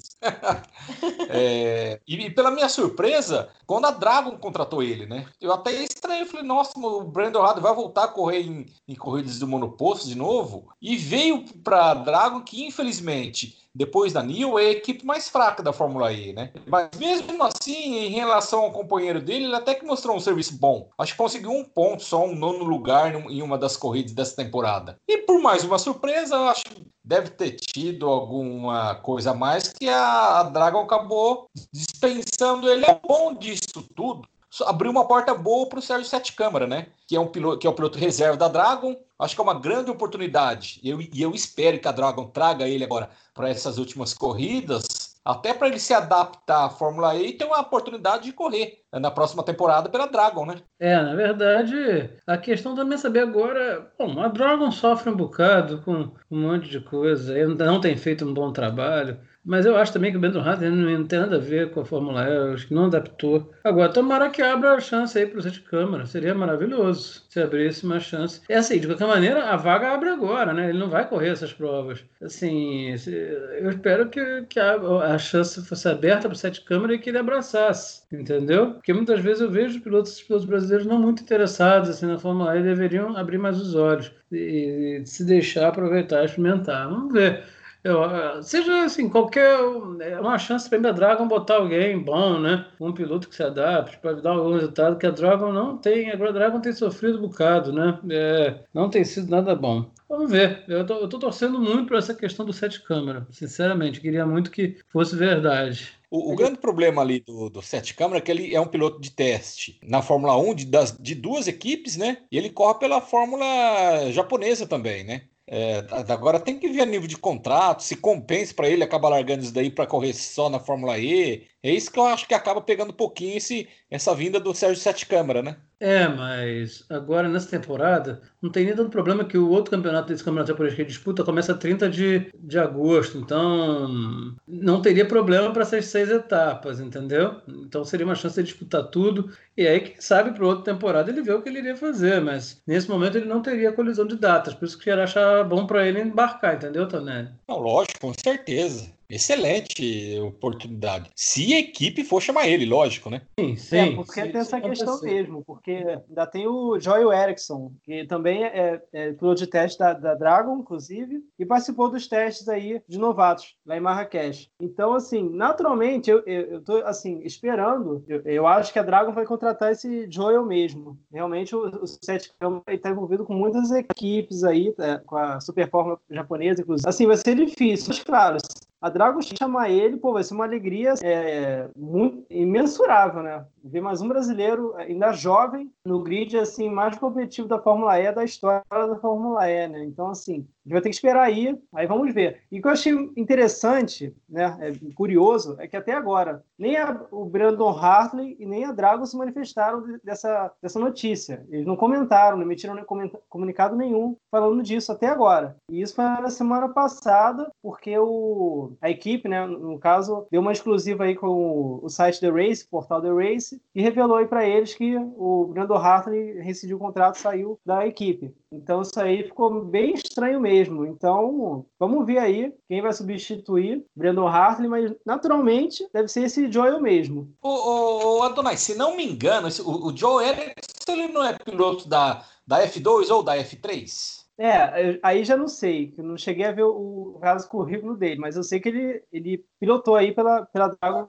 é, 1.28 2.00
e, 2.06 2.30
pela 2.30 2.50
minha 2.50 2.68
surpresa, 2.68 3.48
quando 3.66 3.86
a 3.86 3.90
Dragon 3.90 4.36
contratou 4.36 4.82
ele, 4.82 5.06
né? 5.06 5.26
Eu 5.40 5.52
até 5.52 5.72
estranhei, 5.72 6.26
falei, 6.26 6.46
nossa, 6.46 6.78
o 6.78 7.04
Brandon 7.04 7.42
Hartley 7.42 7.62
vai 7.62 7.74
voltar 7.74 8.04
a 8.04 8.08
correr 8.08 8.42
em, 8.42 8.66
em 8.86 8.94
corridas 8.94 9.38
do 9.38 9.48
monoposto 9.48 10.06
de 10.06 10.14
novo. 10.14 10.68
E 10.80 10.96
veio 10.96 11.44
para 11.62 11.94
Dragon 11.94 12.40
que, 12.40 12.64
infelizmente, 12.64 13.62
depois 13.74 14.12
da 14.12 14.22
New, 14.22 14.58
é 14.58 14.66
a 14.66 14.70
equipe 14.72 15.04
mais 15.04 15.28
fraca 15.28 15.62
da 15.62 15.72
Fórmula 15.72 16.12
E, 16.12 16.32
né? 16.32 16.52
Mas 16.66 16.90
mesmo 16.98 17.42
assim, 17.42 17.96
em 17.96 18.10
relação 18.10 18.60
ao 18.60 18.72
companheiro 18.72 19.20
dele, 19.20 19.46
ele 19.46 19.54
até 19.54 19.74
que 19.74 19.84
mostrou 19.84 20.14
um 20.14 20.20
serviço 20.20 20.58
bom. 20.58 20.90
Acho 20.98 21.12
que 21.12 21.18
conseguiu 21.18 21.50
um 21.50 21.64
ponto, 21.64 22.02
só 22.02 22.24
um 22.24 22.34
nono 22.34 22.64
lugar 22.64 23.14
em 23.14 23.40
uma 23.40 23.56
das 23.56 23.76
corridas 23.76 24.12
dessa 24.12 24.36
temporada. 24.36 24.98
E 25.08 25.18
por 25.18 25.40
mais 25.40 25.64
uma 25.64 25.78
surpresa, 25.78 26.36
acho 26.50 26.64
deve 27.04 27.30
ter 27.30 27.52
tido 27.52 28.08
alguma 28.08 28.94
coisa 28.96 29.32
a 29.32 29.34
mais 29.34 29.68
que 29.72 29.88
a 29.88 30.44
Dragon 30.44 30.82
acabou 30.82 31.48
dispensando 31.72 32.68
ele. 32.68 32.84
É 32.84 33.00
bom 33.06 33.34
disso 33.34 33.82
tudo 33.94 34.26
abriu 34.66 34.90
uma 34.90 35.06
porta 35.06 35.34
boa 35.34 35.66
para 35.66 35.78
o 35.78 35.82
Sérgio 35.82 36.06
Sete 36.06 36.34
Câmara, 36.34 36.66
né? 36.66 36.88
Que 37.06 37.16
é 37.16 37.20
um 37.20 37.26
piloto, 37.26 37.58
que 37.58 37.66
é 37.66 37.70
o 37.70 37.72
piloto 37.72 37.98
reserva 37.98 38.36
da 38.36 38.48
Dragon. 38.48 38.94
Acho 39.18 39.34
que 39.34 39.40
é 39.40 39.44
uma 39.44 39.58
grande 39.58 39.90
oportunidade. 39.90 40.78
Eu, 40.84 41.00
e 41.00 41.22
eu 41.22 41.32
espero 41.32 41.78
que 41.78 41.88
a 41.88 41.92
Dragon 41.92 42.26
traga 42.26 42.68
ele 42.68 42.84
agora 42.84 43.08
para 43.32 43.48
essas 43.48 43.78
últimas 43.78 44.12
corridas, 44.12 45.01
até 45.24 45.54
para 45.54 45.68
ele 45.68 45.78
se 45.78 45.94
adaptar 45.94 46.66
à 46.66 46.70
Fórmula 46.70 47.14
E 47.14 47.28
e 47.28 47.32
ter 47.32 47.44
uma 47.44 47.60
oportunidade 47.60 48.24
de 48.24 48.32
correr 48.32 48.80
na 48.92 49.10
próxima 49.10 49.42
temporada 49.42 49.88
pela 49.88 50.06
Dragon, 50.06 50.46
né? 50.46 50.56
É, 50.78 51.00
na 51.00 51.14
verdade, 51.14 52.10
a 52.26 52.36
questão 52.36 52.74
também 52.74 52.94
é 52.94 52.98
saber 52.98 53.20
agora. 53.20 53.92
Bom, 53.98 54.20
a 54.20 54.28
Dragon 54.28 54.70
sofre 54.70 55.10
um 55.10 55.16
bocado 55.16 55.80
com 55.82 56.10
um 56.30 56.40
monte 56.40 56.68
de 56.68 56.80
coisa, 56.80 57.34
não 57.46 57.80
tem 57.80 57.96
feito 57.96 58.24
um 58.24 58.34
bom 58.34 58.52
trabalho. 58.52 59.18
Mas 59.44 59.66
eu 59.66 59.76
acho 59.76 59.92
também 59.92 60.10
que 60.10 60.16
o 60.16 60.20
Bento 60.20 60.38
Hunter 60.38 60.70
não 60.70 61.04
tem 61.04 61.18
nada 61.18 61.36
a 61.36 61.40
ver 61.40 61.70
com 61.70 61.80
a 61.80 61.84
Fórmula 61.84 62.22
E, 62.28 62.54
acho 62.54 62.68
que 62.68 62.74
não 62.74 62.84
adaptou. 62.86 63.52
Agora, 63.64 63.92
tomara 63.92 64.30
que 64.30 64.40
abra 64.40 64.74
a 64.74 64.80
chance 64.80 65.18
aí 65.18 65.26
para 65.26 65.40
o 65.40 65.42
de 65.42 65.60
câmara, 65.60 66.06
seria 66.06 66.34
maravilhoso 66.34 67.22
se 67.28 67.40
abrisse 67.40 67.84
uma 67.84 67.98
chance. 67.98 68.40
É 68.48 68.56
assim, 68.56 68.78
de 68.78 68.86
qualquer 68.86 69.06
maneira, 69.06 69.44
a 69.44 69.56
vaga 69.56 69.92
abre 69.92 70.10
agora, 70.10 70.52
né? 70.52 70.68
Ele 70.68 70.78
não 70.78 70.88
vai 70.88 71.08
correr 71.08 71.30
essas 71.30 71.52
provas. 71.52 72.04
Assim, 72.20 72.90
eu 72.90 73.70
espero 73.70 74.08
que, 74.08 74.42
que 74.48 74.60
a, 74.60 74.74
a 74.74 75.18
chance 75.18 75.64
fosse 75.64 75.88
aberta 75.88 76.28
para 76.28 76.34
o 76.34 76.38
sete 76.38 76.60
câmara 76.62 76.94
e 76.94 76.98
que 76.98 77.10
ele 77.10 77.18
abraçasse, 77.18 78.02
entendeu? 78.12 78.74
Porque 78.74 78.92
muitas 78.92 79.20
vezes 79.20 79.40
eu 79.40 79.50
vejo 79.50 79.80
pilotos, 79.80 80.20
pilotos 80.20 80.46
brasileiros 80.46 80.86
não 80.86 80.98
muito 81.00 81.22
interessados 81.22 81.90
assim, 81.90 82.06
na 82.06 82.18
Fórmula 82.18 82.56
E, 82.56 82.62
deveriam 82.62 83.16
abrir 83.16 83.38
mais 83.38 83.60
os 83.60 83.74
olhos 83.74 84.12
e, 84.30 85.00
e 85.02 85.06
se 85.06 85.24
deixar 85.24 85.68
aproveitar 85.68 86.24
experimentar. 86.24 86.88
Vamos 86.88 87.12
ver. 87.12 87.44
Eu, 87.84 88.42
seja 88.42 88.84
assim, 88.84 89.08
qualquer. 89.08 89.58
É 90.00 90.20
uma 90.20 90.38
chance 90.38 90.68
para 90.68 90.88
a 90.88 90.92
Dragon 90.92 91.26
botar 91.26 91.56
alguém 91.56 91.98
bom, 91.98 92.38
né? 92.38 92.66
Um 92.80 92.92
piloto 92.92 93.28
que 93.28 93.34
se 93.34 93.42
adapte 93.42 93.98
para 93.98 94.12
dar 94.12 94.30
algum 94.30 94.54
resultado 94.54 94.96
que 94.96 95.06
a 95.06 95.10
Dragon 95.10 95.52
não 95.52 95.76
tem. 95.76 96.10
A 96.10 96.14
Dragon 96.14 96.60
tem 96.60 96.72
sofrido 96.72 97.18
um 97.18 97.22
bocado, 97.22 97.72
né? 97.72 97.98
É, 98.08 98.60
não 98.72 98.88
tem 98.88 99.02
sido 99.02 99.28
nada 99.28 99.54
bom. 99.56 99.90
Vamos 100.08 100.30
ver. 100.30 100.62
Eu 100.68 100.86
tô, 100.86 100.94
eu 100.94 101.08
tô 101.08 101.18
torcendo 101.18 101.58
muito 101.58 101.88
para 101.88 101.98
essa 101.98 102.14
questão 102.14 102.46
do 102.46 102.52
sete 102.52 102.80
câmera. 102.82 103.26
Sinceramente, 103.30 104.00
queria 104.00 104.24
muito 104.24 104.50
que 104.50 104.76
fosse 104.92 105.16
verdade. 105.16 105.92
O, 106.08 106.34
o, 106.34 106.36
grande 106.36 106.58
problema 106.58 107.00
ali 107.00 107.20
do, 107.20 107.48
do 107.48 107.62
Sete 107.62 107.94
Câmara 107.94 108.18
é 108.18 108.20
que 108.20 108.30
ele 108.30 108.54
é 108.54 108.60
um 108.60 108.66
piloto 108.66 109.00
de 109.00 109.10
teste 109.10 109.80
na 109.82 110.02
Fórmula 110.02 110.36
1 110.36 110.54
de, 110.54 110.66
das, 110.66 110.94
de 111.00 111.14
duas 111.14 111.48
equipes, 111.48 111.96
né? 111.96 112.18
E 112.30 112.36
ele 112.36 112.50
corre 112.50 112.78
pela 112.78 113.00
Fórmula 113.00 114.12
japonesa 114.12 114.66
também, 114.66 115.04
né? 115.04 115.22
É, 115.46 115.78
agora 116.12 116.38
tem 116.40 116.58
que 116.58 116.68
ver 116.68 116.82
a 116.82 116.86
nível 116.86 117.08
de 117.08 117.18
contrato, 117.18 117.82
se 117.82 117.96
compensa 117.96 118.54
para 118.54 118.68
ele 118.68 118.84
acabar 118.84 119.08
largando 119.08 119.42
isso 119.42 119.52
daí 119.52 119.70
para 119.70 119.86
correr 119.86 120.12
só 120.14 120.48
na 120.48 120.60
Fórmula 120.60 120.98
E. 120.98 121.48
É 121.62 121.70
isso 121.70 121.92
que 121.92 121.98
eu 121.98 122.04
acho 122.04 122.26
que 122.26 122.34
acaba 122.34 122.60
pegando 122.60 122.90
um 122.90 122.96
pouquinho 122.96 123.36
esse, 123.36 123.68
essa 123.88 124.12
vinda 124.14 124.40
do 124.40 124.52
Sérgio 124.52 124.82
Sete 124.82 125.06
Câmara, 125.06 125.42
né? 125.42 125.56
É, 125.78 126.06
mas 126.08 126.84
agora 126.88 127.28
nessa 127.28 127.48
temporada 127.48 128.20
não 128.40 128.50
tem 128.50 128.64
nem 128.64 128.74
tanto 128.74 128.90
problema 128.90 129.24
que 129.24 129.36
o 129.36 129.48
outro 129.48 129.70
campeonato 129.70 130.08
desse 130.08 130.22
campeonato 130.22 130.48
japonês 130.52 130.74
que 130.74 130.84
disputa 130.84 131.24
começa 131.24 131.54
30 131.54 131.88
de, 131.88 132.32
de 132.38 132.58
agosto, 132.58 133.18
então 133.18 134.36
não 134.46 134.80
teria 134.80 135.04
problema 135.04 135.52
para 135.52 135.62
essas 135.62 135.86
seis 135.86 136.08
etapas, 136.08 136.78
entendeu? 136.78 137.40
Então 137.48 137.84
seria 137.84 138.06
uma 138.06 138.14
chance 138.14 138.40
de 138.40 138.48
disputar 138.48 138.84
tudo 138.84 139.30
e 139.56 139.66
aí, 139.66 139.80
quem 139.80 140.00
sabe, 140.00 140.32
para 140.32 140.46
outra 140.46 140.72
temporada 140.72 141.10
ele 141.10 141.22
vê 141.22 141.32
o 141.32 141.42
que 141.42 141.48
ele 141.48 141.58
iria 141.58 141.76
fazer, 141.76 142.20
mas 142.20 142.62
nesse 142.64 142.88
momento 142.88 143.18
ele 143.18 143.26
não 143.26 143.42
teria 143.42 143.72
colisão 143.72 144.06
de 144.06 144.16
datas, 144.16 144.54
por 144.54 144.64
isso 144.64 144.78
que 144.78 144.88
eu 144.88 144.96
ia 144.96 145.02
achar 145.02 145.44
bom 145.44 145.66
para 145.66 145.86
ele 145.86 146.00
embarcar, 146.00 146.54
entendeu, 146.54 146.86
Tonelli? 146.88 147.28
Não, 147.48 147.58
lógico, 147.58 148.00
com 148.00 148.14
certeza 148.14 148.92
excelente 149.14 150.18
oportunidade. 150.20 151.10
Se 151.14 151.52
a 151.54 151.58
equipe 151.58 152.02
for 152.02 152.20
chamar 152.20 152.48
ele, 152.48 152.64
lógico, 152.64 153.10
né? 153.10 153.22
Sim, 153.38 153.56
sim. 153.56 153.76
É, 153.76 153.94
porque 153.94 154.22
sim, 154.22 154.30
tem 154.30 154.40
essa 154.40 154.60
questão 154.60 155.00
mesmo, 155.02 155.44
porque 155.44 155.84
ainda 156.08 156.26
tem 156.26 156.46
o 156.46 156.78
Joel 156.80 157.12
Erickson, 157.12 157.72
que 157.84 158.06
também 158.06 158.44
é, 158.44 158.82
é 158.92 159.12
piloto 159.12 159.40
de 159.40 159.46
teste 159.46 159.78
da, 159.78 159.92
da, 159.92 160.14
Dragon, 160.14 160.58
inclusive, 160.58 161.22
e 161.38 161.44
participou 161.44 161.90
dos 161.90 162.06
testes 162.06 162.48
aí 162.48 162.80
de 162.88 162.98
novatos 162.98 163.54
lá 163.66 163.76
em 163.76 163.80
Marrakech. 163.80 164.50
Então, 164.60 164.94
assim, 164.94 165.28
naturalmente, 165.28 166.10
eu, 166.10 166.22
eu, 166.26 166.42
eu 166.52 166.60
tô, 166.62 166.76
assim, 166.78 167.20
esperando, 167.24 168.04
eu, 168.08 168.22
eu 168.24 168.46
acho 168.46 168.72
que 168.72 168.78
a 168.78 168.82
Dragon 168.82 169.12
vai 169.12 169.26
contratar 169.26 169.72
esse 169.72 170.06
Joel 170.10 170.44
mesmo. 170.44 170.98
Realmente, 171.12 171.54
o, 171.54 171.66
o 171.82 171.86
Sete 171.86 172.32
está 172.68 172.90
envolvido 172.90 173.24
com 173.24 173.34
muitas 173.34 173.70
equipes 173.70 174.44
aí, 174.44 174.74
é, 174.78 174.98
com 174.98 175.16
a 175.16 175.40
Super 175.40 175.68
Fórmula 175.68 175.98
japonesa, 176.10 176.62
inclusive. 176.62 176.88
Assim, 176.88 177.06
vai 177.06 177.16
ser 177.16 177.34
difícil, 177.34 177.88
mas 177.88 178.02
claro, 178.02 178.38
a 178.82 178.88
Dragon 178.90 179.20
chamar 179.22 179.70
ele, 179.70 179.96
pô, 179.96 180.12
vai 180.12 180.24
ser 180.24 180.34
uma 180.34 180.44
alegria 180.44 180.94
é, 181.04 181.68
muito 181.76 182.26
imensurável, 182.28 183.22
né? 183.22 183.46
Ver 183.62 183.80
mais 183.80 184.02
um 184.02 184.08
brasileiro 184.08 184.74
ainda 184.76 185.12
jovem 185.12 185.72
no 185.84 186.02
grid 186.02 186.36
assim 186.36 186.68
mais 186.68 186.98
competitivo 186.98 187.46
da 187.46 187.60
Fórmula 187.60 187.96
E 188.00 188.10
da 188.12 188.24
história 188.24 188.64
da 188.68 188.96
Fórmula 188.96 189.48
E, 189.48 189.68
né? 189.68 189.84
Então 189.84 190.08
assim, 190.08 190.48
gente 190.68 190.72
vai 190.72 190.80
ter 190.80 190.88
que 190.90 190.94
esperar 190.94 191.22
aí, 191.22 191.58
aí 191.74 191.86
vamos 191.86 192.12
ver. 192.14 192.42
E 192.50 192.58
o 192.58 192.62
que 192.62 192.68
eu 192.68 192.72
achei 192.72 192.92
interessante, 193.16 194.14
né, 194.28 194.56
é, 194.60 194.94
curioso, 194.94 195.56
é 195.58 195.66
que 195.66 195.76
até 195.76 195.92
agora 195.92 196.44
nem 196.58 196.76
a, 196.76 197.00
o 197.10 197.24
Brandon 197.24 197.70
Hartley 197.70 198.36
e 198.38 198.46
nem 198.46 198.64
a 198.64 198.72
Drago 198.72 199.04
se 199.06 199.16
manifestaram 199.16 199.82
dessa, 200.04 200.52
dessa 200.62 200.78
notícia. 200.78 201.44
Eles 201.50 201.66
não 201.66 201.76
comentaram, 201.76 202.36
não 202.36 202.44
emitiram 202.44 202.74
nem 202.74 202.84
comunicado 203.28 203.74
nenhum 203.74 204.16
falando 204.30 204.62
disso 204.62 204.92
até 204.92 205.08
agora. 205.08 205.56
E 205.68 205.80
isso 205.82 205.94
foi 205.94 206.04
na 206.04 206.30
semana 206.30 206.68
passada, 206.68 207.50
porque 207.60 207.98
o, 207.98 208.72
a 208.80 208.88
equipe, 208.88 209.28
né, 209.28 209.44
no 209.46 209.78
caso, 209.78 210.26
deu 210.30 210.40
uma 210.40 210.52
exclusiva 210.52 211.04
aí 211.04 211.16
com 211.16 211.26
o, 211.26 211.84
o 211.84 211.88
site 211.88 212.20
The 212.20 212.30
Race, 212.30 212.64
o 212.64 212.70
portal 212.70 213.02
The 213.02 213.10
Race, 213.10 213.60
e 213.74 213.82
revelou 213.82 214.18
aí 214.18 214.26
para 214.26 214.46
eles 214.46 214.74
que 214.74 214.96
o 214.96 215.46
Brandon 215.46 215.76
Hartley 215.76 216.40
rescindiu 216.40 216.76
o 216.76 216.80
contrato 216.80 217.16
saiu 217.16 217.58
da 217.64 217.86
equipe. 217.86 218.34
Então 218.52 218.82
isso 218.82 219.00
aí 219.00 219.24
ficou 219.24 219.64
bem 219.64 219.94
estranho 219.94 220.40
mesmo. 220.40 220.51
Então 220.86 221.66
vamos 221.78 222.06
ver 222.06 222.18
aí 222.18 222.54
quem 222.68 222.80
vai 222.82 222.92
substituir 222.92 223.84
Brandon 223.94 224.26
Hartley, 224.26 224.68
mas 224.68 224.92
naturalmente 225.04 225.86
deve 225.92 226.08
ser 226.08 226.24
esse 226.24 226.50
Joel 226.50 226.80
mesmo. 226.80 227.32
Ô, 227.40 227.48
ô, 227.48 228.18
ô 228.18 228.22
Adonai, 228.22 228.56
se 228.56 228.74
não 228.74 228.96
me 228.96 229.04
engano, 229.04 229.48
o, 229.64 229.88
o 229.88 229.96
Joe 229.96 230.24
Erickson 230.24 230.92
ele 230.92 231.08
não 231.08 231.24
é 231.24 231.36
piloto 231.38 231.88
da, 231.88 232.24
da 232.46 232.66
F2 232.66 233.10
ou 233.10 233.22
da 233.22 233.36
F3? 233.36 234.22
É, 234.38 234.98
aí 235.02 235.24
já 235.24 235.36
não 235.36 235.46
sei, 235.46 235.94
eu 235.96 236.02
não 236.02 236.16
cheguei 236.16 236.46
a 236.46 236.52
ver 236.52 236.64
o, 236.64 237.14
o 237.16 237.18
caso 237.20 237.48
currículo 237.48 237.96
dele, 237.96 238.18
mas 238.18 238.34
eu 238.34 238.42
sei 238.42 238.58
que 238.58 238.70
ele, 238.70 239.04
ele 239.12 239.44
pilotou 239.60 239.94
aí 239.94 240.12
pela, 240.12 240.46
pela 240.46 240.68
Dragon 240.68 241.06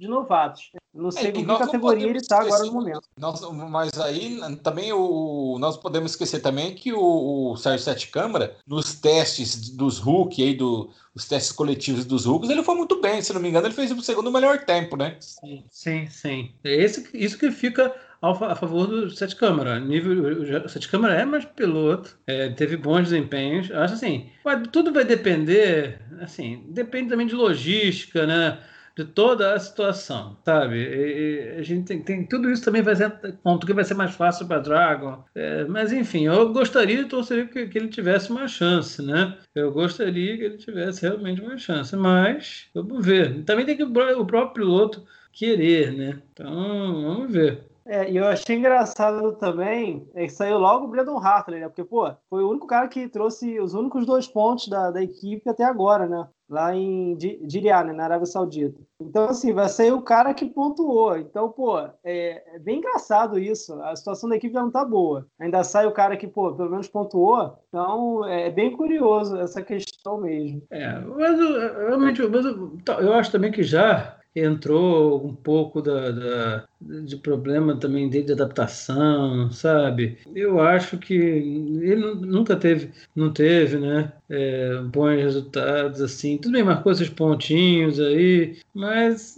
de 0.00 0.08
novatos. 0.08 0.72
Não 0.94 1.10
sei 1.10 1.26
é, 1.26 1.28
em 1.28 1.32
que 1.32 1.44
categoria 1.44 2.06
ele 2.06 2.18
está 2.18 2.40
agora 2.40 2.64
no 2.64 2.72
momento. 2.72 3.02
Nós, 3.18 3.40
mas 3.70 3.92
aí 4.00 4.40
também 4.56 4.92
o, 4.92 5.58
nós 5.60 5.76
podemos 5.76 6.12
esquecer 6.12 6.40
também 6.40 6.74
que 6.74 6.92
o, 6.92 7.52
o 7.52 7.56
Sérgio 7.56 7.84
Sete 7.84 8.08
Câmara, 8.08 8.56
nos 8.66 8.94
testes 8.94 9.70
dos 9.70 9.98
Hulk, 9.98 10.42
aí 10.42 10.54
do, 10.54 10.90
os 11.14 11.28
testes 11.28 11.52
coletivos 11.52 12.06
dos 12.06 12.24
Hulks, 12.24 12.48
ele 12.48 12.62
foi 12.62 12.74
muito 12.74 13.00
bem. 13.00 13.20
Se 13.20 13.32
não 13.32 13.40
me 13.40 13.50
engano, 13.50 13.66
ele 13.66 13.74
fez 13.74 13.92
o 13.92 14.00
segundo 14.00 14.32
melhor 14.32 14.64
tempo, 14.64 14.96
né? 14.96 15.16
Sim, 15.20 15.64
sim. 15.70 16.06
sim. 16.08 16.54
É 16.64 16.74
esse, 16.74 17.08
isso 17.12 17.38
que 17.38 17.50
fica 17.50 17.94
a 18.22 18.54
favor 18.54 18.86
do 18.86 19.10
Sete 19.10 19.36
Câmara. 19.36 19.78
Nível, 19.78 20.42
o 20.64 20.68
Sete 20.68 20.88
Câmara 20.88 21.14
é 21.14 21.24
mais 21.26 21.44
piloto, 21.44 22.18
é, 22.26 22.48
teve 22.48 22.76
bons 22.76 23.10
desempenhos. 23.10 23.70
Acho 23.70 23.94
assim, 23.94 24.30
tudo 24.72 24.92
vai 24.92 25.04
depender, 25.04 26.00
assim, 26.20 26.64
depende 26.68 27.10
também 27.10 27.26
de 27.26 27.34
logística, 27.34 28.26
né? 28.26 28.58
De 28.96 29.04
toda 29.04 29.54
a 29.54 29.58
situação, 29.58 30.36
sabe? 30.44 30.76
E, 30.76 31.58
a 31.58 31.62
gente 31.62 31.86
tem, 31.86 32.02
tem, 32.02 32.26
tudo 32.26 32.50
isso 32.50 32.64
também 32.64 32.82
vai 32.82 32.96
ser 32.96 33.10
ponto 33.42 33.66
que 33.66 33.72
vai 33.72 33.84
ser 33.84 33.94
mais 33.94 34.14
fácil 34.14 34.46
para 34.46 34.60
Dragon, 34.60 35.22
é, 35.34 35.64
mas 35.64 35.92
enfim, 35.92 36.26
eu 36.26 36.52
gostaria, 36.52 37.08
torceria 37.08 37.46
que, 37.46 37.66
que 37.68 37.78
ele 37.78 37.88
tivesse 37.88 38.30
uma 38.30 38.46
chance, 38.48 39.02
né? 39.02 39.36
Eu 39.54 39.72
gostaria 39.72 40.36
que 40.36 40.44
ele 40.44 40.56
tivesse 40.56 41.02
realmente 41.02 41.40
uma 41.40 41.56
chance, 41.56 41.94
mas 41.96 42.68
vamos 42.74 43.04
ver. 43.04 43.44
Também 43.44 43.64
tem 43.64 43.76
que 43.76 43.84
o 43.84 44.26
próprio 44.26 44.52
piloto 44.52 45.04
querer, 45.32 45.92
né? 45.92 46.22
Então 46.32 47.02
vamos 47.02 47.32
ver. 47.32 47.70
É, 47.86 48.08
e 48.08 48.16
eu 48.16 48.26
achei 48.26 48.56
engraçado 48.56 49.32
também 49.32 50.08
é 50.14 50.24
que 50.24 50.32
saiu 50.32 50.58
logo 50.58 50.84
o 50.84 50.88
Brandon 50.88 51.18
Hartley, 51.18 51.60
né? 51.60 51.68
Porque, 51.68 51.82
pô, 51.82 52.08
foi 52.28 52.44
o 52.44 52.50
único 52.50 52.66
cara 52.66 52.86
que 52.86 53.08
trouxe 53.08 53.58
os 53.58 53.74
únicos 53.74 54.06
dois 54.06 54.28
pontos 54.28 54.68
da, 54.68 54.90
da 54.90 55.02
equipe 55.02 55.48
até 55.48 55.64
agora, 55.64 56.06
né? 56.06 56.28
Lá 56.50 56.74
em 56.74 57.16
Diriyah, 57.16 57.84
né? 57.84 57.92
na 57.92 58.04
Arábia 58.04 58.26
Saudita. 58.26 58.80
Então, 59.00 59.26
assim, 59.26 59.52
vai 59.52 59.68
sair 59.68 59.92
o 59.92 60.02
cara 60.02 60.34
que 60.34 60.44
pontuou. 60.44 61.16
Então, 61.16 61.48
pô, 61.48 61.78
é, 61.78 62.42
é, 62.54 62.58
bem 62.58 62.78
engraçado 62.78 63.38
isso. 63.38 63.80
A 63.82 63.94
situação 63.94 64.28
da 64.28 64.34
equipe 64.34 64.52
já 64.52 64.60
não 64.60 64.70
tá 64.70 64.84
boa. 64.84 65.26
Ainda 65.38 65.62
sai 65.62 65.86
o 65.86 65.92
cara 65.92 66.16
que, 66.16 66.26
pô, 66.26 66.52
pelo 66.52 66.70
menos 66.70 66.88
pontuou. 66.88 67.56
Então, 67.68 68.26
é 68.26 68.50
bem 68.50 68.76
curioso 68.76 69.36
essa 69.36 69.62
questão 69.62 70.20
mesmo. 70.20 70.60
É, 70.70 70.98
mas 70.98 71.38
realmente, 71.38 72.26
mas 72.26 72.44
eu, 72.44 72.78
eu 73.00 73.12
acho 73.14 73.30
também 73.30 73.52
que 73.52 73.62
já 73.62 74.19
entrou 74.34 75.26
um 75.26 75.34
pouco 75.34 75.82
da, 75.82 76.10
da, 76.10 76.68
de 76.80 77.16
problema 77.16 77.76
também 77.76 78.08
de 78.08 78.32
adaptação, 78.32 79.50
sabe? 79.50 80.18
Eu 80.34 80.60
acho 80.60 80.98
que 80.98 81.14
ele 81.14 82.14
nunca 82.14 82.56
teve, 82.56 82.92
não 83.14 83.32
teve, 83.32 83.78
né? 83.78 84.12
É, 84.28 84.80
bons 84.82 85.16
resultados 85.16 86.00
assim. 86.00 86.38
Tudo 86.38 86.52
bem, 86.52 86.62
marcou 86.62 86.92
esses 86.92 87.08
pontinhos 87.08 87.98
aí, 87.98 88.58
mas 88.74 89.36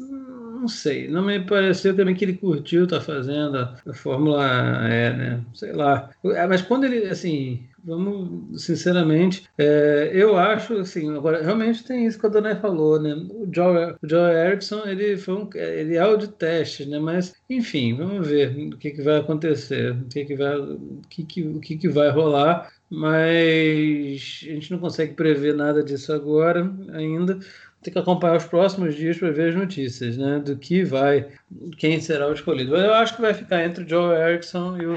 não 0.63 0.69
sei. 0.69 1.09
Não 1.09 1.25
me 1.25 1.41
pareceu 1.41 1.95
também 1.95 2.15
que 2.15 2.25
ele 2.25 2.35
curtiu 2.35 2.85
estar 2.85 2.99
tá 2.99 3.05
fazendo 3.05 3.59
a, 3.59 3.93
Fórmula 3.93 4.45
E, 4.89 5.17
né? 5.17 5.45
Sei 5.55 5.73
lá. 5.73 6.11
Mas 6.49 6.63
quando 6.63 6.85
ele, 6.85 7.07
assim, 7.09 7.69
Vamos, 7.85 8.63
sinceramente, 8.63 9.49
é, 9.59 10.09
eu 10.15 10.37
acho 10.37 10.75
assim, 10.75 11.17
agora 11.17 11.43
realmente 11.43 11.83
tem 11.83 12.07
isso 12.07 12.17
que 12.17 12.27
a 12.27 12.29
Dona 12.29 12.55
falou, 12.55 13.01
né? 13.01 13.13
O 13.13 13.49
Joe, 13.53 13.97
o 14.01 14.09
Joe 14.09 14.33
Erickson, 14.33 14.85
ele 14.87 15.17
foi 15.17 15.35
um, 15.35 15.51
ele 15.53 15.97
é 15.97 16.07
o 16.07 16.17
de 16.17 16.29
teste, 16.29 16.87
né? 16.87 17.01
Mas 17.01 17.35
enfim, 17.51 17.97
vamos 17.97 18.29
ver 18.29 18.57
o 18.73 18.77
que, 18.79 18.93
que 18.93 19.03
vai 19.03 19.19
acontecer, 19.19 19.91
o 19.97 20.05
que, 20.05 20.25
que 20.25 20.37
vai, 20.37 20.57
o 20.61 21.03
que, 21.11 21.25
que, 21.25 21.43
o 21.43 21.59
que, 21.59 21.77
que 21.77 21.89
vai 21.89 22.09
rolar. 22.11 22.73
Mas 22.89 24.45
a 24.45 24.53
gente 24.53 24.71
não 24.71 24.79
consegue 24.79 25.15
prever 25.15 25.55
nada 25.55 25.83
disso 25.83 26.13
agora 26.13 26.71
ainda 26.93 27.41
tem 27.83 27.93
que 27.93 27.99
acompanhar 27.99 28.37
os 28.37 28.45
próximos 28.45 28.95
dias 28.95 29.19
para 29.19 29.31
ver 29.33 29.51
as 29.51 29.55
notícias, 29.55 30.17
né? 30.17 30.39
Do 30.39 30.57
que 30.57 30.85
vai, 30.85 31.29
quem 31.77 32.01
será 32.01 32.29
o 32.29 32.33
escolhido. 32.33 32.77
Eu 32.77 32.95
acho 32.95 33.17
que 33.17 33.23
vai 33.23 33.35
ficar 33.35 33.65
entre 33.65 33.85
o 33.85 33.89
Joe 33.89 34.17
Erickson 34.17 34.77
e 34.79 34.87
o, 34.87 34.95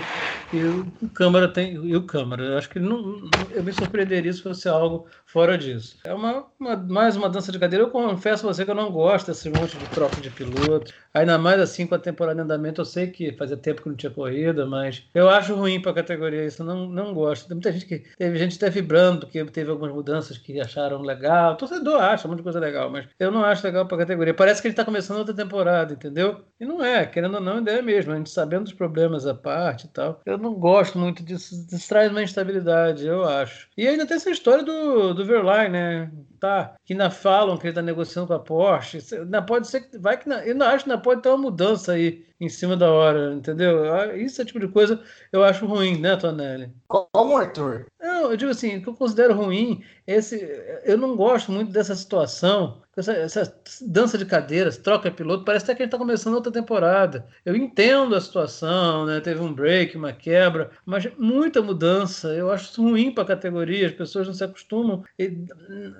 e 0.53 0.63
o 0.65 1.09
Câmara 1.13 1.51
tem 1.51 1.73
e 1.73 1.95
o 1.95 2.05
Câmara. 2.05 2.43
Eu 2.43 2.57
acho 2.57 2.69
que 2.69 2.79
não, 2.79 3.29
eu 3.51 3.63
me 3.63 3.73
surpreenderia 3.73 4.31
se 4.31 4.41
fosse 4.41 4.69
algo 4.69 5.07
fora 5.35 5.57
disso. 5.57 5.97
É 6.05 6.13
uma, 6.13 6.45
uma, 6.57 6.77
mais 6.77 7.17
uma 7.17 7.29
dança 7.29 7.51
de 7.51 7.59
cadeira. 7.59 7.83
Eu 7.83 7.89
confesso 7.89 8.47
a 8.47 8.53
você 8.53 8.63
que 8.63 8.71
eu 8.71 8.75
não 8.75 8.89
gosto 8.89 9.27
desse 9.27 9.49
monte 9.49 9.77
de 9.77 9.85
troca 9.93 10.21
de 10.21 10.29
piloto. 10.29 10.93
Ainda 11.13 11.37
mais 11.37 11.59
assim 11.59 11.85
com 11.85 11.93
a 11.93 11.99
temporada 11.99 12.39
em 12.39 12.45
andamento. 12.45 12.79
Eu 12.79 12.85
sei 12.85 13.07
que 13.07 13.33
fazia 13.33 13.57
tempo 13.57 13.81
que 13.81 13.89
não 13.89 13.97
tinha 13.97 14.09
corrida, 14.09 14.65
mas 14.65 15.03
eu 15.13 15.29
acho 15.29 15.53
ruim 15.53 15.81
para 15.81 15.91
a 15.91 15.95
categoria 15.95 16.45
isso. 16.45 16.61
Eu 16.61 16.65
não, 16.67 16.87
não 16.87 17.13
gosto. 17.13 17.49
Tem 17.49 17.55
muita 17.55 17.69
gente 17.73 17.85
que 17.85 17.99
teve 18.17 18.37
gente 18.37 18.55
até 18.55 18.69
vibrando 18.69 19.25
porque 19.25 19.43
teve 19.43 19.69
algumas 19.69 19.93
mudanças 19.93 20.37
que 20.37 20.57
acharam 20.57 21.01
legal. 21.01 21.51
O 21.51 21.57
torcedor 21.57 22.01
acha 22.01 22.25
um 22.27 22.31
monte 22.31 22.37
de 22.37 22.43
coisa 22.43 22.59
legal, 22.61 22.89
mas 22.89 23.05
eu 23.19 23.29
não 23.29 23.43
acho 23.43 23.65
legal 23.65 23.85
para 23.85 23.97
a 23.97 23.99
categoria. 23.99 24.33
Parece 24.33 24.61
que 24.61 24.69
ele 24.69 24.71
está 24.71 24.85
começando 24.85 25.17
outra 25.17 25.35
temporada, 25.35 25.91
entendeu? 25.91 26.45
E 26.57 26.63
não 26.63 26.81
é, 26.81 27.05
querendo 27.05 27.35
ou 27.35 27.41
não, 27.41 27.59
ideia 27.59 27.79
é 27.79 27.81
mesmo. 27.81 28.13
A 28.13 28.15
gente 28.15 28.29
sabendo 28.29 28.63
dos 28.63 28.73
problemas 28.73 29.27
à 29.27 29.33
parte 29.33 29.85
e 29.85 29.89
tal. 29.89 30.21
Eu 30.25 30.37
não 30.37 30.53
gosto 30.53 30.97
muito 30.97 31.21
disso. 31.21 31.53
Isso 31.69 31.89
traz 31.89 32.09
uma 32.09 32.23
instabilidade, 32.23 33.05
eu 33.05 33.25
acho. 33.25 33.67
E 33.77 33.85
ainda 33.85 34.05
tem 34.05 34.15
essa 34.15 34.29
história 34.29 34.63
do, 34.63 35.13
do 35.13 35.24
Verlaine, 35.25 35.69
né? 35.71 36.11
Tá, 36.39 36.75
que 36.85 36.93
ainda 36.93 37.09
falam 37.09 37.57
que 37.57 37.63
ele 37.63 37.71
está 37.71 37.81
negociando 37.81 38.27
com 38.27 38.33
a 38.33 38.39
Porsche. 38.39 38.99
Ainda 39.13 39.41
pode 39.41 39.67
ser 39.67 39.81
que. 39.81 39.97
Vai 39.97 40.17
que. 40.17 40.29
Eu 40.29 40.35
ainda 40.35 40.67
acho 40.69 40.85
que 40.85 40.91
ainda 40.91 41.01
pode 41.01 41.21
ter 41.21 41.29
uma 41.29 41.37
mudança 41.37 41.93
aí 41.93 42.25
em 42.39 42.49
cima 42.49 42.75
da 42.75 42.91
hora, 42.91 43.33
entendeu? 43.33 43.93
Ah, 43.93 44.15
isso 44.15 44.41
é 44.41 44.45
tipo 44.45 44.59
de 44.59 44.67
coisa 44.67 45.01
eu 45.31 45.43
acho 45.43 45.65
ruim, 45.65 45.99
né, 45.99 46.15
Tonelli? 46.15 46.71
Como, 46.87 47.37
Arthur? 47.37 47.85
Não, 47.99 48.31
eu 48.31 48.37
digo 48.37 48.51
assim, 48.51 48.77
o 48.77 48.81
que 48.81 48.89
eu 48.89 48.93
considero 48.93 49.33
ruim, 49.33 49.83
esse, 50.05 50.35
eu 50.83 50.97
não 50.97 51.15
gosto 51.15 51.51
muito 51.51 51.71
dessa 51.71 51.95
situação, 51.95 52.81
essa, 52.95 53.11
essa 53.13 53.61
dança 53.81 54.17
de 54.17 54.25
cadeiras, 54.25 54.77
troca 54.77 55.11
piloto, 55.11 55.43
parece 55.43 55.65
até 55.65 55.75
que 55.75 55.81
a 55.81 55.85
gente 55.85 55.89
está 55.89 55.97
começando 55.97 56.35
outra 56.35 56.51
temporada. 56.51 57.27
Eu 57.43 57.55
entendo 57.55 58.15
a 58.15 58.21
situação, 58.21 59.05
né? 59.05 59.19
Teve 59.19 59.41
um 59.41 59.53
break, 59.53 59.97
uma 59.97 60.13
quebra, 60.13 60.71
mas 60.85 61.05
muita 61.17 61.61
mudança. 61.61 62.29
Eu 62.29 62.51
acho 62.51 62.71
isso 62.71 62.81
ruim 62.81 63.11
para 63.13 63.23
a 63.23 63.27
categoria, 63.27 63.87
as 63.87 63.93
pessoas 63.93 64.27
não 64.27 64.33
se 64.33 64.43
acostumam. 64.43 65.03
E 65.19 65.45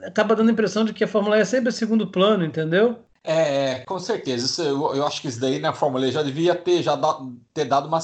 acaba 0.05 0.36
dando 0.36 0.49
a 0.49 0.53
impressão 0.53 0.86
de 0.86 0.93
que 0.93 1.03
a 1.03 1.07
Fórmula 1.07 1.38
E 1.38 1.41
é 1.41 1.45
sempre 1.45 1.71
segundo 1.71 2.07
plano, 2.09 2.45
entendeu? 2.45 3.05
É, 3.26 3.80
com 3.86 3.99
certeza. 3.99 4.45
Isso, 4.45 4.61
eu, 4.61 4.95
eu, 4.95 5.05
acho 5.05 5.21
que 5.21 5.28
isso 5.28 5.39
daí 5.39 5.59
na 5.59 5.73
Fórmula 5.73 6.07
E 6.07 6.11
já 6.11 6.21
devia 6.21 6.55
ter, 6.55 6.84
já 6.84 6.97
ter 7.53 7.65
dado 7.65 7.88
uma, 7.88 7.99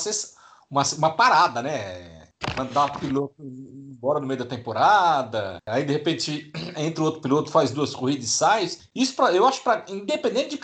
uma, 0.70 0.84
uma 0.98 1.10
parada, 1.12 1.62
né? 1.62 2.22
mandar 2.58 2.86
o 2.86 3.00
piloto 3.00 3.36
embora 3.40 4.20
no 4.20 4.28
meio 4.28 4.40
da 4.40 4.46
temporada, 4.46 5.60
aí 5.66 5.86
de 5.86 5.94
repente 5.94 6.52
entra 6.76 7.04
outro 7.04 7.22
piloto, 7.22 7.52
faz 7.52 7.72
duas 7.72 7.96
corridas 7.96 8.26
e 8.26 8.30
sai. 8.30 8.70
Isso 8.96 9.16
pra, 9.16 9.32
eu 9.32 9.46
acho 9.48 9.64
para 9.64 9.86
independente 9.90 10.58
de, 10.58 10.62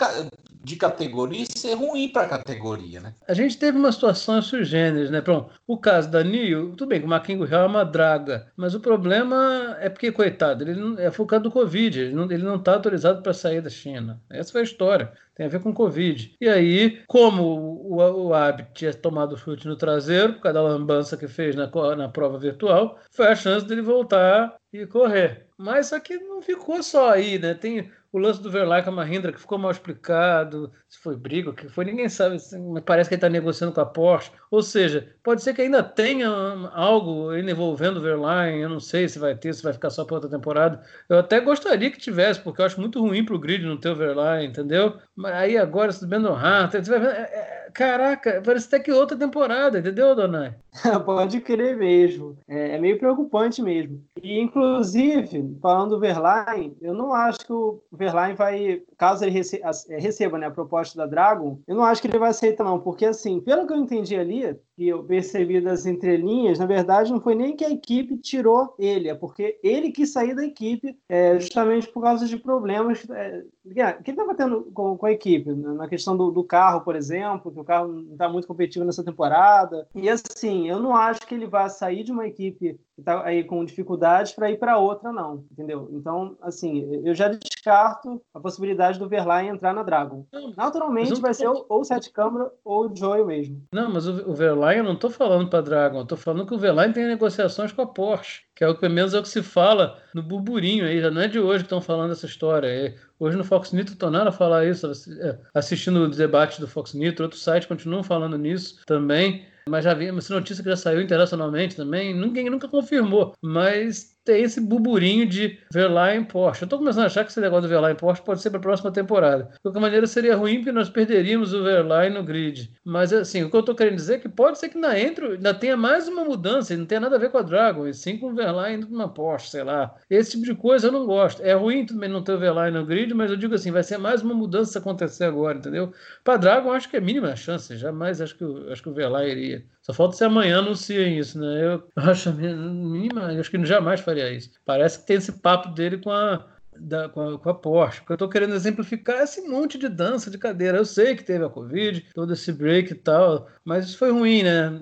de 0.62 0.76
categoria, 0.76 1.42
isso 1.42 1.66
é 1.66 1.74
ruim 1.74 2.08
para 2.08 2.22
a 2.22 2.28
categoria, 2.28 3.00
né? 3.00 3.14
A 3.26 3.34
gente 3.34 3.58
teve 3.58 3.78
uma 3.78 3.92
situação 3.92 4.40
sui 4.42 4.64
generis, 4.64 5.10
né? 5.10 5.20
Pronto, 5.20 5.50
o 5.66 5.78
caso 5.78 6.10
da 6.10 6.22
Nio, 6.22 6.70
tudo 6.70 6.88
bem 6.88 7.00
que 7.00 7.06
o 7.06 7.08
Maquinho 7.08 7.44
Real 7.44 7.64
é 7.64 7.66
uma 7.66 7.84
draga, 7.84 8.50
mas 8.56 8.74
o 8.74 8.80
problema 8.80 9.76
é 9.80 9.88
porque, 9.88 10.12
coitado, 10.12 10.64
ele 10.64 10.74
não, 10.74 10.98
é 10.98 11.10
focado 11.10 11.44
no 11.44 11.50
Covid, 11.50 12.00
ele 12.00 12.14
não, 12.14 12.30
ele 12.30 12.42
não 12.42 12.58
tá 12.58 12.74
autorizado 12.74 13.22
para 13.22 13.32
sair 13.32 13.60
da 13.60 13.70
China. 13.70 14.20
Essa 14.30 14.52
foi 14.52 14.62
a 14.62 14.64
história 14.64 15.12
tem 15.38 15.46
a 15.46 15.48
ver 15.48 15.60
com 15.60 15.72
Covid. 15.72 16.34
E 16.40 16.48
aí, 16.48 17.00
como 17.06 17.44
o, 17.44 17.94
o, 17.94 18.26
o 18.26 18.34
Ab 18.34 18.66
tinha 18.74 18.92
tomado 18.92 19.36
chute 19.36 19.68
no 19.68 19.76
traseiro, 19.76 20.34
por 20.34 20.42
causa 20.42 20.54
da 20.54 20.62
lambança 20.62 21.16
que 21.16 21.28
fez 21.28 21.54
na, 21.54 21.70
na 21.96 22.08
prova 22.08 22.36
virtual, 22.36 22.98
foi 23.12 23.28
a 23.28 23.36
chance 23.36 23.64
dele 23.64 23.80
voltar 23.80 24.56
e 24.72 24.84
correr. 24.84 25.46
Mas 25.56 25.86
só 25.86 26.00
que 26.00 26.18
não 26.18 26.42
ficou 26.42 26.82
só 26.82 27.10
aí, 27.10 27.38
né? 27.38 27.54
Tem 27.54 27.88
o 28.12 28.18
lance 28.18 28.42
do 28.42 28.50
Verlaine 28.50 28.84
com 28.84 28.90
a 28.90 28.94
Mahindra, 28.94 29.32
que 29.32 29.40
ficou 29.40 29.58
mal 29.58 29.70
explicado, 29.70 30.72
se 30.88 30.98
foi 30.98 31.16
briga, 31.16 31.52
que 31.52 31.68
foi, 31.68 31.84
ninguém 31.84 32.08
sabe. 32.08 32.36
Assim, 32.36 32.58
parece 32.84 33.08
que 33.08 33.14
ele 33.14 33.18
está 33.18 33.28
negociando 33.28 33.72
com 33.72 33.80
a 33.80 33.86
Porsche. 33.86 34.32
Ou 34.50 34.62
seja, 34.62 35.08
pode 35.22 35.42
ser 35.42 35.54
que 35.54 35.62
ainda 35.62 35.82
tenha 35.82 36.28
algo 36.72 37.34
envolvendo 37.34 37.98
o 37.98 38.02
Verlaine. 38.02 38.60
Eu 38.60 38.68
não 38.68 38.80
sei 38.80 39.08
se 39.08 39.18
vai 39.18 39.34
ter, 39.34 39.54
se 39.54 39.62
vai 39.62 39.72
ficar 39.72 39.90
só 39.90 40.04
para 40.04 40.16
outra 40.16 40.30
temporada. 40.30 40.82
Eu 41.08 41.18
até 41.18 41.40
gostaria 41.40 41.90
que 41.90 41.98
tivesse, 41.98 42.40
porque 42.40 42.60
eu 42.60 42.66
acho 42.66 42.80
muito 42.80 43.00
ruim 43.00 43.24
para 43.24 43.34
o 43.34 43.38
grid 43.38 43.64
não 43.64 43.76
ter 43.76 43.90
o 43.90 43.96
Verlaine, 43.96 44.48
entendeu? 44.48 44.94
Mas 45.14 45.34
aí 45.34 45.58
agora, 45.58 45.92
se 45.92 46.04
o 46.04 46.08
Hunter, 46.08 46.84
você 46.84 46.90
vai 46.90 47.00
ver, 47.00 47.28
caraca, 47.72 48.42
parece 48.44 48.66
até 48.66 48.80
que 48.80 48.92
outra 48.92 49.16
temporada, 49.16 49.78
entendeu, 49.78 50.14
Donai? 50.14 50.54
Pode 51.04 51.40
crer 51.40 51.76
mesmo. 51.76 52.36
É, 52.48 52.76
é, 52.76 52.78
meio 52.78 52.98
preocupante 52.98 53.62
mesmo. 53.62 54.02
E, 54.22 54.40
inclusive, 54.40 55.56
falando 55.60 55.90
do 55.90 56.00
Verlaine, 56.00 56.76
eu 56.80 56.94
não 56.94 57.12
acho 57.12 57.40
que 57.40 57.52
o 57.52 57.82
Verlaine 57.92 58.34
vai, 58.34 58.82
caso 58.98 59.24
ele 59.24 59.30
receba, 59.30 59.70
é, 59.88 59.98
receba 59.98 60.38
né, 60.38 60.46
a 60.48 60.50
proposta 60.50 60.98
da 60.98 61.06
Dragon, 61.06 61.60
eu 61.66 61.76
não 61.76 61.84
acho 61.84 62.02
que 62.02 62.08
ele 62.08 62.18
vai 62.18 62.30
aceitar, 62.30 62.64
não. 62.64 62.80
Porque, 62.80 63.06
assim, 63.06 63.40
pelo 63.40 63.66
que 63.66 63.72
eu 63.72 63.76
entendi 63.76 64.16
ali, 64.16 64.58
que 64.76 64.88
eu 64.88 65.04
percebi 65.04 65.60
das 65.60 65.86
entrelinhas, 65.86 66.58
na 66.58 66.66
verdade, 66.66 67.12
não 67.12 67.20
foi 67.20 67.36
nem 67.36 67.54
que 67.54 67.64
a 67.64 67.70
equipe 67.70 68.18
tirou 68.18 68.74
ele, 68.78 69.08
é 69.08 69.14
porque 69.14 69.58
ele 69.62 69.92
quis 69.92 70.12
sair 70.12 70.34
da 70.34 70.44
equipe 70.44 70.98
é, 71.08 71.38
justamente 71.38 71.88
por 71.88 72.02
causa 72.02 72.26
de 72.26 72.36
problemas 72.36 73.08
é, 73.08 73.44
que 73.74 73.80
ele 73.80 73.94
estava 74.10 74.34
tendo 74.34 74.62
com, 74.74 74.96
com, 74.96 75.06
a 75.06 75.12
equipe, 75.12 75.52
na 75.52 75.88
questão 75.88 76.16
do, 76.16 76.30
do, 76.30 76.42
carro, 76.42 76.80
por 76.80 76.96
exemplo, 76.96 77.52
que 77.52 77.60
o 77.60 77.64
carro 77.64 77.88
não 77.88 78.12
está 78.12 78.28
muito 78.28 78.48
competitivo 78.48 78.84
nessa 78.84 79.04
temporada. 79.04 79.86
E 79.94 80.08
assim, 80.08 80.68
eu 80.68 80.80
não 80.80 80.94
acho 80.94 81.26
que 81.26 81.34
ele 81.34 81.46
vai 81.46 81.70
sair 81.70 82.02
de 82.02 82.12
uma 82.12 82.26
equipe 82.26 82.58
que 82.58 83.00
está 83.00 83.24
aí 83.24 83.44
com 83.44 83.64
dificuldades 83.64 84.32
para 84.32 84.50
ir 84.50 84.58
para 84.58 84.78
outra, 84.78 85.12
não, 85.12 85.44
entendeu? 85.52 85.88
Então, 85.92 86.36
assim, 86.42 86.88
eu 87.04 87.14
já 87.14 87.28
descarto 87.28 88.20
a 88.34 88.40
possibilidade 88.40 88.98
do 88.98 89.08
Verlaine 89.08 89.50
entrar 89.50 89.72
na 89.72 89.82
Dragon. 89.82 90.26
Naturalmente, 90.56 91.20
vai 91.20 91.32
ser 91.32 91.46
ou, 91.46 91.64
ou 91.68 91.80
o 91.80 91.84
Sete 91.84 92.10
Câmara 92.10 92.50
ou 92.64 92.90
o 92.90 92.96
Joel 92.96 93.26
mesmo. 93.26 93.62
Não, 93.72 93.92
mas 93.92 94.08
o, 94.08 94.30
o 94.30 94.34
Verlaine, 94.34 94.80
eu 94.80 94.84
não 94.84 94.94
estou 94.94 95.10
falando 95.10 95.48
para 95.48 95.60
Dragon, 95.60 95.98
eu 95.98 96.02
estou 96.02 96.18
falando 96.18 96.46
que 96.46 96.54
o 96.54 96.58
Verlaine 96.58 96.92
tem 96.92 97.06
negociações 97.06 97.72
com 97.72 97.82
a 97.82 97.86
Porsche, 97.86 98.42
que 98.56 98.64
é 98.64 98.68
o 98.68 98.74
que 98.74 98.88
pelo 98.88 98.94
menos 98.94 99.14
é 99.14 99.18
o 99.18 99.22
que 99.22 99.28
se 99.28 99.42
fala 99.42 99.98
no 100.14 100.22
burburinho 100.22 100.84
aí, 100.84 101.00
já 101.00 101.10
não 101.10 101.20
é 101.20 101.28
de 101.28 101.38
hoje 101.38 101.58
que 101.58 101.66
estão 101.66 101.80
falando 101.80 102.12
essa 102.12 102.26
história. 102.26 102.66
É, 102.66 102.94
hoje 103.18 103.36
no 103.36 103.44
Fox 103.44 103.72
Nitro 103.72 103.96
tornaram 103.96 104.28
a 104.28 104.32
falar 104.32 104.66
isso, 104.66 104.90
é, 105.20 105.38
assistindo 105.54 106.00
o 106.00 106.08
debate 106.08 106.60
do 106.60 106.68
Fox 106.68 106.94
Nitro, 106.94 107.24
outros 107.24 107.42
sites 107.42 107.68
continuam 107.68 108.02
falando 108.02 108.36
nisso 108.38 108.80
também. 108.86 109.46
Mas 109.68 109.84
já 109.84 109.92
vi 109.92 110.06
essa 110.08 110.34
notícia 110.34 110.62
que 110.62 110.70
já 110.70 110.76
saiu 110.76 111.02
internacionalmente 111.02 111.76
também, 111.76 112.14
ninguém 112.14 112.48
nunca 112.48 112.66
confirmou. 112.66 113.34
Mas 113.42 114.17
tem 114.28 114.42
esse 114.42 114.60
burburinho 114.60 115.26
de 115.26 115.58
Verlaine 115.72 116.22
Porsche. 116.22 116.62
Eu 116.62 116.66
estou 116.66 116.78
começando 116.78 117.04
a 117.04 117.06
achar 117.06 117.24
que 117.24 117.30
esse 117.30 117.40
negócio 117.40 117.62
do 117.62 117.68
Verlaine 117.68 117.96
Porsche 117.96 118.22
pode 118.22 118.42
ser 118.42 118.50
para 118.50 118.58
a 118.58 118.62
próxima 118.62 118.92
temporada. 118.92 119.44
De 119.54 119.60
qualquer 119.62 119.80
maneira, 119.80 120.06
seria 120.06 120.36
ruim 120.36 120.56
porque 120.56 120.70
nós 120.70 120.90
perderíamos 120.90 121.54
o 121.54 121.64
Verlaine 121.64 122.14
no 122.14 122.22
grid. 122.22 122.70
Mas, 122.84 123.10
assim, 123.10 123.42
o 123.42 123.48
que 123.48 123.56
eu 123.56 123.60
estou 123.60 123.74
querendo 123.74 123.96
dizer 123.96 124.16
é 124.16 124.18
que 124.18 124.28
pode 124.28 124.58
ser 124.58 124.68
que 124.68 124.76
ainda, 124.76 125.00
entre, 125.00 125.26
ainda 125.28 125.54
tenha 125.54 125.78
mais 125.78 126.06
uma 126.08 126.24
mudança, 126.24 126.74
e 126.74 126.76
não 126.76 126.84
tenha 126.84 127.00
nada 127.00 127.16
a 127.16 127.18
ver 127.18 127.30
com 127.30 127.38
a 127.38 127.42
Dragon, 127.42 127.86
e 127.86 127.94
sim 127.94 128.18
com 128.18 128.30
o 128.30 128.34
Verlaine 128.34 128.84
numa 128.84 129.08
Porsche, 129.08 129.50
sei 129.50 129.64
lá. 129.64 129.94
Esse 130.10 130.32
tipo 130.32 130.44
de 130.44 130.54
coisa 130.54 130.88
eu 130.88 130.92
não 130.92 131.06
gosto. 131.06 131.42
É 131.42 131.54
ruim 131.54 131.86
também 131.86 132.10
não 132.10 132.22
ter 132.22 132.32
o 132.32 132.38
Verlaine 132.38 132.76
no 132.76 132.84
grid, 132.84 133.14
mas 133.14 133.30
eu 133.30 133.36
digo 133.38 133.54
assim, 133.54 133.70
vai 133.70 133.82
ser 133.82 133.96
mais 133.96 134.20
uma 134.20 134.34
mudança 134.34 134.78
acontecer 134.78 135.24
agora, 135.24 135.56
entendeu? 135.56 135.90
Para 136.22 136.36
Dragon, 136.36 136.70
acho 136.72 136.90
que 136.90 136.98
é 136.98 137.00
mínima 137.00 137.28
a 137.28 137.36
chance. 137.36 137.74
Jamais 137.78 138.20
acho 138.20 138.36
que, 138.36 138.44
acho 138.70 138.82
que 138.82 138.90
o 138.90 138.94
Verlaine 138.94 139.30
iria. 139.30 139.64
Só 139.88 139.94
falta 139.94 140.16
se 140.16 140.24
amanhã 140.24 140.58
anunciem 140.58 141.18
isso, 141.18 141.40
né? 141.40 141.64
Eu 141.64 141.88
acho 141.96 142.30
mínima, 142.32 143.26
acho 143.40 143.50
que 143.50 143.64
jamais 143.64 144.00
faria 144.00 144.30
isso. 144.30 144.50
Parece 144.64 145.00
que 145.00 145.06
tem 145.06 145.16
esse 145.16 145.32
papo 145.32 145.70
dele 145.70 145.96
com 145.96 146.10
a 146.10 146.44
da, 146.80 147.08
com, 147.08 147.20
a, 147.20 147.38
com 147.38 147.50
a 147.50 147.54
Porsche. 147.54 148.00
O 148.00 148.06
que 148.06 148.12
eu 148.12 148.14
estou 148.14 148.28
querendo 148.28 148.54
exemplificar 148.54 149.20
é 149.20 149.24
esse 149.24 149.42
monte 149.48 149.78
de 149.78 149.88
dança 149.88 150.30
de 150.30 150.38
cadeira. 150.38 150.78
Eu 150.78 150.84
sei 150.84 151.14
que 151.14 151.24
teve 151.24 151.44
a 151.44 151.48
Covid, 151.48 152.04
todo 152.14 152.32
esse 152.32 152.52
break 152.52 152.92
e 152.92 152.96
tal, 152.96 153.48
mas 153.64 153.86
isso 153.86 153.98
foi 153.98 154.10
ruim, 154.10 154.42
né? 154.42 154.80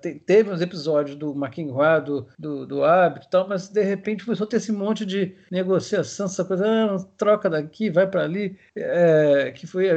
Te, 0.00 0.14
teve 0.14 0.50
uns 0.50 0.60
episódios 0.60 1.16
do 1.16 1.34
Marquinhos 1.34 1.68
do, 2.04 2.26
do, 2.38 2.66
do 2.66 2.84
Hábito 2.84 3.26
e 3.26 3.30
tal, 3.30 3.48
mas 3.48 3.68
de 3.68 3.82
repente 3.82 4.24
começou 4.24 4.46
a 4.46 4.48
ter 4.48 4.56
esse 4.56 4.72
monte 4.72 5.04
de 5.04 5.34
negociação, 5.50 6.26
essa 6.26 6.44
coisa, 6.44 6.64
ah, 6.66 6.96
troca 7.16 7.50
daqui, 7.50 7.90
vai 7.90 8.06
para 8.06 8.22
ali, 8.22 8.56
é, 8.76 9.52
que 9.54 9.66
foi 9.66 9.88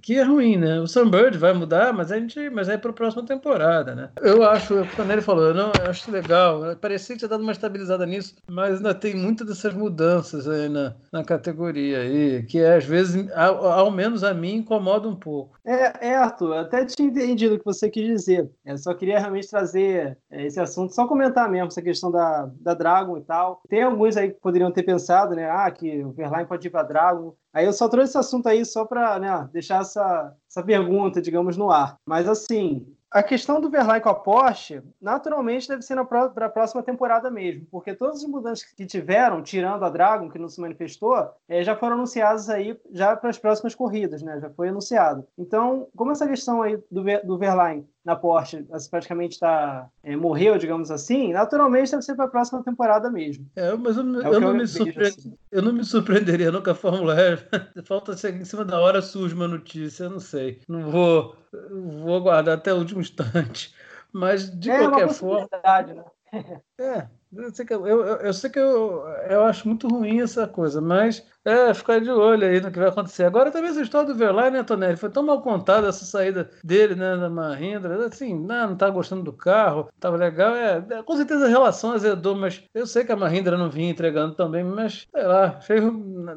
que 0.00 0.16
é 0.16 0.22
ruim, 0.22 0.56
né? 0.56 0.80
O 0.80 0.86
Sunbird 0.86 1.38
vai 1.38 1.52
mudar, 1.52 1.92
mas 1.92 2.10
a 2.10 2.18
gente, 2.18 2.50
mas 2.50 2.68
é 2.68 2.76
para 2.76 2.90
a 2.90 2.94
próxima 2.94 3.24
temporada, 3.24 3.94
né? 3.94 4.10
Eu 4.20 4.42
acho, 4.42 4.86
quando 4.96 5.10
ele 5.10 5.22
falou, 5.22 5.48
eu 5.48 5.54
não, 5.54 5.72
eu 5.82 5.90
acho 5.90 6.10
legal, 6.10 6.76
parecia 6.76 7.14
que 7.14 7.20
tinha 7.20 7.28
dado 7.28 7.42
uma 7.42 7.52
estabilizada 7.52 8.06
nisso, 8.06 8.34
mas 8.48 8.76
ainda 8.76 8.94
tem 8.94 9.14
muitas 9.14 9.46
dessas 9.46 9.74
mudanças 9.74 10.48
aí 10.48 10.68
na, 10.68 10.91
na, 11.12 11.24
categoria 11.24 12.00
aí, 12.00 12.42
que 12.44 12.62
às 12.64 12.84
vezes, 12.84 13.30
ao, 13.32 13.66
ao, 13.66 13.90
menos 13.90 14.24
a 14.24 14.34
mim, 14.34 14.56
incomoda 14.56 15.08
um 15.08 15.14
pouco. 15.14 15.58
É, 15.64 16.08
é 16.08 16.14
Arthur, 16.14 16.54
até 16.54 16.84
tinha 16.84 17.08
entendido 17.08 17.54
o 17.54 17.58
que 17.58 17.64
você 17.64 17.90
quis 17.90 18.06
dizer. 18.06 18.50
Eu 18.64 18.78
só 18.78 18.94
queria 18.94 19.18
realmente 19.18 19.48
trazer 19.48 20.18
é, 20.30 20.46
esse 20.46 20.60
assunto, 20.60 20.94
só 20.94 21.06
comentar 21.06 21.50
mesmo 21.50 21.68
essa 21.68 21.82
questão 21.82 22.10
da, 22.10 22.50
da 22.60 22.74
Dragon 22.74 23.18
e 23.18 23.22
tal. 23.22 23.60
Tem 23.68 23.82
alguns 23.82 24.16
aí 24.16 24.30
que 24.30 24.40
poderiam 24.40 24.72
ter 24.72 24.82
pensado, 24.82 25.34
né? 25.34 25.50
Ah, 25.50 25.70
que 25.70 26.04
o 26.04 26.12
Verlaine 26.12 26.48
pode 26.48 26.66
ir 26.66 26.70
para 26.70 26.82
Dragon. 26.82 27.34
Aí 27.52 27.66
eu 27.66 27.72
só 27.72 27.88
trouxe 27.88 28.10
esse 28.10 28.18
assunto 28.18 28.48
aí 28.48 28.64
só 28.64 28.84
para 28.84 29.18
né, 29.18 29.48
deixar 29.52 29.82
essa, 29.82 30.34
essa 30.48 30.62
pergunta, 30.62 31.20
digamos, 31.20 31.56
no 31.56 31.70
ar. 31.70 31.96
Mas 32.06 32.26
assim, 32.26 32.86
a 33.12 33.22
questão 33.22 33.60
do 33.60 33.68
Verlaine 33.70 34.02
com 34.02 34.08
a 34.08 34.14
Porsche, 34.14 34.82
naturalmente, 35.00 35.68
deve 35.68 35.82
ser 35.82 36.02
para 36.04 36.24
a 36.24 36.48
próxima 36.48 36.82
temporada 36.82 37.30
mesmo, 37.30 37.66
porque 37.70 37.94
todas 37.94 38.24
as 38.24 38.28
mudanças 38.28 38.64
que 38.64 38.86
tiveram, 38.86 39.42
tirando 39.42 39.84
a 39.84 39.90
Dragon, 39.90 40.30
que 40.30 40.38
não 40.38 40.48
se 40.48 40.60
manifestou, 40.60 41.30
é, 41.48 41.62
já 41.62 41.76
foram 41.76 41.96
anunciadas 41.96 42.48
aí 42.48 42.78
já 42.90 43.14
para 43.14 43.30
as 43.30 43.38
próximas 43.38 43.74
corridas, 43.74 44.22
né? 44.22 44.40
Já 44.40 44.50
foi 44.50 44.68
anunciado. 44.68 45.26
Então, 45.38 45.88
como 45.94 46.12
essa 46.12 46.26
questão 46.26 46.62
aí 46.62 46.76
do, 46.90 47.04
do 47.24 47.38
Verlaine 47.38 47.86
na 48.04 48.16
Porsche 48.16 48.66
praticamente 48.90 49.34
está 49.34 49.88
é, 50.02 50.16
morreu, 50.16 50.58
digamos 50.58 50.90
assim, 50.90 51.32
naturalmente 51.32 51.90
deve 51.90 52.02
ser 52.02 52.16
para 52.16 52.24
a 52.24 52.28
próxima 52.28 52.62
temporada 52.62 53.10
mesmo. 53.10 53.46
É, 53.54 53.72
mas 53.74 53.96
eu, 53.96 54.02
é 54.20 54.26
eu 54.26 54.40
não 54.40 54.54
me 54.54 54.66
surpre... 54.66 55.06
assim. 55.06 55.36
eu 55.50 55.62
não 55.62 55.72
me 55.72 55.84
surpreenderia 55.84 56.50
nunca 56.50 56.72
a 56.72 56.74
Fórmula 56.74 57.16
E. 57.16 57.82
Falta 57.86 58.16
ser 58.16 58.34
em 58.34 58.44
cima 58.44 58.64
da 58.64 58.80
hora 58.80 59.00
surge 59.00 59.34
uma 59.34 59.46
notícia, 59.46 60.04
eu 60.04 60.10
não 60.10 60.20
sei. 60.20 60.60
Não 60.68 60.90
vou, 60.90 61.36
vou 61.70 62.16
aguardar 62.16 62.58
até 62.58 62.72
o 62.72 62.78
último 62.78 63.00
instante. 63.00 63.74
Mas 64.12 64.50
de 64.50 64.70
é 64.70 64.78
qualquer 64.78 65.08
forma. 65.08 65.48
Né? 66.32 66.60
é, 66.80 67.06
eu 67.34 67.54
sei 67.54 67.64
que, 67.64 67.72
eu, 67.72 67.86
eu, 67.86 68.32
sei 68.32 68.50
que 68.50 68.58
eu, 68.58 69.04
eu 69.28 69.44
acho 69.44 69.66
muito 69.66 69.88
ruim 69.88 70.20
essa 70.20 70.46
coisa, 70.46 70.80
mas 70.80 71.24
é, 71.44 71.72
ficar 71.72 72.00
de 72.00 72.10
olho 72.10 72.46
aí 72.46 72.60
no 72.60 72.70
que 72.70 72.78
vai 72.78 72.88
acontecer. 72.88 73.24
Agora 73.24 73.50
também 73.50 73.70
essa 73.70 73.80
história 73.80 74.06
do 74.06 74.14
Verlaine, 74.14 74.58
né, 74.58 74.62
Tonelli? 74.62 74.96
Foi 74.96 75.10
tão 75.10 75.22
mal 75.22 75.40
contada 75.40 75.88
essa 75.88 76.04
saída 76.04 76.50
dele, 76.62 76.94
né, 76.94 77.16
da 77.16 77.30
Mahindra. 77.30 78.06
Assim, 78.06 78.34
não, 78.38 78.70
não 78.70 78.76
tá 78.76 78.90
gostando 78.90 79.22
do 79.22 79.32
carro, 79.32 79.88
tava 79.98 80.16
legal. 80.16 80.54
É, 80.54 80.84
é, 80.90 81.02
com 81.02 81.16
certeza 81.16 81.46
a 81.46 81.48
relação 81.48 81.92
azedou, 81.92 82.36
mas 82.36 82.62
eu 82.74 82.86
sei 82.86 83.04
que 83.04 83.12
a 83.12 83.16
Mahindra 83.16 83.56
não 83.56 83.70
vinha 83.70 83.90
entregando 83.90 84.34
também, 84.34 84.62
mas 84.62 85.06
sei 85.14 85.24
lá, 85.24 85.58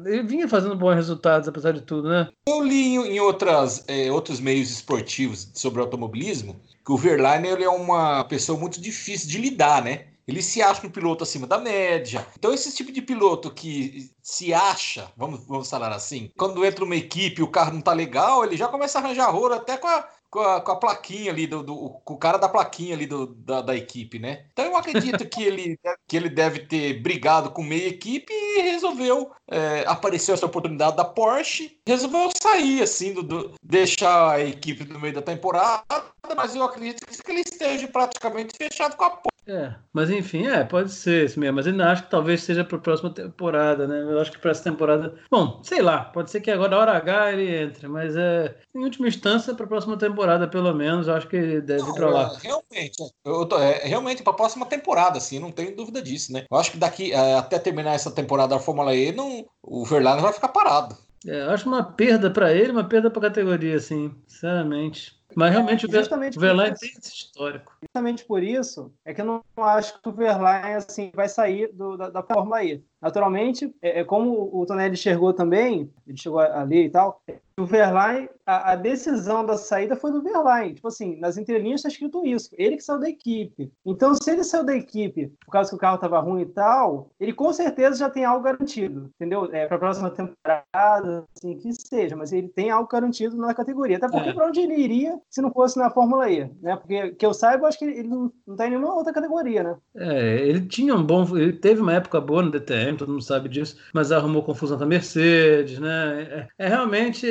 ele 0.04 0.22
vinha 0.22 0.48
fazendo 0.48 0.76
bons 0.76 0.94
resultados, 0.94 1.46
apesar 1.46 1.72
de 1.72 1.82
tudo, 1.82 2.08
né? 2.08 2.28
Eu 2.48 2.62
li 2.62 2.96
em 2.96 3.20
outras, 3.20 3.84
é, 3.86 4.10
outros 4.10 4.40
meios 4.40 4.70
esportivos 4.70 5.50
sobre 5.54 5.80
automobilismo 5.80 6.56
que 6.84 6.92
o 6.92 6.96
Verlaine 6.96 7.48
ele 7.48 7.64
é 7.64 7.68
uma 7.68 8.22
pessoa 8.24 8.56
muito 8.56 8.80
difícil 8.80 9.28
de 9.28 9.38
lidar, 9.38 9.82
né? 9.82 10.04
Ele 10.26 10.42
se 10.42 10.60
acha 10.60 10.86
um 10.86 10.90
piloto 10.90 11.22
acima 11.22 11.46
da 11.46 11.58
média. 11.58 12.26
Então, 12.36 12.52
esse 12.52 12.74
tipo 12.74 12.90
de 12.90 13.00
piloto 13.00 13.50
que 13.50 14.10
se 14.20 14.52
acha, 14.52 15.10
vamos, 15.16 15.46
vamos 15.46 15.70
falar 15.70 15.92
assim, 15.92 16.30
quando 16.36 16.64
entra 16.64 16.84
uma 16.84 16.96
equipe 16.96 17.40
e 17.40 17.44
o 17.44 17.50
carro 17.50 17.72
não 17.72 17.80
tá 17.80 17.92
legal, 17.92 18.44
ele 18.44 18.56
já 18.56 18.66
começa 18.66 18.98
a 18.98 19.02
arranjar 19.02 19.30
rolo 19.30 19.54
até 19.54 19.76
com 19.76 19.86
a, 19.86 20.08
com 20.28 20.40
a, 20.40 20.60
com 20.60 20.72
a, 20.72 20.76
plaquinha 20.76 21.30
ali, 21.30 21.46
do, 21.46 21.62
do, 21.62 21.90
com 22.04 22.14
o 22.14 22.18
cara 22.18 22.38
da 22.38 22.48
plaquinha 22.48 22.94
ali 22.94 23.06
do, 23.06 23.26
da, 23.26 23.62
da, 23.62 23.76
equipe, 23.76 24.18
né? 24.18 24.46
Então 24.52 24.64
eu 24.64 24.76
acredito 24.76 25.26
que 25.28 25.42
ele, 25.42 25.78
que 26.08 26.16
ele 26.16 26.28
deve 26.28 26.66
ter 26.66 27.00
brigado 27.00 27.50
com 27.50 27.62
meia 27.62 27.86
equipe 27.86 28.32
e 28.32 28.62
resolveu, 28.62 29.30
é, 29.48 29.84
apareceu 29.86 30.34
essa 30.34 30.46
oportunidade 30.46 30.96
da 30.96 31.04
Porsche, 31.04 31.78
resolveu 31.86 32.30
sair, 32.42 32.82
assim, 32.82 33.14
do, 33.14 33.22
do, 33.22 33.52
deixar 33.62 34.32
a 34.32 34.40
equipe 34.40 34.84
no 34.84 34.98
meio 34.98 35.14
da 35.14 35.22
temporada, 35.22 36.04
mas 36.36 36.54
eu 36.54 36.64
acredito 36.64 37.06
que 37.06 37.30
ele 37.30 37.42
esteja 37.42 37.86
praticamente 37.88 38.56
fechado 38.56 38.96
com 38.96 39.04
a 39.04 39.10
Porsche. 39.10 39.35
É, 39.46 39.74
mas 39.92 40.10
enfim, 40.10 40.46
é, 40.46 40.64
pode 40.64 40.90
ser 40.90 41.26
isso 41.26 41.38
mesmo. 41.38 41.56
Mas 41.56 41.66
ainda 41.66 41.90
acho 41.90 42.02
que 42.04 42.10
talvez 42.10 42.42
seja 42.42 42.64
para 42.64 42.76
a 42.76 42.80
próxima 42.80 43.10
temporada, 43.10 43.86
né? 43.86 44.02
Eu 44.02 44.20
acho 44.20 44.32
que 44.32 44.38
para 44.38 44.50
essa 44.50 44.64
temporada. 44.64 45.14
Bom, 45.30 45.60
sei 45.62 45.80
lá, 45.80 46.04
pode 46.04 46.30
ser 46.30 46.40
que 46.40 46.50
agora 46.50 46.70
na 46.70 46.78
hora 46.78 46.96
H 46.96 47.32
ele 47.32 47.54
entre, 47.54 47.86
mas 47.86 48.16
é, 48.16 48.56
em 48.74 48.82
última 48.82 49.06
instância, 49.06 49.54
para 49.54 49.64
a 49.64 49.68
próxima 49.68 49.96
temporada, 49.96 50.48
pelo 50.48 50.74
menos, 50.74 51.06
eu 51.06 51.14
acho 51.14 51.28
que 51.28 51.60
deve 51.60 51.82
não, 51.82 51.90
ir 51.90 51.94
para 51.94 52.10
lá. 52.10 52.32
É, 52.34 52.46
realmente, 52.48 52.96
eu 53.24 53.46
tô, 53.46 53.58
é, 53.58 53.84
realmente 53.84 54.22
para 54.22 54.32
a 54.32 54.36
próxima 54.36 54.66
temporada, 54.66 55.18
assim, 55.18 55.38
não 55.38 55.52
tenho 55.52 55.76
dúvida 55.76 56.02
disso, 56.02 56.32
né? 56.32 56.44
Eu 56.50 56.56
acho 56.56 56.72
que 56.72 56.78
daqui 56.78 57.12
é, 57.12 57.34
até 57.34 57.58
terminar 57.58 57.94
essa 57.94 58.10
temporada 58.10 58.56
da 58.56 58.60
Fórmula 58.60 58.94
E, 58.94 59.12
não, 59.12 59.46
o 59.62 59.84
Verlaine 59.84 60.22
vai 60.22 60.32
ficar 60.32 60.48
parado. 60.48 60.96
É, 61.24 61.42
eu 61.42 61.50
acho 61.50 61.68
uma 61.68 61.82
perda 61.82 62.30
para 62.30 62.52
ele, 62.52 62.72
uma 62.72 62.84
perda 62.84 63.10
para 63.10 63.26
a 63.26 63.30
categoria, 63.30 63.76
assim, 63.76 64.12
sinceramente. 64.26 65.15
Mas 65.36 65.52
realmente 65.52 65.84
é, 65.84 65.88
o 65.88 66.40
Verlaine 66.40 66.74
tem 66.78 66.88
esse 66.88 67.14
histórico. 67.14 67.76
Justamente 67.82 68.24
por 68.24 68.42
isso 68.42 68.90
é 69.04 69.12
que 69.12 69.20
eu 69.20 69.26
não 69.26 69.44
acho 69.58 70.00
que 70.00 70.08
o 70.08 70.12
Verlaine 70.12 70.76
assim, 70.76 71.12
vai 71.14 71.28
sair 71.28 71.70
do, 71.74 71.94
da, 71.94 72.08
da 72.08 72.22
Fórmula 72.22 72.64
E. 72.64 72.82
naturalmente, 73.06 73.72
é, 73.80 74.00
é 74.00 74.04
como 74.04 74.50
o 74.52 74.66
Tonelli 74.66 74.94
enxergou 74.94 75.32
também, 75.32 75.90
ele 76.06 76.18
chegou 76.18 76.40
ali 76.40 76.86
e 76.86 76.90
tal, 76.90 77.22
o 77.58 77.64
Verlaine, 77.64 78.28
a, 78.44 78.72
a, 78.72 78.76
decisão 78.76 79.44
da 79.44 79.56
saída 79.56 79.96
foi 79.96 80.12
do 80.12 80.22
Verlaine. 80.22 80.74
Tipo 80.74 80.88
assim, 80.88 81.16
nas 81.16 81.38
entrelinhas 81.38 81.80
está 81.80 81.88
escrito 81.88 82.26
isso. 82.26 82.50
Ele 82.52 82.76
que 82.76 82.84
saiu 82.84 83.00
da 83.00 83.08
equipe. 83.08 83.72
Então, 83.84 84.14
se 84.14 84.30
ele 84.30 84.44
saiu 84.44 84.62
da 84.62 84.76
equipe 84.76 85.32
por 85.42 85.52
causa 85.52 85.70
que 85.70 85.76
o 85.76 85.78
carro 85.78 85.94
estava 85.94 86.20
ruim 86.20 86.42
e 86.42 86.46
tal, 86.46 87.10
ele 87.18 87.32
com 87.32 87.50
certeza 87.54 87.96
já 87.96 88.10
tem 88.10 88.26
algo 88.26 88.44
garantido, 88.44 89.10
entendeu? 89.14 89.48
É, 89.50 89.66
para 89.66 89.76
a 89.76 89.80
próxima 89.80 90.10
temporada, 90.10 91.24
assim, 91.34 91.56
que 91.56 91.72
seja, 91.72 92.14
mas 92.14 92.30
ele 92.30 92.48
tem 92.48 92.68
algo 92.68 92.88
garantido 92.88 93.34
na 93.38 93.54
categoria. 93.54 93.96
Até 93.96 94.08
porque 94.10 94.28
é. 94.28 94.32
para 94.34 94.48
onde 94.48 94.60
ele 94.60 94.76
iria 94.76 95.18
se 95.30 95.40
não 95.40 95.50
fosse 95.50 95.78
na 95.78 95.88
Fórmula 95.88 96.30
E, 96.30 96.50
né? 96.60 96.76
Porque 96.76 97.12
que 97.12 97.24
eu 97.24 97.32
saiba, 97.32 97.62
eu 97.62 97.68
acho 97.68 97.78
que 97.78 97.86
ele 97.86 98.08
não, 98.08 98.30
está 98.48 98.66
em 98.66 98.70
nenhuma 98.70 98.94
outra 98.94 99.14
categoria, 99.14 99.62
né? 99.62 99.76
É, 99.96 100.46
ele 100.46 100.60
tinha 100.66 100.94
um 100.94 101.02
bom. 101.02 101.24
Ele 101.34 101.54
teve 101.54 101.80
uma 101.80 101.94
época 101.94 102.20
boa 102.20 102.42
no 102.42 102.50
DTM, 102.50 102.95
todo 102.96 103.12
mundo 103.12 103.22
sabe 103.22 103.48
disso, 103.48 103.76
mas 103.92 104.12
arrumou 104.12 104.42
confusão 104.42 104.78
com 104.78 104.84
a 104.84 104.86
Mercedes, 104.86 105.78
né? 105.78 106.48
É, 106.58 106.66
é 106.66 106.68
realmente 106.68 107.26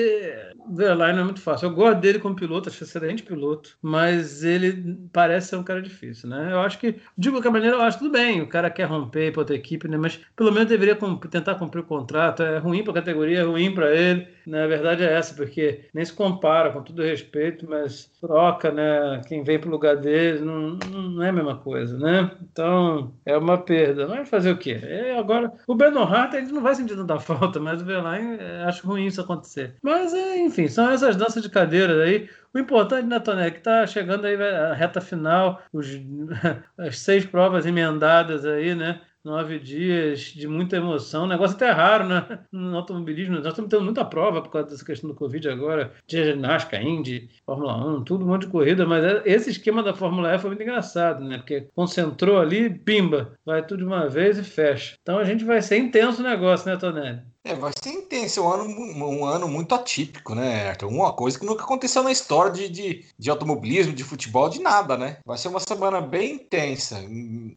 Verlaine 0.69 1.19
é 1.19 1.23
muito 1.23 1.41
fácil. 1.41 1.67
Eu 1.67 1.75
gosto 1.75 1.99
dele 1.99 2.19
como 2.19 2.35
piloto, 2.35 2.69
acho 2.69 2.83
excelente 2.83 3.23
piloto, 3.23 3.77
mas 3.81 4.43
ele 4.43 4.97
parece 5.11 5.49
ser 5.49 5.57
um 5.57 5.63
cara 5.63 5.81
difícil, 5.81 6.29
né? 6.29 6.49
Eu 6.51 6.59
acho 6.59 6.79
que, 6.79 6.95
de 7.17 7.31
qualquer 7.31 7.51
maneira, 7.51 7.77
eu 7.77 7.81
acho 7.81 7.99
tudo 7.99 8.11
bem. 8.11 8.41
O 8.41 8.47
cara 8.47 8.69
quer 8.69 8.85
romper 8.85 9.31
para 9.31 9.41
outra 9.41 9.55
equipe, 9.55 9.87
né? 9.87 9.97
Mas 9.97 10.19
pelo 10.35 10.51
menos 10.51 10.67
deveria 10.67 10.97
tentar 11.29 11.55
cumprir 11.55 11.81
o 11.81 11.85
contrato. 11.85 12.43
É 12.43 12.57
ruim 12.57 12.83
para 12.83 12.91
a 12.91 12.95
categoria, 12.95 13.39
é 13.39 13.43
ruim 13.43 13.73
para 13.73 13.93
ele. 13.95 14.27
Na 14.45 14.59
né? 14.59 14.67
verdade 14.67 15.03
é 15.03 15.13
essa, 15.13 15.33
porque 15.33 15.85
nem 15.93 16.05
se 16.05 16.13
compara, 16.13 16.71
com 16.71 16.81
todo 16.81 17.01
respeito, 17.01 17.67
mas 17.67 18.11
troca, 18.21 18.71
né? 18.71 19.21
Quem 19.27 19.43
vem 19.43 19.59
para 19.59 19.67
o 19.67 19.71
lugar 19.71 19.97
dele 19.97 20.39
não, 20.39 20.77
não 20.91 21.23
é 21.23 21.29
a 21.29 21.33
mesma 21.33 21.57
coisa, 21.57 21.97
né? 21.97 22.31
Então 22.41 23.13
é 23.25 23.37
uma 23.37 23.57
perda. 23.57 24.07
Mas 24.07 24.29
fazer 24.29 24.51
o 24.51 24.57
quê? 24.57 24.79
É, 24.83 25.17
agora, 25.17 25.44
o 25.67 25.75
Brandon 25.75 26.03
Hart 26.03 26.33
ele 26.33 26.51
não 26.51 26.61
vai 26.61 26.75
sentir 26.75 26.95
tanta 26.95 27.19
falta, 27.21 27.59
mas 27.59 27.81
o 27.81 27.85
Verlaine 27.85 28.37
é, 28.39 28.63
acho 28.63 28.85
ruim 28.87 29.05
isso 29.05 29.21
acontecer. 29.21 29.75
Mas 29.81 30.13
é, 30.13 30.37
enfim, 30.37 30.67
são 30.67 30.89
essas 30.89 31.15
danças 31.15 31.43
de 31.43 31.49
cadeiras 31.49 31.99
aí. 31.99 32.29
O 32.53 32.59
importante, 32.59 33.07
né, 33.07 33.19
Toné, 33.19 33.51
que 33.51 33.59
tá 33.59 33.85
chegando 33.85 34.25
aí 34.25 34.35
a 34.41 34.73
reta 34.73 35.01
final, 35.01 35.61
os, 35.73 35.87
as 36.77 36.99
seis 36.99 37.25
provas 37.25 37.65
emendadas 37.65 38.45
aí, 38.45 38.73
né? 38.75 39.01
Nove 39.25 39.59
dias 39.59 40.19
de 40.19 40.47
muita 40.47 40.77
emoção. 40.77 41.25
Um 41.25 41.27
negócio 41.27 41.55
até 41.55 41.71
raro, 41.71 42.07
né? 42.07 42.39
No 42.51 42.77
automobilismo. 42.77 43.35
Nós 43.35 43.47
estamos 43.47 43.69
tendo 43.69 43.83
muita 43.83 44.05
prova 44.05 44.41
por 44.41 44.51
causa 44.51 44.69
dessa 44.69 44.85
questão 44.85 45.09
do 45.09 45.15
Covid 45.15 45.49
agora. 45.49 45.91
De 46.07 46.23
ginástica, 46.23 46.81
Indy, 46.81 47.29
Fórmula 47.45 47.75
1, 47.97 48.03
tudo 48.03 48.23
um 48.23 48.29
monte 48.29 48.45
de 48.45 48.51
corrida. 48.51 48.85
Mas 48.85 49.03
é, 49.03 49.23
esse 49.25 49.49
esquema 49.49 49.81
da 49.81 49.93
Fórmula 49.93 50.33
E 50.33 50.39
foi 50.39 50.51
muito 50.51 50.63
engraçado, 50.63 51.23
né? 51.23 51.37
Porque 51.37 51.67
concentrou 51.75 52.39
ali, 52.39 52.69
pimba, 52.69 53.33
vai 53.45 53.65
tudo 53.65 53.79
de 53.79 53.85
uma 53.85 54.07
vez 54.07 54.37
e 54.37 54.43
fecha. 54.43 54.95
Então 55.01 55.17
a 55.17 55.23
gente 55.23 55.43
vai 55.43 55.61
ser 55.61 55.77
intenso 55.77 56.21
o 56.21 56.25
negócio, 56.25 56.69
né, 56.69 56.77
Tonelli? 56.77 57.34
É, 57.45 57.53
vai 57.53 57.71
ser 57.79 57.91
intenso, 57.91 58.41
um 58.41 58.51
ano, 58.51 58.65
um 59.07 59.23
ano 59.23 59.47
muito 59.47 59.75
atípico, 59.75 60.33
né, 60.33 60.69
Arthur? 60.69 60.87
Uma 60.87 61.13
coisa 61.13 61.37
que 61.37 61.45
nunca 61.45 61.63
aconteceu 61.63 62.01
na 62.01 62.11
história 62.11 62.51
de, 62.51 62.67
de, 62.67 63.05
de 63.19 63.29
automobilismo, 63.29 63.93
de 63.93 64.03
futebol, 64.03 64.49
de 64.49 64.59
nada, 64.59 64.97
né? 64.97 65.17
Vai 65.23 65.37
ser 65.37 65.49
uma 65.49 65.59
semana 65.59 66.01
bem 66.01 66.33
intensa, 66.33 66.97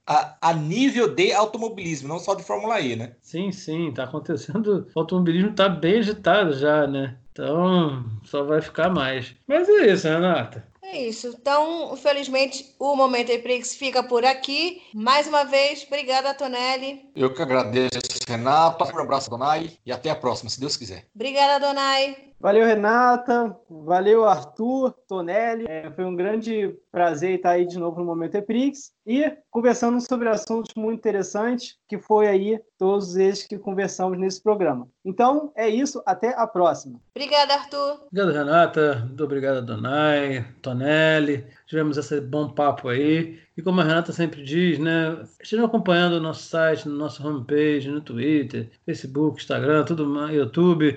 a, 0.07 0.37
a, 0.43 0.53
nível 0.53 1.15
de 1.15 1.33
automobilismo, 1.33 2.07
não 2.07 2.19
só 2.19 2.35
de 2.35 2.43
Fórmula 2.43 2.79
E, 2.83 2.97
né? 2.97 3.13
Sim, 3.23 3.51
sim, 3.51 3.91
tá 3.91 4.05
acontecendo. 4.05 4.87
O 4.95 5.01
automobilismo 5.01 5.55
tá 5.55 5.71
bem 5.71 6.01
agitado 6.01 6.53
já, 6.53 6.87
né? 6.87 7.17
Então, 7.33 8.05
só 8.25 8.45
vai 8.45 8.61
ficar 8.61 8.91
mais. 8.91 9.35
Mas 9.47 9.67
é 9.71 9.91
isso, 9.91 10.07
Renata. 10.07 10.67
É 10.91 11.03
isso. 11.03 11.37
Então, 11.39 11.93
infelizmente, 11.93 12.75
o 12.79 12.97
Momento 12.97 13.31
Eprix 13.31 13.75
fica 13.77 14.03
por 14.03 14.25
aqui. 14.25 14.83
Mais 14.95 15.27
uma 15.27 15.45
vez, 15.45 15.85
obrigada, 15.87 16.33
Tonelli. 16.33 17.11
Eu 17.15 17.33
que 17.33 17.43
agradeço, 17.43 17.91
Renato. 18.27 18.85
Um 18.85 18.99
abraço, 18.99 19.29
Donai. 19.29 19.79
E 19.85 19.93
até 19.93 20.09
a 20.09 20.17
próxima, 20.17 20.49
se 20.49 20.59
Deus 20.59 20.79
quiser. 20.79 21.07
Obrigada, 21.15 21.67
Donai. 21.67 22.28
Valeu, 22.41 22.65
Renata. 22.65 23.57
Valeu, 23.69 24.25
Arthur, 24.25 24.95
Tonelli. 25.09 25.67
É, 25.69 25.91
foi 25.91 26.05
um 26.05 26.15
grande 26.15 26.73
prazer 26.93 27.35
estar 27.35 27.51
aí 27.51 27.67
de 27.67 27.77
novo 27.77 27.99
no 27.99 28.07
Momento 28.07 28.37
Eprix 28.37 28.93
e 29.05 29.33
conversando 29.51 30.01
sobre 30.01 30.29
assuntos 30.29 30.73
muito 30.77 30.99
interessantes, 30.99 31.77
que 31.89 31.99
foi 31.99 32.29
aí 32.29 32.61
todos 32.79 33.17
esses 33.17 33.45
que 33.45 33.59
conversamos 33.59 34.17
nesse 34.19 34.41
programa. 34.41 34.87
Então, 35.05 35.53
é 35.57 35.69
isso. 35.69 36.01
Até 36.07 36.33
a 36.39 36.47
próxima. 36.47 37.01
Obrigada, 37.17 37.55
Arthur. 37.55 38.03
Obrigado, 38.07 38.33
Renata. 38.33 39.05
Muito 39.07 39.25
obrigado, 39.25 39.67
Donai, 39.67 40.47
Tonelli. 40.63 41.45
Tivemos 41.67 41.97
esse 41.97 42.21
bom 42.21 42.51
papo 42.51 42.89
aí. 42.89 43.41
E 43.57 43.63
como 43.63 43.81
a 43.81 43.85
Renata 43.85 44.13
sempre 44.13 44.45
diz, 44.45 44.79
né? 44.79 45.25
Estejam 45.43 45.67
acompanhando 45.67 46.15
o 46.15 46.21
nosso 46.21 46.45
site, 46.45 46.89
no 46.89 46.95
nosso 46.95 47.27
homepage, 47.27 47.91
no 47.91 48.01
Twitter, 48.01 48.71
Facebook, 48.87 49.41
Instagram, 49.41 49.85
tudo 49.85 50.07
mais, 50.07 50.37
YouTube 50.37 50.97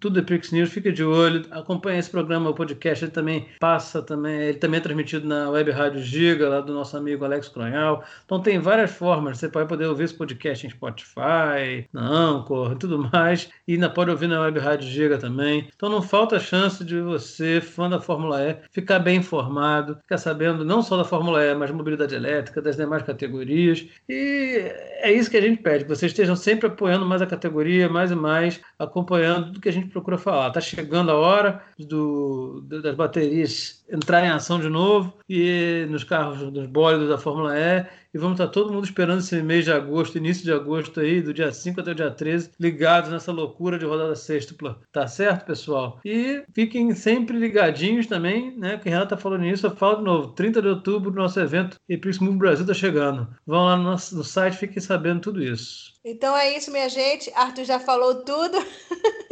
tudo 0.00 0.18
é 0.18 0.22
Prix 0.22 0.52
News, 0.52 0.70
fica 0.70 0.92
de 0.92 1.04
olho, 1.04 1.42
acompanha 1.50 1.98
esse 1.98 2.10
programa, 2.10 2.50
o 2.50 2.54
podcast, 2.54 3.04
ele 3.04 3.12
também 3.12 3.46
passa 3.60 4.02
também, 4.02 4.40
ele 4.40 4.58
também 4.58 4.78
é 4.78 4.82
transmitido 4.82 5.26
na 5.26 5.50
Web 5.50 5.70
Rádio 5.70 6.00
Giga, 6.00 6.48
lá 6.48 6.60
do 6.60 6.72
nosso 6.72 6.96
amigo 6.96 7.24
Alex 7.24 7.48
Cronhal. 7.48 8.04
Então 8.24 8.40
tem 8.40 8.58
várias 8.58 8.90
formas, 8.90 9.38
você 9.38 9.48
pode 9.48 9.68
poder 9.68 9.86
ouvir 9.86 10.04
esse 10.04 10.14
podcast 10.14 10.66
em 10.66 10.70
Spotify, 10.70 11.86
na 11.92 12.06
Anchor 12.06 12.72
e 12.72 12.76
tudo 12.76 13.10
mais, 13.12 13.48
e 13.66 13.74
ainda 13.74 13.88
pode 13.88 14.10
ouvir 14.10 14.26
na 14.26 14.40
Web 14.40 14.58
Rádio 14.58 14.88
Giga 14.88 15.18
também. 15.18 15.68
Então 15.74 15.88
não 15.88 16.02
falta 16.02 16.38
chance 16.38 16.84
de 16.84 17.00
você, 17.00 17.60
fã 17.60 17.88
da 17.88 18.00
Fórmula 18.00 18.42
E, 18.42 18.56
ficar 18.70 18.98
bem 18.98 19.18
informado, 19.18 19.96
ficar 20.02 20.18
sabendo 20.18 20.64
não 20.64 20.82
só 20.82 20.96
da 20.96 21.04
Fórmula 21.04 21.42
E, 21.42 21.54
mas 21.54 21.70
mobilidade 21.70 22.14
elétrica, 22.14 22.60
das 22.62 22.76
demais 22.76 23.02
categorias. 23.02 23.86
E 24.08 24.72
é 25.00 25.12
isso 25.12 25.30
que 25.30 25.36
a 25.36 25.40
gente 25.40 25.62
pede, 25.62 25.84
que 25.84 25.90
vocês 25.90 26.12
estejam 26.12 26.36
sempre 26.36 26.66
apoiando 26.66 27.06
mais 27.06 27.22
a 27.22 27.26
categoria, 27.26 27.88
mais 27.88 28.10
e 28.10 28.14
mais, 28.14 28.60
acompanhando 28.78 29.46
tudo 29.46 29.60
que 29.60 29.68
a 29.68 29.72
gente 29.76 29.90
procura 29.90 30.18
falar. 30.18 30.48
Está 30.48 30.60
chegando 30.60 31.10
a 31.10 31.14
hora 31.14 31.62
do, 31.78 32.62
das 32.62 32.94
baterias 32.94 33.84
entrar 33.88 34.24
em 34.24 34.28
ação 34.28 34.60
de 34.60 34.68
novo 34.68 35.12
e 35.28 35.86
nos 35.90 36.04
carros, 36.04 36.40
nos 36.52 36.66
bólidos 36.66 37.08
da 37.08 37.18
Fórmula 37.18 37.56
E. 37.58 37.86
E 38.16 38.18
vamos 38.18 38.40
estar 38.40 38.50
todo 38.50 38.72
mundo 38.72 38.86
esperando 38.86 39.18
esse 39.18 39.42
mês 39.42 39.66
de 39.66 39.70
agosto, 39.70 40.16
início 40.16 40.42
de 40.42 40.50
agosto 40.50 41.00
aí, 41.00 41.20
do 41.20 41.34
dia 41.34 41.52
5 41.52 41.78
até 41.78 41.90
o 41.90 41.94
dia 41.94 42.10
13, 42.10 42.52
ligados 42.58 43.10
nessa 43.10 43.30
loucura 43.30 43.78
de 43.78 43.84
rodada 43.84 44.16
sextupla. 44.16 44.80
Tá 44.90 45.06
certo, 45.06 45.44
pessoal? 45.44 46.00
E 46.02 46.42
fiquem 46.54 46.94
sempre 46.94 47.38
ligadinhos 47.38 48.06
também, 48.06 48.56
né? 48.56 48.78
Que 48.78 48.88
Renata 48.88 49.16
tá 49.16 49.16
falando 49.18 49.42
nisso, 49.42 49.66
eu 49.66 49.76
falo 49.76 49.96
de 49.96 50.04
novo. 50.04 50.28
30 50.28 50.62
de 50.62 50.68
outubro, 50.68 51.12
nosso 51.12 51.38
evento 51.38 51.78
Epix 51.86 52.18
Move 52.18 52.38
Brasil 52.38 52.64
tá 52.64 52.72
chegando. 52.72 53.28
Vão 53.46 53.66
lá 53.66 53.76
no, 53.76 53.82
nosso, 53.82 54.16
no 54.16 54.24
site, 54.24 54.56
fiquem 54.56 54.80
sabendo 54.80 55.20
tudo 55.20 55.42
isso. 55.44 55.92
Então 56.02 56.34
é 56.34 56.56
isso, 56.56 56.72
minha 56.72 56.88
gente. 56.88 57.30
Arthur 57.34 57.66
já 57.66 57.78
falou 57.78 58.24
tudo. 58.24 58.56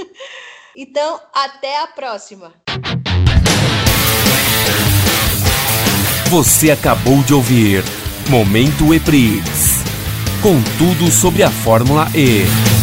então, 0.77 1.19
até 1.33 1.81
a 1.81 1.87
próxima. 1.87 2.53
Você 6.29 6.71
acabou 6.71 7.23
de 7.23 7.33
ouvir 7.33 7.83
Momento 8.29 8.95
EPRIX 8.95 9.85
com 10.41 10.61
tudo 10.79 11.11
sobre 11.11 11.43
a 11.43 11.51
Fórmula 11.51 12.09
E. 12.15 12.74